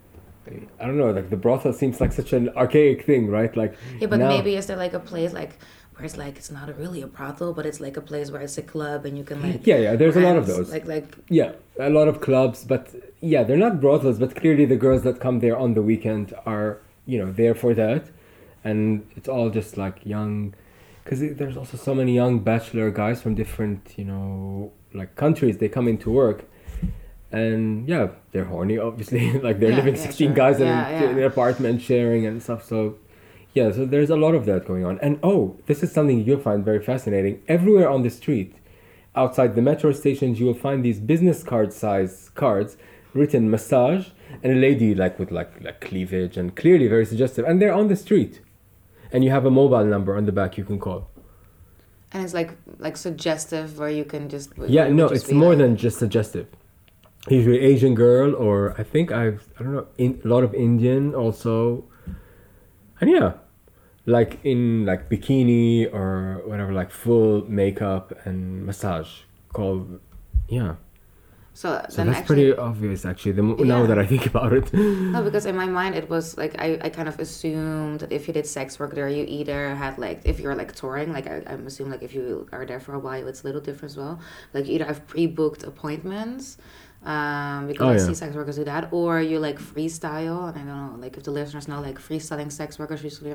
I 0.80 0.86
don't 0.88 0.97
know. 0.97 1.11
Like 1.11 1.30
the 1.30 1.38
brothel 1.38 1.74
seems 1.74 2.01
like 2.01 2.13
such 2.13 2.34
an 2.34 2.49
archaic 2.63 3.05
thing, 3.05 3.30
right? 3.30 3.55
Like 3.55 3.76
yeah, 3.99 4.07
but 4.07 4.17
now- 4.17 4.30
maybe 4.30 4.55
is 4.55 4.65
there 4.65 4.78
like 4.86 4.93
a 4.93 4.99
place 5.11 5.34
like 5.34 5.53
where 6.00 6.06
it's 6.06 6.18
like 6.18 6.38
it's 6.38 6.50
not 6.50 6.68
really 6.80 7.02
a 7.02 7.08
brothel, 7.08 7.54
but 7.54 7.66
it's 7.66 7.82
like 7.82 7.97
a 7.97 8.02
place 8.02 8.32
where 8.32 8.41
it's 8.41 8.58
a 8.58 8.62
club 8.62 9.06
and 9.06 9.18
you 9.18 9.24
can 9.26 9.41
like 9.41 9.68
Yeah, 9.68 9.78
yeah. 9.78 9.95
There's 9.97 10.16
a 10.16 10.22
lot 10.22 10.38
of 10.38 10.47
those. 10.47 10.72
like 10.72 10.88
like 10.88 11.08
Yeah, 11.30 11.52
a 11.78 11.89
lot 11.89 12.08
of 12.08 12.22
clubs, 12.22 12.64
but 12.64 12.88
yeah, 13.20 13.43
they're 13.43 13.58
not 13.68 13.82
brothels, 13.82 14.18
but 14.18 14.34
clearly 14.36 14.64
the 14.66 14.78
girls 14.78 15.02
that 15.04 15.20
come 15.20 15.39
there 15.41 15.58
on 15.58 15.74
the 15.74 15.82
weekend 15.82 16.34
are, 16.45 16.80
you 17.06 17.18
know, 17.20 17.30
there 17.32 17.54
for 17.54 17.74
that. 17.74 18.04
And 18.64 19.06
it's 19.18 19.28
all 19.28 19.50
just 19.50 19.76
like 19.78 20.06
young, 20.06 20.54
because 21.04 21.20
there's 21.20 21.58
also 21.58 21.76
so 21.76 21.93
many 21.93 22.14
young 22.14 22.39
bachelor 22.39 22.91
guys 22.91 23.22
from 23.22 23.36
different, 23.36 23.82
you 23.97 24.06
know, 24.06 24.72
like 24.93 25.16
countries. 25.18 25.58
They 25.58 25.68
come 25.70 25.88
into 25.89 26.10
work. 26.12 26.45
And 27.32 27.88
yeah, 27.88 28.08
they're 28.32 28.45
horny, 28.45 28.78
obviously. 28.78 29.34
like 29.47 29.60
they're 29.60 29.70
Yeah, 29.72 29.76
living 29.78 29.95
yeah, 29.95 30.02
16 30.02 30.28
sure. 30.30 30.36
guys 30.36 30.60
in, 30.62 30.68
Yeah, 30.68 30.89
in 30.89 31.04
yeah. 31.04 31.10
an 31.10 31.24
apartment 31.24 31.82
sharing 31.82 32.26
and 32.26 32.41
stuff. 32.41 32.64
So 32.66 32.95
yeah, 33.60 33.72
so 33.76 33.82
there's 33.93 34.10
a 34.18 34.20
lot 34.26 34.34
of 34.39 34.43
that 34.49 34.62
going 34.72 34.84
on. 34.89 34.95
And 35.05 35.14
oh, 35.32 35.39
this 35.68 35.80
is 35.86 35.89
something 35.91 36.18
you'll 36.26 36.39
find 36.49 36.60
very 36.72 36.82
fascinating. 36.91 37.34
Everywhere 37.55 37.89
on 37.95 38.01
the 38.07 38.10
street, 38.22 38.49
outside 39.22 39.49
the 39.55 39.62
metro 39.72 39.91
stations, 40.03 40.39
you 40.39 40.45
will 40.49 40.62
find 40.68 40.78
these 40.84 40.99
business 41.14 41.39
card 41.51 41.70
size 41.74 42.14
cards 42.41 42.72
written 43.14 43.43
massage 43.55 44.03
and 44.43 44.49
a 44.57 44.60
lady 44.68 44.89
like 45.03 45.16
with 45.22 45.32
like 45.39 45.51
like 45.68 45.80
cleavage 45.88 46.36
and 46.39 46.47
clearly 46.62 46.88
very 46.95 47.05
suggestive. 47.14 47.43
And 47.47 47.55
they're 47.60 47.78
on 47.82 47.88
the 47.93 47.95
street. 48.05 48.34
And 49.12 49.20
you 49.26 49.32
have 49.38 49.45
a 49.51 49.53
mobile 49.62 49.86
number 49.95 50.12
on 50.20 50.24
the 50.30 50.36
back 50.39 50.51
you 50.60 50.66
can 50.72 50.80
call. 50.88 51.01
and 52.14 52.20
it's 52.26 52.36
like 52.39 52.51
like 52.86 52.97
suggestive 52.97 53.68
where 53.80 53.93
you 53.99 54.05
can 54.14 54.24
just 54.36 54.47
Yeah, 54.78 54.86
no, 54.99 55.05
just 55.10 55.16
it's 55.26 55.34
more 55.43 55.49
like- 55.53 55.62
than 55.64 55.72
just 55.86 55.97
suggestive. 56.05 56.47
usually 57.38 57.60
Asian 57.72 57.93
girl, 58.05 58.30
or 58.45 58.57
I 58.82 58.84
think 58.93 59.05
I've 59.22 59.41
I 59.57 59.64
don't 59.64 59.74
know 59.80 59.88
in, 60.05 60.12
a 60.26 60.28
lot 60.34 60.43
of 60.47 60.51
Indian 60.68 61.03
also, 61.24 61.53
and 62.99 63.07
yeah, 63.18 63.30
like 64.06 64.39
in 64.43 64.86
like 64.86 65.10
bikini 65.10 65.91
or 65.93 66.41
whatever, 66.45 66.74
like 66.74 66.91
full 66.91 67.45
makeup 67.50 68.14
and 68.26 68.66
massage 68.66 69.10
called 69.54 70.00
yeah. 70.47 70.76
So, 71.54 71.86
So 71.89 71.97
then 71.97 72.08
that's 72.08 72.20
actually, 72.20 72.52
pretty 72.54 72.58
obvious, 72.58 73.06
actually. 73.06 73.34
The 73.34 73.43
mo- 73.43 73.56
now 73.56 73.86
that 73.86 74.00
I 74.00 74.06
think 74.06 74.26
about 74.26 74.54
it, 74.54 74.72
No, 74.74 75.22
because 75.24 75.45
in 75.45 75.58
my 75.58 75.66
mind 75.66 75.93
it 75.95 76.10
was 76.10 76.38
like 76.38 76.56
I, 76.58 76.80
I 76.82 76.89
kind 76.89 77.10
of 77.10 77.20
assumed 77.20 78.00
that 78.00 78.14
if 78.14 78.28
you 78.28 78.34
did 78.34 78.47
sex 78.47 78.80
work 78.80 78.95
there, 78.95 79.10
you 79.10 79.26
either 79.28 79.76
had 79.76 79.97
like 79.97 80.22
if 80.24 80.39
you're 80.39 80.56
like 80.56 80.74
touring, 80.74 81.12
like 81.12 81.28
I, 81.28 81.43
I'm 81.47 81.68
assuming 81.68 81.91
like 81.91 82.04
if 82.04 82.14
you 82.14 82.47
are 82.54 82.66
there 82.66 82.80
for 82.80 82.93
a 82.93 83.00
while, 83.00 83.28
it's 83.28 83.41
a 83.41 83.45
little 83.45 83.60
different 83.60 83.91
as 83.91 83.97
well. 83.97 84.22
Like 84.54 84.68
you 84.68 84.76
either 84.76 84.86
have 84.86 85.06
pre-booked 85.08 85.64
appointments, 85.64 86.58
um, 87.06 87.68
because 87.68 87.86
Oh, 87.86 87.89
I 87.89 87.93
yeah. 87.93 88.06
see 88.08 88.14
sex 88.14 88.36
workers 88.36 88.58
do 88.58 88.64
that, 88.66 88.89
or 88.91 89.22
you 89.22 89.39
like 89.39 89.60
freestyle. 89.60 90.50
And 90.56 90.70
I 90.70 90.74
don't 90.76 90.93
know, 90.95 90.97
like 91.02 91.16
if 91.18 91.24
the 91.24 91.32
listeners 91.32 91.68
know, 91.68 91.80
like 91.82 91.97
freestyling 92.00 92.52
sex 92.52 92.78
workers 92.78 93.04
usually 93.04 93.34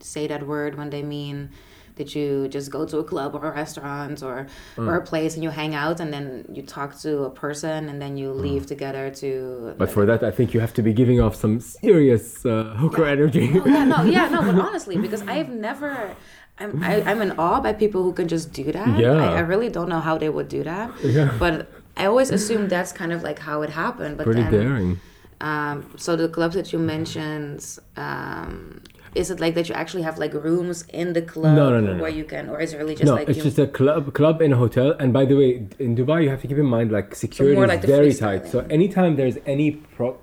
say 0.00 0.26
that 0.26 0.46
word 0.46 0.76
when 0.76 0.90
they 0.90 1.02
mean 1.02 1.50
that 1.96 2.12
you 2.16 2.48
just 2.48 2.72
go 2.72 2.84
to 2.84 2.98
a 2.98 3.04
club 3.04 3.36
or 3.36 3.46
a 3.46 3.54
restaurant 3.54 4.20
or 4.20 4.46
Mm. 4.76 4.88
or 4.88 4.96
a 4.96 5.00
place 5.00 5.34
and 5.34 5.44
you 5.44 5.50
hang 5.50 5.76
out 5.76 6.00
and 6.00 6.12
then 6.12 6.44
you 6.52 6.62
talk 6.62 6.98
to 7.02 7.22
a 7.22 7.30
person 7.30 7.88
and 7.88 8.02
then 8.02 8.16
you 8.16 8.32
leave 8.32 8.66
together 8.66 9.10
to 9.22 9.26
Mm. 9.26 9.78
but 9.78 9.90
for 9.90 10.04
that, 10.06 10.24
I 10.24 10.32
think 10.32 10.52
you 10.54 10.58
have 10.60 10.74
to 10.74 10.82
be 10.82 10.92
giving 10.92 11.20
off 11.20 11.36
some 11.36 11.60
serious 11.60 12.44
uh, 12.44 12.74
hooker 12.80 13.04
energy. 13.04 13.46
Oh, 13.54 13.68
yeah, 13.68 13.84
no, 13.84 14.02
yeah, 14.16 14.28
no, 14.28 14.40
but 14.42 14.56
honestly, 14.66 14.96
because 14.96 15.22
I've 15.34 15.50
never, 15.50 16.16
I'm, 16.58 16.82
I, 16.82 17.02
I'm 17.08 17.20
in 17.22 17.30
awe 17.38 17.60
by 17.60 17.72
people 17.72 18.02
who 18.02 18.12
can 18.12 18.26
just 18.26 18.52
do 18.52 18.72
that. 18.72 18.98
Yeah. 18.98 19.12
I, 19.12 19.36
I 19.36 19.40
really 19.40 19.68
don't 19.68 19.88
know 19.88 20.00
how 20.00 20.18
they 20.18 20.28
would 20.30 20.48
do 20.48 20.64
that. 20.64 20.90
Yeah. 21.00 21.30
But 21.38 21.70
I 21.96 22.06
always 22.06 22.30
assumed 22.38 22.70
that's 22.70 22.92
kind 22.92 23.12
of 23.12 23.22
like 23.22 23.38
how 23.38 23.62
it 23.62 23.70
happened. 23.70 24.16
But 24.16 24.24
Pretty 24.24 24.42
then, 24.42 24.52
daring. 24.52 25.00
um, 25.40 25.90
so 25.96 26.16
the 26.16 26.28
clubs 26.28 26.54
that 26.54 26.72
you 26.72 26.78
mentioned, 26.78 27.78
um, 27.96 28.80
is 29.14 29.30
it 29.30 29.38
like 29.38 29.54
that 29.54 29.68
you 29.68 29.74
actually 29.76 30.02
have 30.02 30.18
like 30.18 30.34
rooms 30.34 30.84
in 30.92 31.12
the 31.12 31.22
club 31.22 31.54
No, 31.54 31.70
no, 31.70 31.80
no, 31.80 31.94
no. 31.94 32.02
where 32.02 32.10
you 32.10 32.24
can, 32.24 32.48
or 32.48 32.60
is 32.60 32.72
it 32.72 32.78
really 32.78 32.94
just 32.96 33.06
no, 33.06 33.14
like 33.14 33.28
it's 33.28 33.38
you? 33.38 33.44
just 33.44 33.58
a 33.60 33.66
club 33.68 34.12
club 34.12 34.42
in 34.42 34.52
a 34.52 34.56
hotel. 34.56 34.92
And 34.98 35.12
by 35.12 35.24
the 35.24 35.36
way, 35.36 35.50
in 35.78 35.94
Dubai, 35.96 36.24
you 36.24 36.30
have 36.30 36.40
to 36.42 36.48
keep 36.48 36.58
in 36.58 36.66
mind 36.66 36.90
like 36.90 37.14
security 37.14 37.60
is 37.60 37.68
like 37.68 37.80
the 37.82 37.86
very 37.86 38.12
tight. 38.12 38.46
So 38.48 38.60
anytime 38.70 39.14
there's 39.16 39.38
any 39.46 39.70
pro- 39.72 40.18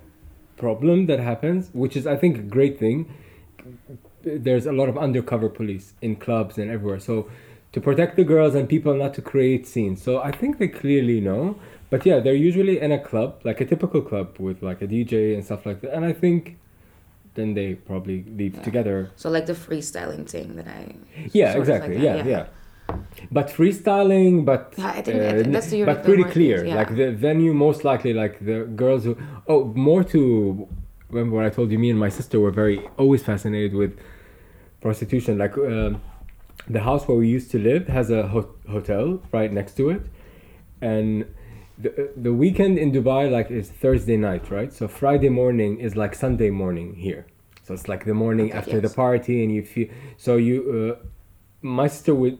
problem 0.58 1.06
that 1.06 1.20
happens, 1.20 1.70
which 1.72 1.96
is 1.96 2.06
I 2.06 2.16
think 2.16 2.36
a 2.38 2.42
great 2.42 2.78
thing, 2.78 2.98
there's 4.22 4.66
a 4.66 4.72
lot 4.72 4.88
of 4.88 4.96
undercover 4.98 5.48
police 5.48 5.94
in 6.02 6.16
clubs 6.16 6.58
and 6.58 6.70
everywhere. 6.70 7.00
So 7.00 7.28
to 7.72 7.80
protect 7.80 8.16
the 8.16 8.24
girls 8.24 8.54
and 8.54 8.68
people 8.68 8.94
not 8.94 9.14
to 9.14 9.22
create 9.22 9.66
scenes. 9.66 10.02
So 10.02 10.20
I 10.22 10.30
think 10.30 10.58
they 10.58 10.68
clearly 10.68 11.20
know. 11.20 11.56
But 11.90 12.06
yeah, 12.06 12.20
they're 12.20 12.34
usually 12.34 12.80
in 12.80 12.90
a 12.92 12.98
club, 12.98 13.40
like 13.44 13.60
a 13.60 13.66
typical 13.66 14.00
club 14.02 14.38
with 14.38 14.62
like 14.62 14.80
a 14.82 14.86
DJ 14.86 15.34
and 15.34 15.44
stuff 15.44 15.66
like 15.66 15.80
that. 15.82 15.92
And 15.94 16.04
I 16.04 16.12
think 16.12 16.58
then 17.34 17.54
they 17.54 17.74
probably 17.74 18.24
leave 18.36 18.62
together 18.62 19.10
so 19.16 19.30
like 19.30 19.46
the 19.46 19.54
freestyling 19.54 20.28
thing 20.28 20.54
that 20.56 20.68
I. 20.68 20.94
yeah, 21.32 21.52
exactly. 21.56 21.94
like 21.96 22.02
that, 22.04 22.26
yeah, 22.26 22.46
yeah, 22.90 22.96
But 23.30 23.48
freestyling, 23.48 24.44
but 24.44 24.74
Yeah, 24.76 24.88
I 24.88 25.00
think- 25.02 25.22
I 25.22 25.32
think 25.32 25.46
uh, 25.46 25.50
that's 25.50 25.70
the- 25.70 25.84
but 25.84 26.04
pretty 26.04 26.24
clear. 26.24 26.56
is, 26.58 26.68
yeah. 26.68 26.76
Like 26.76 26.94
the 26.94 27.10
venue, 27.12 27.54
most 27.54 27.84
likely, 27.84 28.12
like 28.12 28.34
the 28.44 28.64
girls 28.82 29.04
who. 29.04 29.16
Oh, 29.48 29.64
more 29.74 30.04
to 30.04 30.68
remember 31.10 31.36
what 31.36 31.46
I 31.46 31.50
told 31.50 31.70
you. 31.72 31.78
Me 31.78 31.88
and 31.90 31.98
my 31.98 32.10
sister 32.10 32.38
were 32.38 32.50
very 32.50 32.78
always 32.98 33.22
fascinated 33.22 33.72
with 33.74 33.92
prostitution. 34.80 35.38
Like 35.38 35.56
um, 35.56 36.00
the 36.68 36.80
house 36.80 37.06
where 37.08 37.16
we 37.16 37.28
used 37.28 37.50
to 37.52 37.58
live 37.58 37.88
has 37.88 38.10
a 38.10 38.28
ho- 38.28 38.54
hotel 38.68 39.22
right 39.32 39.52
next 39.52 39.76
to 39.78 39.90
it, 39.90 40.02
and. 40.80 41.26
The, 41.78 42.12
the 42.16 42.32
weekend 42.32 42.78
in 42.78 42.92
Dubai 42.92 43.28
like 43.30 43.50
is 43.50 43.68
Thursday 43.70 44.16
night, 44.16 44.50
right? 44.50 44.72
So 44.72 44.86
Friday 44.86 45.30
morning 45.30 45.80
is 45.80 45.96
like 45.96 46.14
Sunday 46.14 46.50
morning 46.50 46.94
here. 46.94 47.26
So 47.64 47.74
it's 47.74 47.88
like 47.88 48.04
the 48.04 48.14
morning 48.14 48.50
Okay, 48.50 48.58
after 48.58 48.80
the 48.80 48.90
party, 48.90 49.42
and 49.42 49.52
you 49.52 49.64
feel. 49.64 49.88
So 50.16 50.36
you, 50.36 50.98
uh, 51.00 51.06
my 51.62 51.88
sister 51.88 52.14
would 52.14 52.38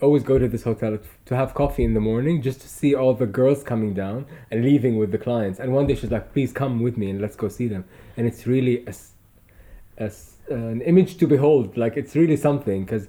always 0.00 0.22
go 0.22 0.38
to 0.38 0.48
this 0.48 0.62
hotel 0.62 0.98
to 1.24 1.36
have 1.36 1.54
coffee 1.54 1.84
in 1.84 1.94
the 1.94 2.00
morning 2.00 2.42
just 2.42 2.60
to 2.60 2.68
see 2.68 2.94
all 2.94 3.14
the 3.14 3.26
girls 3.26 3.64
coming 3.64 3.94
down 3.94 4.26
and 4.50 4.64
leaving 4.64 4.96
with 4.96 5.10
the 5.10 5.18
clients. 5.18 5.58
And 5.58 5.72
one 5.72 5.86
day 5.86 5.94
she's 5.94 6.10
like, 6.10 6.32
"Please 6.32 6.52
come 6.52 6.80
with 6.80 6.96
me 6.96 7.10
and 7.10 7.20
let's 7.20 7.36
go 7.36 7.48
see 7.48 7.68
them." 7.68 7.84
And 8.16 8.26
it's 8.26 8.46
really 8.46 8.84
a, 8.86 8.94
a 9.98 10.10
an 10.50 10.82
image 10.82 11.16
to 11.18 11.26
behold. 11.26 11.76
Like 11.76 11.96
it's 11.96 12.14
really 12.14 12.36
something 12.36 12.84
because 12.84 13.08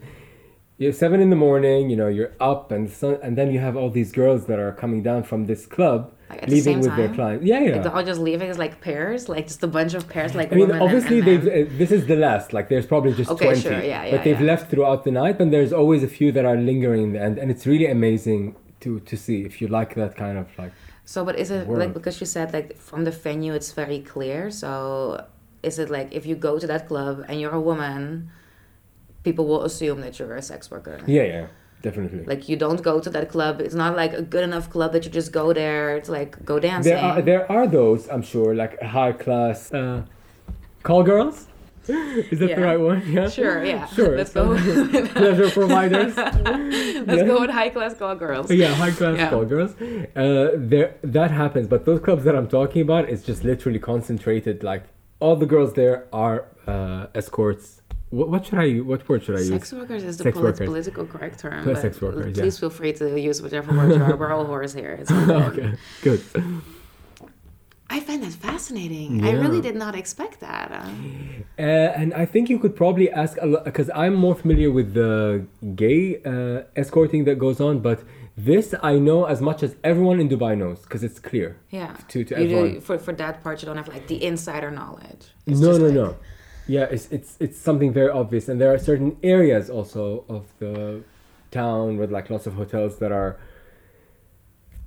you're 0.78 0.94
seven 0.94 1.22
in 1.22 1.30
the 1.30 1.36
morning. 1.36 1.90
You 1.90 1.96
know, 1.96 2.08
you're 2.08 2.34
up 2.40 2.72
and 2.72 2.90
sun, 2.90 3.18
and 3.24 3.38
then 3.38 3.52
you 3.52 3.60
have 3.60 3.76
all 3.78 3.90
these 3.90 4.12
girls 4.12 4.46
that 4.48 4.60
are 4.60 4.72
coming 4.74 5.02
down 5.04 5.24
from 5.24 5.46
this 5.46 5.66
club, 5.66 6.12
Like, 6.30 6.42
the 6.42 6.48
leaving 6.48 6.64
same 6.64 6.80
with 6.82 6.96
their 6.98 7.14
clients. 7.14 7.46
Yeah, 7.46 7.60
yeah. 7.60 7.72
Like 7.74 7.84
they're 7.84 7.96
all 7.96 8.04
just 8.04 8.20
leaving 8.20 8.50
as 8.50 8.58
like 8.58 8.82
pairs, 8.82 9.30
like 9.30 9.48
just 9.48 9.64
a 9.64 9.68
bunch 9.68 9.94
of 9.94 10.08
pairs, 10.10 10.36
like 10.36 10.52
I 10.52 10.56
mean, 10.56 10.68
women 10.68 10.76
and- 10.76 10.84
obviously, 10.84 11.20
and 11.20 11.28
they've. 11.28 11.48
Uh, 11.48 11.78
this 11.78 11.92
is 11.92 12.08
the 12.08 12.16
last. 12.16 12.52
Like, 12.54 12.68
there's 12.70 12.86
probably 12.86 13.14
just 13.14 13.30
Okay, 13.32 13.46
twenty, 13.46 13.62
sure, 13.62 13.74
yeah, 13.74 14.04
yeah, 14.06 14.12
but 14.12 14.24
they've 14.24 14.40
yeah. 14.40 14.48
left 14.48 14.70
throughout 14.70 15.04
the 15.04 15.12
night, 15.12 15.40
and 15.40 15.52
there's 15.54 15.72
always 15.74 16.04
a 16.04 16.08
few 16.08 16.32
that 16.34 16.46
are 16.46 16.58
lingering 16.58 17.04
in 17.04 17.14
the 17.14 17.22
end, 17.22 17.38
and 17.38 17.50
it's 17.52 17.66
really 17.66 17.88
amazing 17.88 18.56
to 18.82 19.00
to 19.02 19.16
see 19.16 19.44
if 19.44 19.62
you 19.62 19.68
like 19.68 19.96
that 19.96 20.16
kind 20.18 20.38
of 20.38 20.48
like. 20.58 20.74
So, 21.06 21.24
but 21.24 21.38
is 21.38 21.52
it 21.52 21.68
Word. 21.68 21.78
like 21.80 21.94
because 21.94 22.20
you 22.20 22.26
said 22.26 22.52
like 22.52 22.78
from 22.78 23.04
the 23.06 23.12
venue 23.12 23.54
it's 23.54 23.72
very 23.72 24.00
clear? 24.00 24.50
So, 24.50 25.24
is 25.64 25.78
it 25.80 25.90
like 25.90 26.10
if 26.12 26.26
you 26.26 26.36
go 26.36 26.58
to 26.60 26.68
that 26.68 26.88
club 26.88 27.24
and 27.30 27.40
you're 27.40 27.54
a 27.54 27.62
woman, 27.62 28.32
people 29.28 29.46
will 29.52 29.64
assume 29.70 29.98
that 30.06 30.14
you're 30.20 30.36
a 30.36 30.42
sex 30.52 30.72
worker? 30.74 30.98
Yeah, 31.18 31.24
yeah, 31.34 31.48
definitely. 31.88 32.24
Like 32.32 32.42
you 32.50 32.56
don't 32.66 32.82
go 32.90 32.94
to 33.06 33.10
that 33.16 33.28
club. 33.36 33.54
It's 33.66 33.76
not 33.84 33.94
like 34.02 34.14
a 34.14 34.22
good 34.34 34.44
enough 34.50 34.70
club 34.76 34.90
that 34.94 35.04
you 35.06 35.12
just 35.22 35.32
go 35.40 35.46
there 35.62 36.00
to 36.06 36.10
like 36.20 36.32
go 36.52 36.56
dancing. 36.60 36.94
there 36.94 37.04
are 37.12 37.22
there 37.32 37.44
are 37.56 37.68
those 37.80 38.02
I'm 38.14 38.22
sure 38.34 38.50
like 38.64 38.74
high 38.98 39.14
class 39.24 39.60
uh, 39.74 40.04
call 40.84 41.04
girls. 41.04 41.38
Is 42.32 42.40
that 42.40 42.50
Yeah. 42.50 42.56
the 42.60 42.66
right 42.70 42.82
one? 42.92 43.00
Yeah. 43.18 43.30
Sure, 43.38 43.58
yeah. 43.64 43.86
Sure. 43.98 44.14
Let's 44.20 44.32
so- 44.38 44.46
go. 44.46 44.54
Let's 44.54 45.12
pleasure 45.22 45.50
providers. 45.60 46.14
go 47.32 47.36
with 47.44 47.52
high 47.60 47.70
class 47.76 47.94
call 48.02 48.16
girls. 48.26 48.46
Yeah, 48.52 48.74
high 48.84 48.92
class 49.00 49.18
Yeah. 49.20 49.30
call 49.30 49.46
girls. 49.54 49.72
Uh, 49.82 50.52
there 50.72 50.90
that 51.18 51.30
happens, 51.44 51.66
but 51.74 51.80
those 51.88 52.00
clubs 52.06 52.24
that 52.28 52.36
I'm 52.40 52.48
talking 52.60 52.82
about 52.88 53.04
is 53.14 53.20
just 53.30 53.44
literally 53.52 53.80
concentrated. 53.92 54.64
Like 54.72 54.84
all 55.20 55.36
the 55.44 55.46
girls 55.54 55.72
there 55.82 55.98
are 56.12 56.38
uh, 56.74 57.06
escorts. 57.22 57.82
What, 58.18 58.28
what 58.34 58.42
should 58.46 58.60
I? 58.66 58.70
What 58.92 59.02
word 59.10 59.22
should 59.26 59.38
I 59.42 59.44
use? 59.54 59.56
Sex 59.58 59.66
workers 59.80 60.04
is 60.10 60.14
the 60.20 60.24
Sex 60.28 60.38
workers. 60.38 60.68
political 60.72 61.06
correct 61.14 61.38
term. 61.44 61.62
But 61.68 61.78
sex 61.86 61.94
workers, 62.06 62.32
yeah. 62.38 62.44
Please 62.44 62.58
feel 62.62 62.70
free 62.80 62.94
to 63.02 63.06
use 63.30 63.38
whatever 63.46 63.70
word 63.78 63.90
you 63.98 64.04
are. 64.08 64.16
We're 64.22 64.34
all 64.36 64.46
whores 64.52 64.74
here. 64.82 64.96
Okay. 65.50 65.70
good. 66.08 66.22
I 67.96 68.00
find 68.00 68.20
that 68.24 68.34
fascinating. 68.50 69.24
I 69.24 69.32
really 69.44 69.62
did 69.62 69.76
not 69.84 69.94
expect 70.04 70.36
that. 70.48 70.68
Uh, 70.72 70.90
Uh, 71.58 72.02
and 72.02 72.10
I 72.24 72.26
think 72.34 72.44
you 72.54 72.58
could 72.64 72.76
probably 72.84 73.08
ask 73.24 73.34
a 73.46 73.48
lot 73.54 73.64
because 73.70 73.90
I'm 74.04 74.16
more 74.26 74.36
familiar 74.44 74.70
with 74.80 74.90
the 75.02 75.14
gay 75.84 76.02
uh, 76.34 76.82
escorting 76.82 77.22
that 77.28 77.38
goes 77.46 77.60
on, 77.68 77.74
but 77.90 78.00
this 78.50 78.68
I 78.92 78.94
know 79.08 79.20
as 79.34 79.40
much 79.50 79.60
as 79.68 79.72
everyone 79.92 80.18
in 80.24 80.28
Dubai 80.34 80.54
knows 80.62 80.80
because 80.86 81.04
it's 81.08 81.20
clear. 81.30 81.50
yeah. 81.80 81.92
To- 82.12 82.24
to 82.30 82.34
you 82.42 82.48
do, 82.54 82.58
everyone. 82.58 82.82
for 82.88 82.96
for 83.06 83.14
that 83.24 83.36
part, 83.44 83.56
you 83.62 83.66
don't 83.70 83.80
have 83.84 83.92
like 83.96 84.06
the 84.14 84.20
insider 84.32 84.72
knowledge. 84.80 85.24
It's 85.50 85.60
no, 85.66 85.72
no, 85.78 85.86
like- 85.86 86.00
no. 86.02 86.08
Yeah, 86.68 86.86
it's 86.90 87.08
it's 87.12 87.38
it's 87.40 87.58
something 87.60 87.94
very 87.94 88.10
obvious, 88.10 88.50
and 88.50 88.60
there 88.60 88.74
are 88.74 88.78
certain 88.80 89.18
areas 89.22 89.70
also 89.70 90.26
of 90.28 90.46
the 90.60 91.04
town 91.52 91.98
with 91.98 92.12
like 92.12 92.30
lots 92.30 92.48
of 92.48 92.54
hotels 92.56 92.98
that 93.00 93.12
are, 93.12 93.38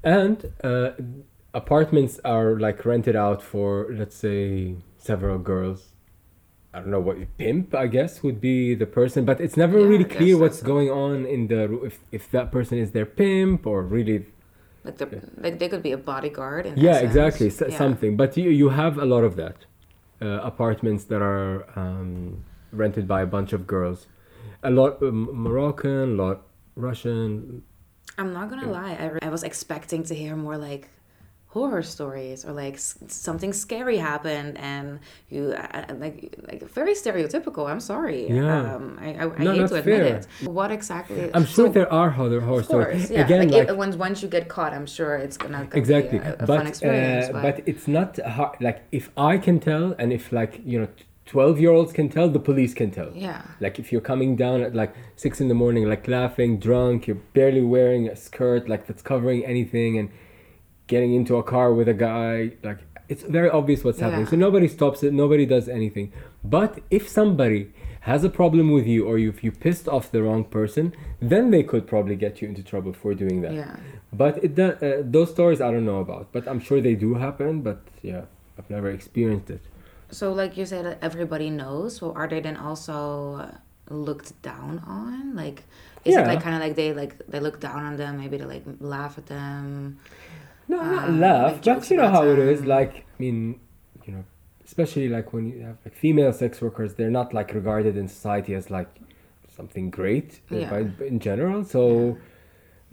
and 0.02 0.52
uh, 0.64 0.90
apartments 1.54 2.20
are 2.24 2.58
like 2.58 2.84
rented 2.84 3.16
out 3.16 3.42
for 3.42 3.86
let's 3.90 4.16
say 4.16 4.76
several 4.96 5.38
girls. 5.38 5.92
I 6.74 6.80
don't 6.80 6.90
know 6.90 7.00
what 7.00 7.16
pimp 7.38 7.74
I 7.74 7.86
guess 7.86 8.22
would 8.22 8.40
be 8.40 8.74
the 8.74 8.86
person, 8.86 9.24
but 9.24 9.40
it's 9.40 9.56
never 9.56 9.78
Yeah, 9.78 9.86
really 9.86 10.04
clear 10.04 10.36
what's 10.38 10.62
going 10.62 10.90
on 10.90 11.24
in 11.26 11.48
the 11.48 11.82
if 11.84 12.00
if 12.12 12.30
that 12.32 12.52
person 12.52 12.78
is 12.78 12.92
their 12.92 13.06
pimp 13.06 13.66
or 13.66 13.82
really 13.82 14.26
Like 14.84 14.96
the 14.98 15.06
like 15.38 15.58
they 15.58 15.68
could 15.68 15.82
be 15.82 15.92
a 15.92 15.98
bodyguard. 15.98 16.66
Yeah 16.76 17.00
essence. 17.02 17.02
exactly 17.02 17.46
s- 17.48 17.62
Yeah. 17.68 17.76
something 17.76 18.16
but 18.16 18.36
you 18.36 18.50
you 18.50 18.68
have 18.70 18.98
a 18.98 19.04
lot 19.04 19.24
of 19.24 19.36
that 19.36 19.66
uh, 20.22 20.40
apartments 20.42 21.04
that 21.04 21.22
are 21.22 21.66
um, 21.76 22.44
rented 22.72 23.06
by 23.08 23.22
a 23.22 23.26
bunch 23.26 23.52
of 23.52 23.66
girls 23.66 24.06
a 24.62 24.70
lot 24.70 25.00
um, 25.02 25.28
moroccan 25.32 26.18
a 26.18 26.22
lot 26.22 26.42
russian 26.76 27.62
I'm 28.18 28.32
not 28.32 28.50
gonna 28.50 28.68
lie. 28.68 28.96
I, 28.98 29.06
re- 29.10 29.18
I 29.22 29.28
was 29.28 29.44
expecting 29.44 30.02
to 30.04 30.14
hear 30.14 30.34
more 30.34 30.58
like 30.58 30.88
horror 31.50 31.82
stories 31.82 32.44
or 32.44 32.52
like 32.52 32.76
something 32.78 33.52
scary 33.54 33.96
happened 33.96 34.58
and 34.58 35.00
you 35.30 35.54
uh, 35.56 35.84
uh, 35.88 35.94
like 35.94 36.34
like 36.50 36.62
very 36.78 36.92
stereotypical. 36.94 37.68
I'm 37.70 37.80
sorry. 37.80 38.28
Yeah. 38.28 38.74
Um, 38.74 38.98
I 39.00 39.08
I, 39.14 39.24
I 39.38 39.42
No, 39.44 39.52
hate 39.54 39.68
to 39.68 39.76
admit 39.76 40.02
fair. 40.02 40.16
it. 40.16 40.26
What 40.58 40.70
exactly? 40.70 41.30
i'm 41.36 41.46
sure 41.46 41.66
So- 41.68 41.72
there 41.78 41.90
are 42.00 42.10
horror, 42.10 42.40
horror 42.40 42.62
course, 42.62 42.66
stories 42.72 43.10
yeah. 43.10 43.24
again 43.24 43.40
like, 43.48 43.52
like, 43.60 43.68
if, 43.70 43.76
once 43.84 43.96
once 43.96 44.22
you 44.22 44.28
get 44.28 44.44
caught, 44.54 44.72
I'm 44.78 44.86
sure 44.96 45.12
it's 45.16 45.38
gonna, 45.42 45.64
gonna 45.64 45.80
exactly 45.82 46.18
a, 46.18 46.34
a 46.34 46.46
but 46.50 46.56
fun 46.58 46.66
experience. 46.72 47.26
uh, 47.28 47.32
but, 47.32 47.42
but 47.56 47.56
it's 47.70 47.86
not 47.98 48.10
hard 48.36 48.54
like 48.68 48.78
if 49.00 49.06
i 49.16 49.34
can 49.46 49.56
tell 49.70 49.84
and 50.00 50.08
if 50.18 50.24
like 50.40 50.52
you 50.72 50.78
know 50.80 50.88
12 51.26 51.60
year 51.62 51.70
olds 51.76 51.92
can 51.98 52.08
tell 52.08 52.28
the 52.38 52.38
police 52.50 52.72
can 52.80 52.90
tell 52.90 53.10
yeah, 53.14 53.42
Like 53.64 53.78
if 53.82 53.86
you're 53.92 54.06
coming 54.12 54.30
down 54.44 54.58
at 54.66 54.74
like 54.82 54.92
six 55.16 55.32
in 55.42 55.48
the 55.48 55.58
morning, 55.64 55.84
like 55.94 56.04
laughing, 56.08 56.50
drunk, 56.58 57.06
you're 57.06 57.22
barely 57.38 57.60
wearing 57.76 58.08
a 58.08 58.16
skirt, 58.16 58.62
like 58.72 58.82
that's 58.86 59.02
covering 59.02 59.44
anything, 59.44 59.98
and 59.98 60.08
getting 60.88 61.12
into 61.14 61.36
a 61.36 61.44
car 61.54 61.68
with 61.78 61.88
a 61.88 61.98
guy 62.10 62.52
like 62.68 62.80
it's 63.08 63.22
very 63.38 63.50
obvious 63.58 63.80
what's 63.84 64.00
happening 64.04 64.26
Yeah. 64.26 64.30
so 64.32 64.36
nobody 64.46 64.68
stops 64.68 64.98
it 65.06 65.12
nobody 65.24 65.46
does 65.46 65.66
anything 65.80 66.12
but 66.56 66.72
if 66.98 67.04
somebody 67.08 67.60
has 68.10 68.20
a 68.30 68.32
problem 68.40 68.66
with 68.76 68.86
you 68.86 69.00
or 69.08 69.14
if 69.32 69.38
you 69.44 69.50
pissed 69.66 69.86
off 69.96 70.04
the 70.16 70.22
wrong 70.26 70.42
person 70.58 70.84
then 71.32 71.44
they 71.54 71.62
could 71.70 71.84
probably 71.92 72.16
get 72.24 72.40
you 72.40 72.46
into 72.48 72.62
trouble 72.72 72.92
for 73.02 73.10
doing 73.22 73.38
that 73.44 73.52
Yeah. 73.60 73.76
but 74.22 74.34
it 74.46 74.58
uh, 74.58 74.74
those 75.16 75.30
stories 75.36 75.60
i 75.66 75.70
don't 75.74 75.86
know 75.92 76.00
about 76.06 76.24
but 76.34 76.42
i'm 76.50 76.60
sure 76.68 76.78
they 76.88 76.94
do 77.06 77.10
happen 77.26 77.52
but 77.68 77.78
yeah 78.10 78.22
i've 78.58 78.70
never 78.76 78.88
experienced 79.00 79.50
it 79.56 79.62
So, 80.18 80.26
like 80.42 80.52
you 80.60 80.64
said, 80.72 80.84
everybody 81.08 81.48
knows. 81.60 81.90
So, 82.00 82.04
are 82.20 82.26
they 82.32 82.40
then 82.40 82.56
also 82.68 83.44
looked 84.06 84.30
down 84.50 84.74
on? 85.00 85.36
Like, 85.42 85.58
is 86.08 86.14
Yeah. 86.14 86.22
it 86.24 86.26
like 86.32 86.40
kind 86.46 86.54
of 86.56 86.60
like 86.66 86.76
they 86.80 86.90
like 87.02 87.12
they 87.32 87.40
look 87.46 87.60
down 87.60 87.80
on 87.88 87.94
them? 88.02 88.12
Maybe 88.22 88.36
they 88.40 88.48
like 88.56 88.64
laugh 88.80 89.14
at 89.20 89.26
them. 89.34 90.00
No, 90.68 90.76
not 90.76 91.08
Um, 91.08 91.20
laugh, 91.20 91.52
make 91.52 91.54
but 91.56 91.64
jokes 91.64 91.90
you 91.90 91.96
know 91.96 92.08
how 92.10 92.24
it 92.26 92.38
is. 92.38 92.64
Like, 92.64 92.94
I 92.98 93.02
mean, 93.18 93.60
you 94.06 94.12
know, 94.14 94.24
especially 94.64 95.08
like 95.08 95.32
when 95.32 95.46
you 95.50 95.60
have 95.62 95.78
like 95.84 95.94
female 95.94 96.32
sex 96.32 96.60
workers, 96.60 96.94
they're 96.94 97.10
not 97.10 97.32
like 97.32 97.54
regarded 97.54 97.96
in 97.96 98.06
society 98.08 98.54
as 98.54 98.70
like 98.70 98.88
something 99.48 99.90
great 99.90 100.40
uh, 100.52 100.56
Yeah. 100.56 100.70
by, 100.70 100.80
in 101.06 101.18
general. 101.20 101.64
So 101.64 102.18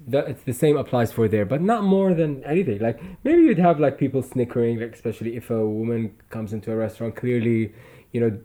that 0.08 0.28
it's 0.28 0.44
the 0.44 0.54
same 0.54 0.76
applies 0.78 1.12
for 1.12 1.28
there, 1.28 1.46
but 1.46 1.62
not 1.62 1.84
more 1.84 2.14
than 2.14 2.44
anything. 2.44 2.80
Like 2.80 3.00
maybe 3.24 3.42
you'd 3.44 3.60
have 3.60 3.80
like 3.80 3.98
people 3.98 4.22
snickering, 4.22 4.80
like 4.80 4.94
especially 4.94 5.36
if 5.36 5.50
a 5.50 5.66
woman 5.68 6.16
comes 6.30 6.54
into 6.54 6.72
a 6.72 6.76
restaurant. 6.76 7.16
Clearly, 7.16 7.74
you 8.14 8.22
know. 8.22 8.40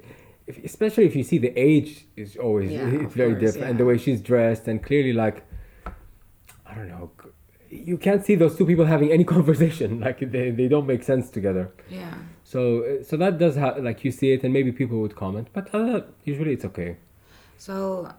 If, 0.47 0.65
especially 0.65 1.05
if 1.05 1.15
you 1.15 1.23
see 1.23 1.39
the 1.39 1.53
age 1.57 2.07
is 2.17 2.37
always 2.37 2.73
Yeah, 2.73 2.89
it's 2.89 3.15
very 3.15 3.35
course, 3.35 3.45
different 3.45 3.71
and 3.71 3.79
the 3.79 3.85
way 3.85 3.97
she's 3.99 4.21
dressed 4.21 4.67
and 4.67 4.83
clearly 4.83 5.13
like 5.13 5.45
I 6.67 6.75
don't 6.75 6.89
know. 6.89 7.11
You 7.71 7.97
can't 7.99 8.25
see 8.25 8.35
those 8.35 8.57
two 8.57 8.67
people 8.67 8.85
having 8.85 9.13
any 9.13 9.25
conversation. 9.37 10.01
Like 10.01 10.19
they, 10.19 10.51
they 10.51 10.69
don't 10.69 10.87
make 10.87 11.03
sense 11.03 11.31
together. 11.31 11.73
Yeah. 11.89 12.15
So 12.45 12.83
uh, 12.83 13.05
so 13.05 13.17
that 13.17 13.39
does 13.39 13.57
ha- 13.57 13.77
like 13.79 14.05
you 14.05 14.11
see 14.11 14.33
it 14.33 14.43
and 14.45 14.53
maybe 14.53 14.73
people 14.73 14.99
would 15.01 15.15
comment, 15.15 15.49
but 15.53 15.73
uh, 15.75 16.01
usually 16.25 16.53
it's 16.53 16.65
okay. 16.65 16.97
So, 17.59 18.11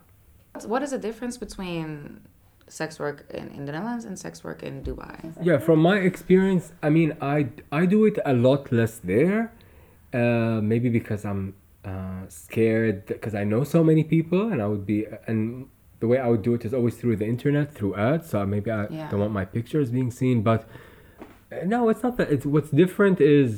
what 0.66 0.84
is 0.84 0.92
the 0.92 1.00
difference 1.00 1.36
between 1.38 2.22
sex 2.68 3.00
work 3.00 3.26
in, 3.34 3.50
in 3.50 3.66
the 3.66 3.72
Netherlands 3.72 4.06
and 4.06 4.18
sex 4.18 4.44
work 4.44 4.62
in 4.64 4.84
Dubai? 4.84 5.34
Yeah, 5.42 5.58
from 5.58 5.80
my 5.80 5.98
experience, 5.98 6.72
I 6.84 6.90
mean, 6.90 7.18
I 7.20 7.48
I 7.72 7.86
do 7.86 8.06
it 8.06 8.20
a 8.26 8.34
lot 8.34 8.72
less 8.72 9.00
there. 9.00 9.52
Uh, 10.14 10.60
maybe 10.62 10.90
because 10.90 11.26
I'm 11.26 11.56
uh, 11.84 12.24
scared 12.28 13.08
because 13.08 13.34
I 13.34 13.44
know 13.44 13.64
so 13.64 13.84
many 13.84 14.04
people, 14.04 14.52
and 14.52 14.62
I 14.62 14.68
would 14.68 14.86
be 14.86 15.08
and 15.28 15.68
the 16.02 16.08
way 16.12 16.18
I 16.20 16.28
would 16.28 16.42
do 16.42 16.54
it 16.58 16.66
is 16.66 16.74
always 16.74 16.96
through 17.00 17.16
the 17.22 17.26
internet 17.36 17.68
through 17.74 17.94
ads. 17.96 18.30
So 18.32 18.46
maybe 18.46 18.70
I 18.72 18.88
Yeah. 18.90 19.10
don't 19.10 19.22
want 19.26 19.34
my 19.42 19.46
pictures 19.58 19.88
being 19.98 20.12
seen, 20.12 20.38
but 20.52 20.62
uh, 21.52 21.66
no, 21.74 21.90
it's 21.92 22.04
not 22.04 22.18
that. 22.18 22.28
It's 22.36 22.46
what's 22.46 22.72
different 22.84 23.22
is. 23.22 23.52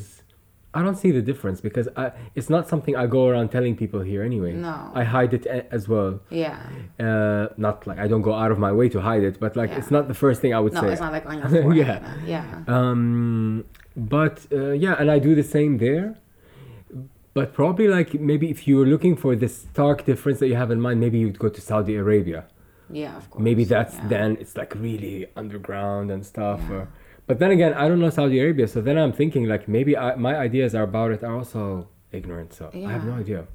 I 0.76 0.82
don't 0.82 0.98
see 1.06 1.12
the 1.12 1.22
difference 1.22 1.62
because 1.62 1.88
I, 1.96 2.06
it's 2.34 2.50
not 2.50 2.68
something 2.68 2.96
I 2.96 3.06
go 3.06 3.28
around 3.30 3.50
telling 3.50 3.76
people 3.84 4.00
here 4.02 4.24
anyway. 4.24 4.54
No. 4.54 4.76
I 4.96 5.04
hide 5.04 5.32
it 5.36 5.46
as 5.78 5.88
well. 5.88 6.20
Yeah. 6.32 6.58
Uh, 7.00 7.50
not 7.58 7.86
like 7.86 8.00
I 8.00 8.08
don't 8.08 8.24
go 8.24 8.34
out 8.34 8.52
of 8.52 8.58
my 8.58 8.72
way 8.80 8.90
to 8.90 9.00
hide 9.00 9.22
it, 9.30 9.40
but 9.40 9.56
like 9.56 9.70
Yeah. 9.70 9.78
it's 9.80 9.92
not 9.92 10.08
the 10.08 10.16
first 10.16 10.42
thing 10.42 10.52
I 10.52 10.60
would 10.60 10.74
No, 10.74 10.82
say. 10.82 10.92
it's 10.94 11.00
not 11.08 11.12
like 11.18 11.28
on 11.28 11.38
your 11.38 11.50
forehead. 11.64 12.02
Yeah. 12.26 12.44
Yeah. 12.58 12.64
Um, 12.76 13.66
but 13.96 14.36
uh, 14.52 14.72
yeah, 14.72 14.96
and 15.00 15.12
I 15.12 15.20
do 15.20 15.36
the 15.36 15.44
same 15.44 15.78
there. 15.78 16.16
But 17.34 17.54
probably 17.54 17.88
like 17.88 18.14
maybe 18.14 18.50
if 18.52 18.68
you 18.68 18.78
were 18.78 18.86
looking 18.86 19.16
for 19.16 19.36
the 19.36 19.50
stark 19.50 20.06
difference 20.06 20.40
that 20.40 20.48
you 20.48 20.56
have 20.56 20.70
in 20.70 20.80
mind, 20.80 21.00
maybe 21.00 21.18
you'd 21.18 21.40
go 21.40 21.50
to 21.50 21.62
Saudi 21.62 21.96
Arabia. 21.96 22.46
Yeah, 22.90 23.18
of 23.18 23.30
course. 23.30 23.44
Maybe 23.44 23.64
that's 23.64 23.96
yeah. 23.96 24.08
then 24.08 24.38
it's 24.40 24.56
like 24.56 24.76
really 24.76 25.28
underground 25.36 26.12
and 26.12 26.26
stuff. 26.26 26.62
Yeah. 26.70 26.76
Or, 26.76 26.88
but 27.26 27.40
then 27.40 27.52
again, 27.52 27.74
I 27.74 27.88
don't 27.88 28.00
know 28.00 28.10
Saudi 28.10 28.40
Arabia, 28.40 28.68
so 28.68 28.82
then 28.82 28.98
I'm 28.98 29.14
thinking 29.14 29.46
like 29.46 29.68
maybe 29.68 29.98
I, 29.98 30.16
my 30.16 30.36
ideas 30.38 30.76
are 30.76 30.84
about 30.84 31.12
it 31.12 31.24
are 31.24 31.36
also 31.36 31.88
ignorant. 32.12 32.54
So 32.54 32.70
I 32.74 32.92
have 32.92 33.06
no 33.06 33.14
idea. 33.14 33.48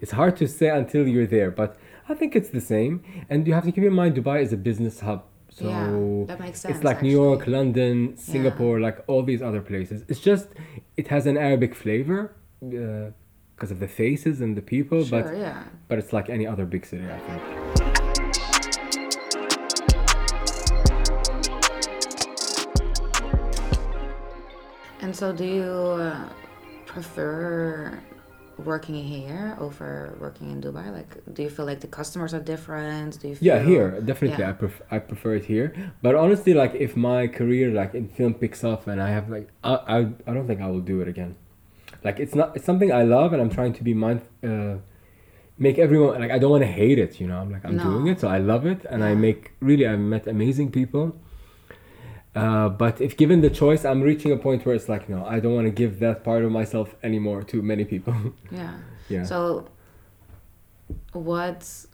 It's 0.00 0.12
hard 0.12 0.36
to 0.38 0.48
say 0.48 0.68
until 0.68 1.08
you're 1.08 1.26
there, 1.26 1.50
but 1.50 1.78
I 2.08 2.14
think 2.14 2.36
it's 2.36 2.50
the 2.50 2.60
same. 2.60 3.02
And 3.30 3.46
you 3.46 3.54
have 3.54 3.64
to 3.64 3.72
keep 3.72 3.84
in 3.84 3.94
mind 3.94 4.16
Dubai 4.16 4.42
is 4.42 4.52
a 4.52 4.58
business 4.58 5.00
hub. 5.00 5.24
So 5.48 5.68
Yeah, 5.68 6.26
that 6.26 6.40
makes 6.40 6.60
sense, 6.60 6.74
it's 6.74 6.84
like 6.84 7.00
New 7.00 7.16
York. 7.22 7.46
London, 7.46 8.16
Singapore, 8.16 8.80
like 8.80 8.98
all 9.06 9.22
these 9.22 9.40
other 9.40 9.62
places. 9.62 10.04
It's 10.08 10.20
just 10.20 10.48
it 10.96 11.08
has 11.08 11.26
an 11.26 11.38
Arabic 11.38 11.74
flavor 11.74 12.34
because 12.70 13.70
of 13.70 13.80
the 13.80 13.88
faces 13.88 14.40
and 14.40 14.56
the 14.56 14.62
people, 14.62 15.04
Sure, 15.04 15.22
but 15.22 15.36
yeah. 15.36 15.64
but 15.88 15.98
it's 15.98 16.12
like 16.12 16.28
any 16.28 16.46
other 16.46 16.66
big 16.66 16.84
city, 16.86 17.04
I 17.04 17.18
think. 17.18 18.54
And 25.00 25.14
so, 25.14 25.32
do 25.32 25.44
you 25.44 25.62
uh, 25.62 26.28
prefer 26.86 28.00
working 28.58 28.94
here 28.94 29.56
over 29.60 30.16
working 30.20 30.50
in 30.50 30.60
Dubai? 30.62 30.90
Like, 30.92 31.12
do 31.34 31.42
you 31.42 31.50
feel 31.50 31.66
like 31.66 31.80
the 31.80 31.86
customers 31.88 32.32
are 32.32 32.40
different? 32.40 33.20
Do 33.20 33.28
you 33.28 33.34
feel, 33.34 33.46
Yeah, 33.46 33.62
here 33.62 34.00
definitely 34.00 34.42
Yeah. 34.42 34.50
I 34.50 34.52
pref- 34.52 34.82
I 34.90 34.98
prefer 35.00 35.34
it 35.34 35.44
here. 35.44 35.74
But 36.02 36.14
honestly, 36.14 36.54
like 36.54 36.74
if 36.74 36.96
my 36.96 37.26
career 37.26 37.70
like 37.70 37.94
in 37.94 38.08
film 38.08 38.34
picks 38.34 38.64
up 38.64 38.86
and 38.86 39.02
I 39.02 39.10
have 39.10 39.28
like 39.28 39.48
I 39.62 39.74
I, 39.74 39.98
I 40.28 40.34
don't 40.34 40.46
think 40.46 40.60
I 40.60 40.68
will 40.68 40.80
do 40.80 41.00
it 41.00 41.08
again. 41.08 41.36
Like 42.04 42.20
it's 42.20 42.34
not 42.34 42.54
it's 42.56 42.64
something 42.66 42.92
I 42.92 43.02
love 43.02 43.32
and 43.32 43.40
I'm 43.42 43.50
trying 43.50 43.72
to 43.74 43.82
be 43.82 43.94
mind 43.94 44.20
uh, 44.44 44.74
make 45.58 45.78
everyone 45.78 46.20
like 46.20 46.30
I 46.30 46.38
don't 46.38 46.50
want 46.50 46.62
to 46.62 46.72
hate 46.82 46.98
it. 46.98 47.18
You 47.20 47.26
know, 47.28 47.38
I'm 47.38 47.50
like 47.50 47.64
I'm 47.64 47.76
No. 47.76 47.84
doing 47.84 48.06
it, 48.08 48.20
so 48.20 48.28
I 48.28 48.38
love 48.38 48.66
it 48.66 48.84
and 48.90 49.02
I 49.02 49.14
make 49.14 49.52
really 49.60 49.86
I 49.86 49.96
met 49.96 50.26
amazing 50.26 50.70
people. 50.70 51.16
Uh, 52.34 52.68
but 52.68 53.00
if 53.00 53.16
given 53.16 53.40
the 53.42 53.50
choice, 53.50 53.84
I'm 53.84 54.02
reaching 54.02 54.32
a 54.32 54.36
point 54.36 54.66
where 54.66 54.74
it's 54.74 54.88
like, 54.88 55.08
no, 55.08 55.24
I 55.24 55.38
don't 55.38 55.54
want 55.54 55.66
to 55.66 55.70
give 55.70 56.00
that 56.00 56.24
part 56.24 56.42
of 56.44 56.50
myself 56.50 56.94
anymore 57.02 57.42
to 57.44 57.62
many 57.62 57.84
people. 57.84 58.14
Yeah. 58.50 58.74
yeah. 59.08 59.22
So, 59.22 59.68
what 61.12 61.86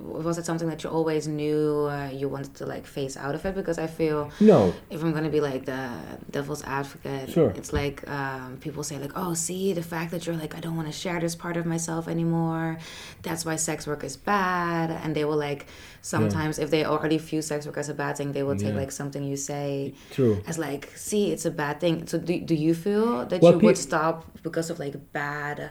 was 0.00 0.38
it 0.38 0.44
something 0.44 0.68
that 0.68 0.82
you 0.84 0.90
always 0.90 1.26
knew 1.28 1.86
uh, 1.90 2.10
you 2.12 2.28
wanted 2.28 2.54
to 2.56 2.66
like 2.66 2.86
phase 2.86 3.16
out 3.16 3.34
of 3.34 3.44
it? 3.46 3.54
Because 3.54 3.78
I 3.78 3.86
feel 3.86 4.30
no. 4.40 4.74
if 4.90 5.02
I'm 5.02 5.12
gonna 5.12 5.30
be 5.30 5.40
like 5.40 5.64
the 5.64 5.90
devil's 6.30 6.62
advocate, 6.64 7.30
Sure. 7.30 7.50
it's 7.56 7.72
like 7.72 8.08
um, 8.10 8.58
people 8.60 8.82
say 8.82 8.98
like, 8.98 9.12
oh, 9.16 9.34
see 9.34 9.72
the 9.72 9.82
fact 9.82 10.10
that 10.12 10.26
you're 10.26 10.36
like, 10.36 10.54
I 10.56 10.60
don't 10.60 10.76
want 10.76 10.88
to 10.88 10.92
share 10.92 11.18
this 11.20 11.34
part 11.34 11.56
of 11.56 11.64
myself 11.66 12.08
anymore. 12.08 12.78
That's 13.22 13.44
why 13.44 13.56
sex 13.56 13.86
work 13.86 14.02
is 14.04 14.16
bad, 14.16 14.90
and 14.90 15.14
they 15.16 15.24
will 15.24 15.36
like 15.36 15.66
sometimes 16.02 16.58
if 16.58 16.70
they 16.70 16.84
already 16.84 17.18
view 17.18 17.42
sex 17.42 17.66
work 17.66 17.76
as 17.76 17.88
a 17.88 17.94
bad 17.94 18.16
thing, 18.16 18.32
they 18.32 18.42
will 18.42 18.56
take 18.56 18.74
Yeah. 18.74 18.80
like 18.82 18.92
something 18.92 19.22
you 19.24 19.36
say 19.36 19.94
True. 20.10 20.42
as 20.46 20.58
like, 20.58 20.90
see, 20.96 21.32
it's 21.32 21.44
a 21.44 21.50
bad 21.50 21.80
thing. 21.80 22.06
So 22.06 22.18
do, 22.18 22.40
do 22.40 22.54
you 22.54 22.74
feel 22.74 23.26
that 23.26 23.40
Well, 23.42 23.54
you 23.54 23.58
pe- 23.60 23.66
would 23.66 23.78
stop 23.78 24.24
because 24.42 24.70
of 24.70 24.78
like 24.78 25.12
bad 25.12 25.70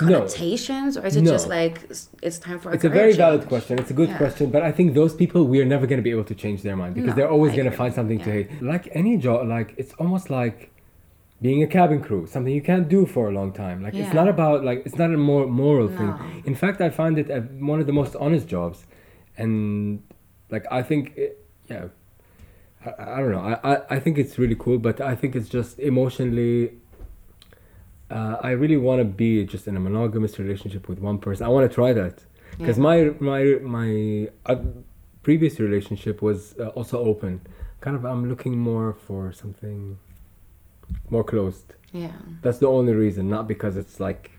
No. 0.00 0.06
connotations, 0.20 0.96
or 0.96 1.04
is 1.06 1.16
it 1.16 1.22
No. 1.22 1.30
just 1.32 1.48
like 1.48 1.76
it's 2.22 2.38
time 2.38 2.58
for 2.58 2.70
a 2.70 2.74
It's 2.74 2.84
a 2.84 2.88
very 2.88 3.12
valid 3.12 3.46
question. 3.52 3.78
It's 3.78 3.90
a 3.90 3.94
good 3.94 4.08
Yeah. 4.10 4.18
question, 4.22 4.50
but 4.50 4.62
I 4.62 4.72
think 4.72 4.94
those 4.94 5.14
people 5.14 5.40
we're 5.46 5.64
never 5.74 5.86
going 5.86 5.98
to 6.02 6.02
be 6.10 6.14
able 6.16 6.24
to 6.32 6.34
change 6.34 6.62
their 6.62 6.76
mind 6.76 6.94
because 6.94 7.10
No, 7.10 7.16
they're 7.16 7.30
always 7.36 7.52
going 7.58 7.70
to 7.72 7.76
find 7.82 7.92
something 7.94 8.20
to 8.26 8.30
hate. 8.36 8.48
Like 8.62 8.88
any 8.92 9.16
job, 9.16 9.46
like 9.48 9.74
it's 9.76 9.92
almost 10.02 10.30
like 10.30 10.58
being 11.42 11.62
a 11.62 11.66
cabin 11.66 12.00
crew, 12.00 12.26
something 12.26 12.54
you 12.54 12.62
can't 12.72 12.88
do 12.88 13.04
for 13.14 13.28
a 13.28 13.32
long 13.32 13.50
time. 13.52 13.82
Like 13.82 13.94
it's 14.02 14.14
not 14.20 14.28
about 14.28 14.64
like 14.68 14.80
it's 14.86 14.96
not 15.02 15.10
a 15.12 15.16
more 15.32 15.46
moral 15.46 15.88
thing. 15.98 16.12
In 16.50 16.54
fact, 16.54 16.80
I 16.80 16.90
find 16.90 17.18
it 17.18 17.28
a, 17.30 17.40
one 17.72 17.78
of 17.82 17.86
the 17.86 17.92
most 18.00 18.14
honest 18.16 18.46
jobs, 18.48 18.78
and 19.36 20.02
like 20.50 20.64
I 20.70 20.82
think, 20.82 21.12
it, 21.16 21.44
yeah, 21.70 21.86
I, 22.86 22.90
I 23.14 23.16
don't 23.20 23.32
know. 23.32 23.40
I, 23.40 23.54
I 23.72 23.74
I 23.96 23.98
think 24.04 24.14
it's 24.18 24.38
really 24.38 24.56
cool, 24.64 24.78
but 24.78 25.00
I 25.00 25.14
think 25.20 25.34
it's 25.38 25.48
just 25.58 25.78
emotionally 25.78 26.54
uh, 28.14 28.36
I 28.48 28.50
really 28.62 28.76
want 28.88 28.98
to 29.00 29.04
be 29.04 29.30
just 29.54 29.64
in 29.68 29.74
a 29.76 29.80
monogamous 29.88 30.38
relationship 30.38 30.82
with 30.90 30.98
one 31.10 31.18
person. 31.26 31.42
I 31.46 31.50
want 31.56 31.64
to 31.68 31.74
try 31.80 31.90
that 32.02 32.16
because 32.58 32.76
Yeah. 32.78 32.88
my 32.88 32.98
my 33.32 33.42
my 33.78 33.88
uh, 34.50 34.56
previous 35.26 35.54
relationship 35.66 36.16
was 36.28 36.38
uh, 36.58 36.68
also 36.78 36.96
open. 37.10 37.32
Kind 37.84 37.96
of, 37.98 38.02
I'm 38.12 38.24
looking 38.32 38.54
more 38.70 38.88
for 39.06 39.32
something 39.42 39.98
more 41.14 41.24
closed. 41.32 41.68
Yeah. 41.92 42.12
That's 42.42 42.58
the 42.64 42.68
only 42.78 42.94
reason, 43.04 43.28
not 43.36 43.44
because 43.48 43.74
it's 43.82 43.96
like. 44.00 44.30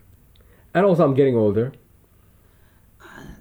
And 0.74 0.84
also, 0.88 1.04
I'm 1.06 1.14
getting 1.14 1.36
older. 1.36 1.72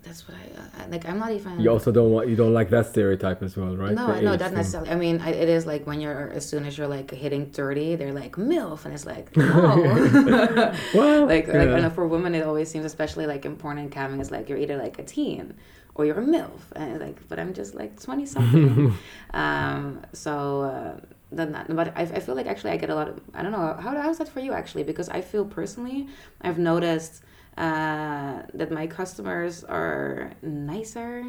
That's 0.06 0.28
what 0.28 0.38
I 0.38 0.84
uh, 0.84 0.88
like. 0.90 1.10
I'm 1.10 1.18
not 1.18 1.32
even. 1.32 1.60
You 1.60 1.72
also 1.72 1.92
don't 1.92 2.12
want 2.12 2.30
you 2.30 2.36
don't 2.36 2.54
like 2.54 2.70
that 2.70 2.86
stereotype 2.86 3.42
as 3.42 3.58
well, 3.58 3.76
right? 3.76 3.92
No, 3.92 4.14
The 4.14 4.22
no, 4.22 4.36
not 4.36 4.54
necessarily. 4.54 4.92
I 4.92 4.96
mean, 4.96 5.20
I, 5.20 5.32
it 5.32 5.50
is 5.50 5.66
like 5.66 5.88
when 5.88 6.00
you're 6.00 6.30
as 6.30 6.48
soon 6.48 6.64
as 6.66 6.78
you're 6.78 6.88
like 6.88 7.10
hitting 7.10 7.48
thirty, 7.48 7.96
they're 7.96 8.14
like 8.14 8.34
milf, 8.36 8.86
and 8.86 8.94
it's 8.94 9.06
like 9.06 9.36
no. 9.36 10.74
Well, 10.94 11.26
like, 11.26 11.48
like 11.48 11.68
yeah. 11.68 11.76
I 11.76 11.80
know 11.82 11.90
for 11.90 12.08
women, 12.08 12.36
it 12.36 12.44
always 12.44 12.70
seems, 12.70 12.86
especially 12.86 13.26
like 13.26 13.46
in 13.46 13.56
porn 13.56 13.80
and 13.80 13.92
camming, 13.92 14.22
it's 14.22 14.30
like 14.30 14.48
you're 14.48 14.60
either 14.60 14.78
like 14.78 15.00
a 15.00 15.04
teen 15.04 15.56
or 15.96 16.06
you're 16.06 16.20
a 16.20 16.24
milf, 16.24 16.62
and 16.76 17.00
like, 17.00 17.28
but 17.28 17.40
I'm 17.40 17.54
just 17.54 17.74
like 17.74 18.00
twenty 18.00 18.26
something. 18.26 18.96
um, 19.34 20.02
so. 20.14 20.62
Uh, 20.62 21.00
then 21.32 21.52
that, 21.52 21.76
but 21.76 21.92
I, 21.98 22.04
I 22.04 22.20
feel 22.20 22.36
like 22.36 22.46
actually 22.46 22.72
I 22.72 22.78
get 22.78 22.92
a 22.92 22.96
lot 22.96 23.10
of 23.10 23.20
I 23.34 23.42
don't 23.42 23.52
know 23.52 23.76
how 23.80 24.00
how's 24.00 24.20
that 24.20 24.30
for 24.30 24.40
you 24.40 24.54
actually 24.54 24.84
because 24.84 25.10
I 25.10 25.22
feel 25.22 25.44
personally 25.44 26.08
I've 26.40 26.60
noticed 26.60 27.24
uh, 27.58 28.42
that 28.54 28.72
my 28.72 28.88
customers 28.88 29.64
are 29.64 30.32
nicer 30.42 31.24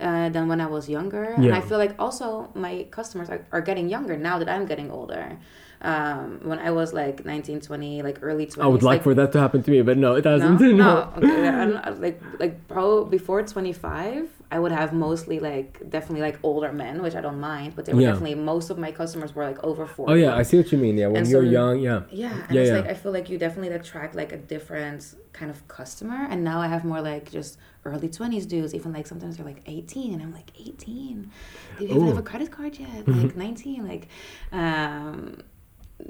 uh, 0.00 0.28
than 0.28 0.48
when 0.48 0.60
I 0.60 0.66
was 0.66 0.88
younger. 0.88 1.24
And 1.24 1.44
Yeah. 1.44 1.56
I 1.56 1.60
feel 1.60 1.78
like 1.78 1.94
also 1.98 2.50
my 2.54 2.86
customers 2.90 3.30
are, 3.30 3.46
are 3.52 3.60
getting 3.60 3.88
younger 3.88 4.16
now 4.16 4.38
that 4.38 4.48
I'm 4.48 4.66
getting 4.66 4.90
older. 4.90 5.38
Um, 5.82 6.40
when 6.42 6.58
I 6.58 6.70
was 6.70 6.92
like 6.94 7.24
19, 7.24 7.60
20, 7.60 8.02
like 8.02 8.18
early 8.22 8.46
20s. 8.46 8.62
I 8.62 8.66
would 8.66 8.82
like, 8.82 9.02
for 9.02 9.12
that 9.14 9.32
to 9.32 9.40
happen 9.40 9.62
to 9.62 9.70
me, 9.70 9.82
but 9.82 9.98
no, 9.98 10.14
it 10.14 10.24
no, 10.24 10.30
hasn't. 10.38 10.60
no, 10.76 11.12
okay, 11.18 11.48
I 11.48 11.66
don't, 11.66 12.00
like 12.00 12.22
like 12.38 12.66
pro 12.68 13.04
before 13.04 13.42
25, 13.42 14.28
I 14.50 14.58
would 14.58 14.72
have 14.72 14.92
mostly 14.94 15.40
like 15.40 15.78
definitely 15.90 16.22
like 16.22 16.38
older 16.42 16.72
men, 16.72 17.02
which 17.02 17.14
I 17.14 17.20
don't 17.20 17.38
mind, 17.40 17.74
but 17.76 17.84
they 17.84 17.92
were 17.92 18.00
Yeah. 18.00 18.12
definitely 18.12 18.36
most 18.36 18.70
of 18.70 18.78
my 18.78 18.92
customers 18.92 19.34
were 19.34 19.44
like 19.44 19.62
over 19.62 19.86
40. 19.86 20.12
Oh 20.12 20.14
yeah, 20.16 20.34
I 20.36 20.42
see 20.42 20.56
what 20.56 20.72
you 20.72 20.78
mean. 20.78 20.96
Yeah, 20.96 21.08
when 21.08 21.18
And 21.22 21.28
you're 21.28 21.44
so- 21.44 21.50
young, 21.50 21.80
yeah. 21.80 22.02
Yeah, 22.10 22.32
and 22.32 22.50
Yeah, 22.54 22.60
it's 22.62 22.70
yeah. 22.70 22.76
like 22.78 22.86
I 22.86 22.94
feel 22.94 23.12
like 23.12 23.28
you 23.28 23.36
definitely 23.36 23.74
attract 23.74 24.14
like 24.14 24.32
a 24.32 24.38
different 24.38 25.14
kind 25.34 25.50
of 25.50 25.66
customer. 25.68 26.26
And 26.30 26.44
now 26.44 26.60
I 26.60 26.68
have 26.68 26.84
more 26.84 27.02
like 27.02 27.30
just 27.30 27.58
early 27.84 28.08
twenties 28.08 28.46
dudes. 28.46 28.74
Even 28.74 28.92
like 28.94 29.06
sometimes 29.06 29.36
they're 29.36 29.44
like 29.46 29.62
eighteen, 29.66 30.14
and 30.14 30.22
I'm 30.22 30.32
like 30.32 30.50
eighteen. 30.58 31.30
Do 31.78 31.84
you 31.84 31.90
even 31.90 32.06
have 32.06 32.18
a 32.18 32.22
credit 32.22 32.50
card 32.50 32.78
yet? 32.78 33.06
Like 33.08 33.36
nineteen. 33.36 33.86
Like, 33.86 34.08
um, 34.52 35.42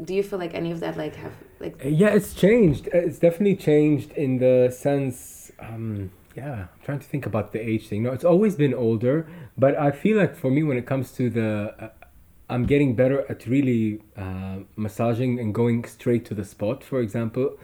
do 0.03 0.15
you 0.15 0.23
feel 0.23 0.39
like 0.39 0.55
any 0.55 0.71
of 0.73 0.81
that 0.81 0.97
like 0.97 1.17
have 1.17 1.33
like 1.61 1.81
Yeah, 1.85 2.09
it's 2.09 2.35
changed. 2.35 2.89
Uh, 2.89 2.99
It's 2.99 3.19
definitely 3.19 3.57
changed 3.57 4.13
in 4.13 4.39
the 4.39 4.71
sense. 4.71 5.53
Um, 5.59 6.11
yeah, 6.37 6.53
I'm 6.53 6.69
trying 6.85 6.99
to 6.99 7.07
think 7.07 7.27
about 7.27 7.53
the 7.53 7.61
age 7.61 7.89
thing. 7.89 8.03
No, 8.03 8.13
it's 8.13 8.25
always 8.25 8.57
been 8.57 8.75
older, 8.75 9.27
but 9.57 9.79
I 9.79 9.91
feel 9.93 10.17
like 10.17 10.35
for 10.35 10.51
me, 10.51 10.63
when 10.65 10.77
it 10.77 10.87
comes 10.87 11.13
to 11.13 11.31
the, 11.31 11.75
uh, 11.79 11.89
I'm 12.51 12.67
getting 12.67 12.97
better 12.97 13.25
at 13.31 13.47
really 13.47 14.01
uh, 14.17 14.59
massaging 14.77 15.39
and 15.39 15.55
going 15.55 15.85
straight 15.85 16.25
to 16.27 16.35
the 16.35 16.45
spot, 16.45 16.83
for 16.83 17.01
example, 17.01 17.57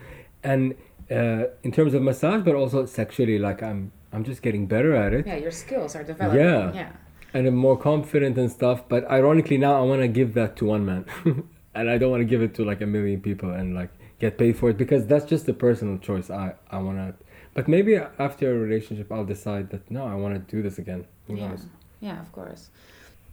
and 0.44 0.74
uh, 1.10 1.44
in 1.64 1.72
terms 1.72 1.94
of 1.94 2.02
massage, 2.02 2.42
but 2.44 2.54
also 2.54 2.86
sexually, 2.86 3.38
like 3.38 3.60
I'm, 3.62 3.90
I'm 4.12 4.22
just 4.24 4.40
getting 4.42 4.66
better 4.66 4.94
at 4.94 5.12
it. 5.12 5.26
yeah 5.26 5.36
your 5.36 5.50
skills 5.50 5.96
are 5.96 6.04
developing? 6.04 6.40
Yeah. 6.40 6.72
yeah. 6.72 6.92
and 7.34 7.46
I'm 7.48 7.56
more 7.56 7.76
confident 7.76 8.38
and 8.38 8.50
stuff. 8.52 8.88
But 8.88 9.10
ironically, 9.10 9.58
now 9.58 9.80
I 9.80 9.82
want 9.82 10.02
to 10.02 10.08
give 10.08 10.34
that 10.34 10.56
to 10.58 10.64
one 10.66 10.86
man, 10.86 11.04
and 11.74 11.88
I 11.88 11.98
don't 11.98 12.10
want 12.10 12.20
to 12.20 12.24
give 12.24 12.42
it 12.42 12.54
to 12.54 12.64
like 12.64 12.80
a 12.80 12.86
million 12.86 13.20
people 13.20 13.50
and 13.50 13.74
like 13.74 13.90
get 14.18 14.38
paid 14.38 14.56
for 14.58 14.70
it 14.70 14.76
because 14.76 15.06
that's 15.06 15.24
just 15.24 15.48
a 15.48 15.52
personal 15.52 15.98
choice. 15.98 16.30
I 16.30 16.54
I 16.70 16.78
want 16.78 16.98
to, 16.98 17.14
but 17.54 17.68
maybe 17.68 17.96
after 17.96 18.54
a 18.54 18.58
relationship, 18.58 19.10
I'll 19.12 19.24
decide 19.24 19.70
that 19.70 19.90
no, 19.90 20.06
I 20.06 20.14
want 20.14 20.34
to 20.34 20.56
do 20.56 20.62
this 20.62 20.78
again. 20.78 21.06
Who 21.26 21.36
yeah. 21.36 21.48
Knows? 21.48 21.66
Yeah, 22.00 22.20
of 22.20 22.32
course. 22.32 22.70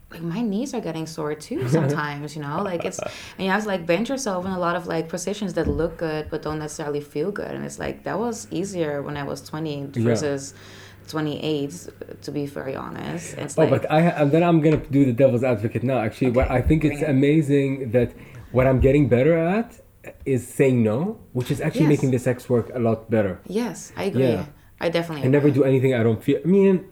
Like 0.10 0.22
my 0.22 0.42
knees 0.42 0.74
are 0.74 0.80
getting 0.80 1.06
sore 1.06 1.36
too 1.36 1.68
sometimes, 1.70 2.36
you 2.36 2.42
know. 2.42 2.62
Like 2.62 2.86
it's 2.86 3.00
and 3.00 3.46
you 3.46 3.50
have 3.50 3.64
to 3.64 3.68
like 3.68 3.86
bend 3.86 4.08
yourself 4.10 4.46
in 4.46 4.52
a 4.52 4.60
lot 4.60 4.76
of 4.76 4.88
like 4.88 5.10
positions 5.10 5.54
that 5.56 5.68
look 5.68 5.98
good 5.98 6.30
but 6.30 6.42
don't 6.42 6.60
necessarily 6.60 7.02
feel 7.02 7.32
good. 7.32 7.52
And 7.52 7.66
it's 7.66 7.80
like 7.80 8.04
that 8.04 8.18
was 8.18 8.48
easier 8.52 9.02
when 9.02 9.18
I 9.18 9.24
was 9.24 9.42
twenty 9.42 9.86
versus. 9.86 10.54
Yeah 10.56 10.84
28 11.08 11.90
to 12.22 12.32
be 12.32 12.46
very 12.46 12.76
honest 12.76 13.38
it's 13.38 13.58
oh 13.58 13.62
like, 13.62 13.70
but 13.70 13.92
i 13.92 14.24
then 14.26 14.44
i'm 14.44 14.62
gonna 14.62 14.78
do 14.78 15.06
the 15.06 15.14
devil's 15.14 15.44
advocate 15.44 15.84
now 15.84 16.00
actually 16.00 16.28
okay, 16.28 16.38
what 16.38 16.52
i 16.52 16.62
think 16.62 16.84
it's 16.84 17.02
it. 17.02 17.10
amazing 17.10 17.92
that 17.92 18.14
what 18.52 18.68
i'm 18.68 18.80
getting 18.80 19.08
better 19.08 19.38
at 19.38 19.80
is 20.26 20.48
saying 20.48 20.84
no 20.84 21.18
which 21.34 21.52
is 21.52 21.60
actually 21.62 21.82
yes. 21.82 21.90
making 21.90 22.12
the 22.12 22.20
sex 22.20 22.50
work 22.50 22.70
a 22.74 22.80
lot 22.80 23.10
better 23.10 23.40
yes 23.48 23.92
i 23.96 24.04
agree 24.06 24.24
yeah. 24.24 24.46
i 24.80 24.90
definitely 24.90 25.22
agree. 25.22 25.30
i 25.30 25.32
never 25.32 25.50
do 25.50 25.64
anything 25.64 25.94
i 25.94 26.04
don't 26.04 26.24
feel 26.24 26.40
i 26.44 26.48
mean 26.48 26.86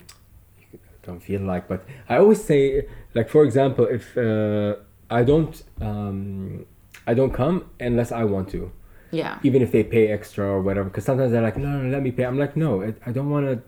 I 0.74 1.08
don't 1.08 1.20
feel 1.20 1.42
like 1.42 1.68
but 1.68 1.86
i 2.10 2.18
always 2.18 2.44
say 2.44 2.88
like 3.14 3.30
for 3.30 3.44
example 3.44 3.86
if 3.86 4.18
uh, 4.18 4.76
i 5.10 5.24
don't 5.24 5.64
um, 5.82 6.66
i 7.06 7.14
don't 7.14 7.32
come 7.32 7.70
unless 7.80 8.12
i 8.12 8.24
want 8.24 8.50
to 8.50 8.72
yeah 9.12 9.40
even 9.44 9.62
if 9.62 9.72
they 9.72 9.84
pay 9.84 10.08
extra 10.08 10.46
or 10.46 10.62
whatever 10.62 10.90
because 10.90 11.06
sometimes 11.06 11.32
they're 11.32 11.42
like 11.42 11.58
no, 11.58 11.70
no 11.70 11.90
let 11.90 12.02
me 12.02 12.12
pay 12.12 12.24
i'm 12.24 12.40
like 12.40 12.58
no 12.58 12.82
i, 12.82 12.94
I 13.06 13.12
don't 13.12 13.30
want 13.30 13.46
to 13.46 13.62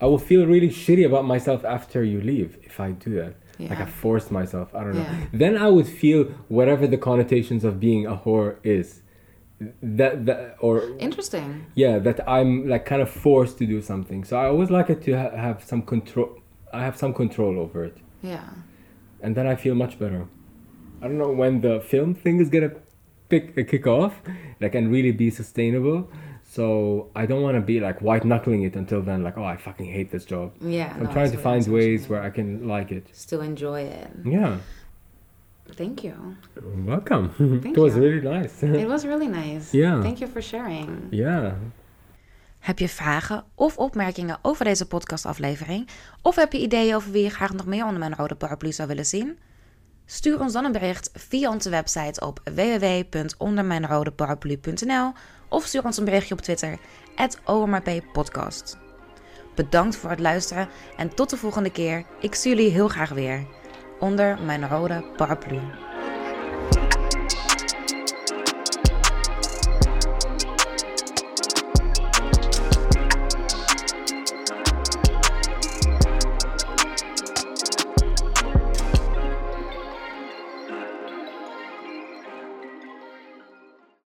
I 0.00 0.06
will 0.06 0.18
feel 0.18 0.46
really 0.46 0.68
shitty 0.68 1.04
about 1.06 1.24
myself 1.26 1.64
after 1.64 2.02
you 2.04 2.20
leave 2.20 2.58
if 2.62 2.80
I 2.80 2.92
do 2.92 3.10
that. 3.16 3.34
Like 3.58 3.78
I 3.78 3.80
Yeah. 3.80 3.86
forced 4.04 4.30
myself. 4.30 4.74
I 4.74 4.84
don't 4.84 4.94
know. 4.94 5.02
Yeah. 5.02 5.26
Then 5.42 5.56
I 5.56 5.68
would 5.68 5.86
feel 5.86 6.24
whatever 6.48 6.86
the 6.86 6.96
connotations 6.96 7.62
of 7.64 7.78
being 7.78 8.06
a 8.06 8.16
whore 8.16 8.56
is. 8.62 9.02
That 9.82 10.24
that 10.26 10.56
or 10.60 10.74
Interesting. 10.98 11.66
yeah 11.74 11.98
that 11.98 12.18
i'm 12.26 12.66
like 12.66 12.86
kind 12.86 13.02
of 13.02 13.10
forced 13.10 13.58
to 13.58 13.66
do 13.66 13.82
something 13.82 14.24
so 14.24 14.32
i 14.42 14.46
always 14.46 14.70
like 14.70 14.88
it 14.88 15.02
to 15.02 15.12
ha- 15.12 15.36
have 15.46 15.62
some 15.62 15.82
control 15.82 16.28
i 16.72 16.80
have 16.82 16.96
some 16.96 17.12
control 17.12 17.58
over 17.64 17.84
it 17.84 17.98
Yeah. 18.22 18.48
and 19.20 19.36
then 19.36 19.46
i 19.46 19.54
feel 19.64 19.74
much 19.74 19.98
better 19.98 20.22
i 21.02 21.06
don't 21.06 21.18
know 21.18 21.30
when 21.42 21.60
the 21.60 21.74
film 21.92 22.14
thing 22.14 22.40
is 22.40 22.48
gonna 22.48 22.72
pick 23.28 23.54
kick 23.72 23.86
off 23.86 24.14
like 24.62 24.74
and 24.74 24.90
really 24.90 25.12
be 25.12 25.28
sustainable 25.28 26.08
so 26.54 26.62
i 27.14 27.26
don't 27.26 27.42
want 27.42 27.56
to 27.56 27.62
be 27.72 27.80
like 27.86 27.98
white 28.00 28.24
knuckling 28.26 28.64
it 28.64 28.76
until 28.76 29.02
then 29.04 29.22
like 29.22 29.40
oh 29.40 29.44
i 29.54 29.56
fucking 29.56 29.92
hate 29.96 30.10
this 30.10 30.24
job 30.32 30.50
Yeah. 30.60 30.92
i'm 30.96 31.02
no, 31.04 31.12
trying 31.12 31.30
to 31.30 31.38
find 31.38 31.66
ways 31.68 32.06
where 32.08 32.22
i 32.28 32.30
can 32.30 32.66
like 32.76 32.94
it 32.94 33.04
still 33.12 33.40
enjoy 33.40 33.80
it. 33.82 34.08
yeah 34.24 34.52
Thank 35.76 36.00
you. 36.02 36.12
welcome 36.86 37.30
Thank 37.62 37.76
it 37.76 37.76
was 37.76 37.94
you. 37.94 38.02
really 38.02 38.28
nice 38.38 38.66
It 38.82 38.88
was 38.88 39.04
really 39.04 39.28
nice. 39.28 39.72
Yeah. 39.76 40.02
Thank 40.02 40.18
you 40.18 40.30
for 40.30 40.42
sharing. 40.42 40.88
yeah 41.10 41.52
Heb 42.58 42.78
je 42.78 42.88
vragen 42.88 43.44
of 43.54 43.76
opmerkingen 43.78 44.38
over 44.42 44.64
deze 44.64 44.86
podcastaflevering? 44.86 45.88
Of 46.22 46.36
heb 46.36 46.52
je 46.52 46.60
ideeën 46.60 46.94
over 46.94 47.12
wie 47.12 47.22
je 47.22 47.30
graag 47.30 47.52
nog 47.52 47.66
meer 47.66 47.84
onder 47.84 47.98
mijn 47.98 48.14
rode 48.14 48.34
paraplu 48.34 48.72
zou 48.72 48.88
willen 48.88 49.06
zien? 49.06 49.38
Stuur 50.04 50.40
ons 50.40 50.52
dan 50.52 50.64
een 50.64 50.72
bericht 50.72 51.10
via 51.14 51.50
onze 51.50 51.70
website 51.70 52.26
op 52.26 52.40
www.ondermijnrodeparaplu.nl 52.54 55.12
of 55.50 55.64
stuur 55.64 55.84
ons 55.84 55.96
een 55.96 56.04
berichtje 56.04 56.34
op 56.34 56.40
Twitter, 56.40 56.78
@omrppodcast. 57.44 58.78
Bedankt 59.54 59.96
voor 59.96 60.10
het 60.10 60.20
luisteren 60.20 60.68
en 60.96 61.14
tot 61.14 61.30
de 61.30 61.36
volgende 61.36 61.70
keer. 61.70 62.04
Ik 62.20 62.34
zie 62.34 62.54
jullie 62.54 62.70
heel 62.70 62.88
graag 62.88 63.10
weer. 63.10 63.46
Onder 63.98 64.42
mijn 64.42 64.68
rode 64.68 65.04
paraplu. 65.16 65.60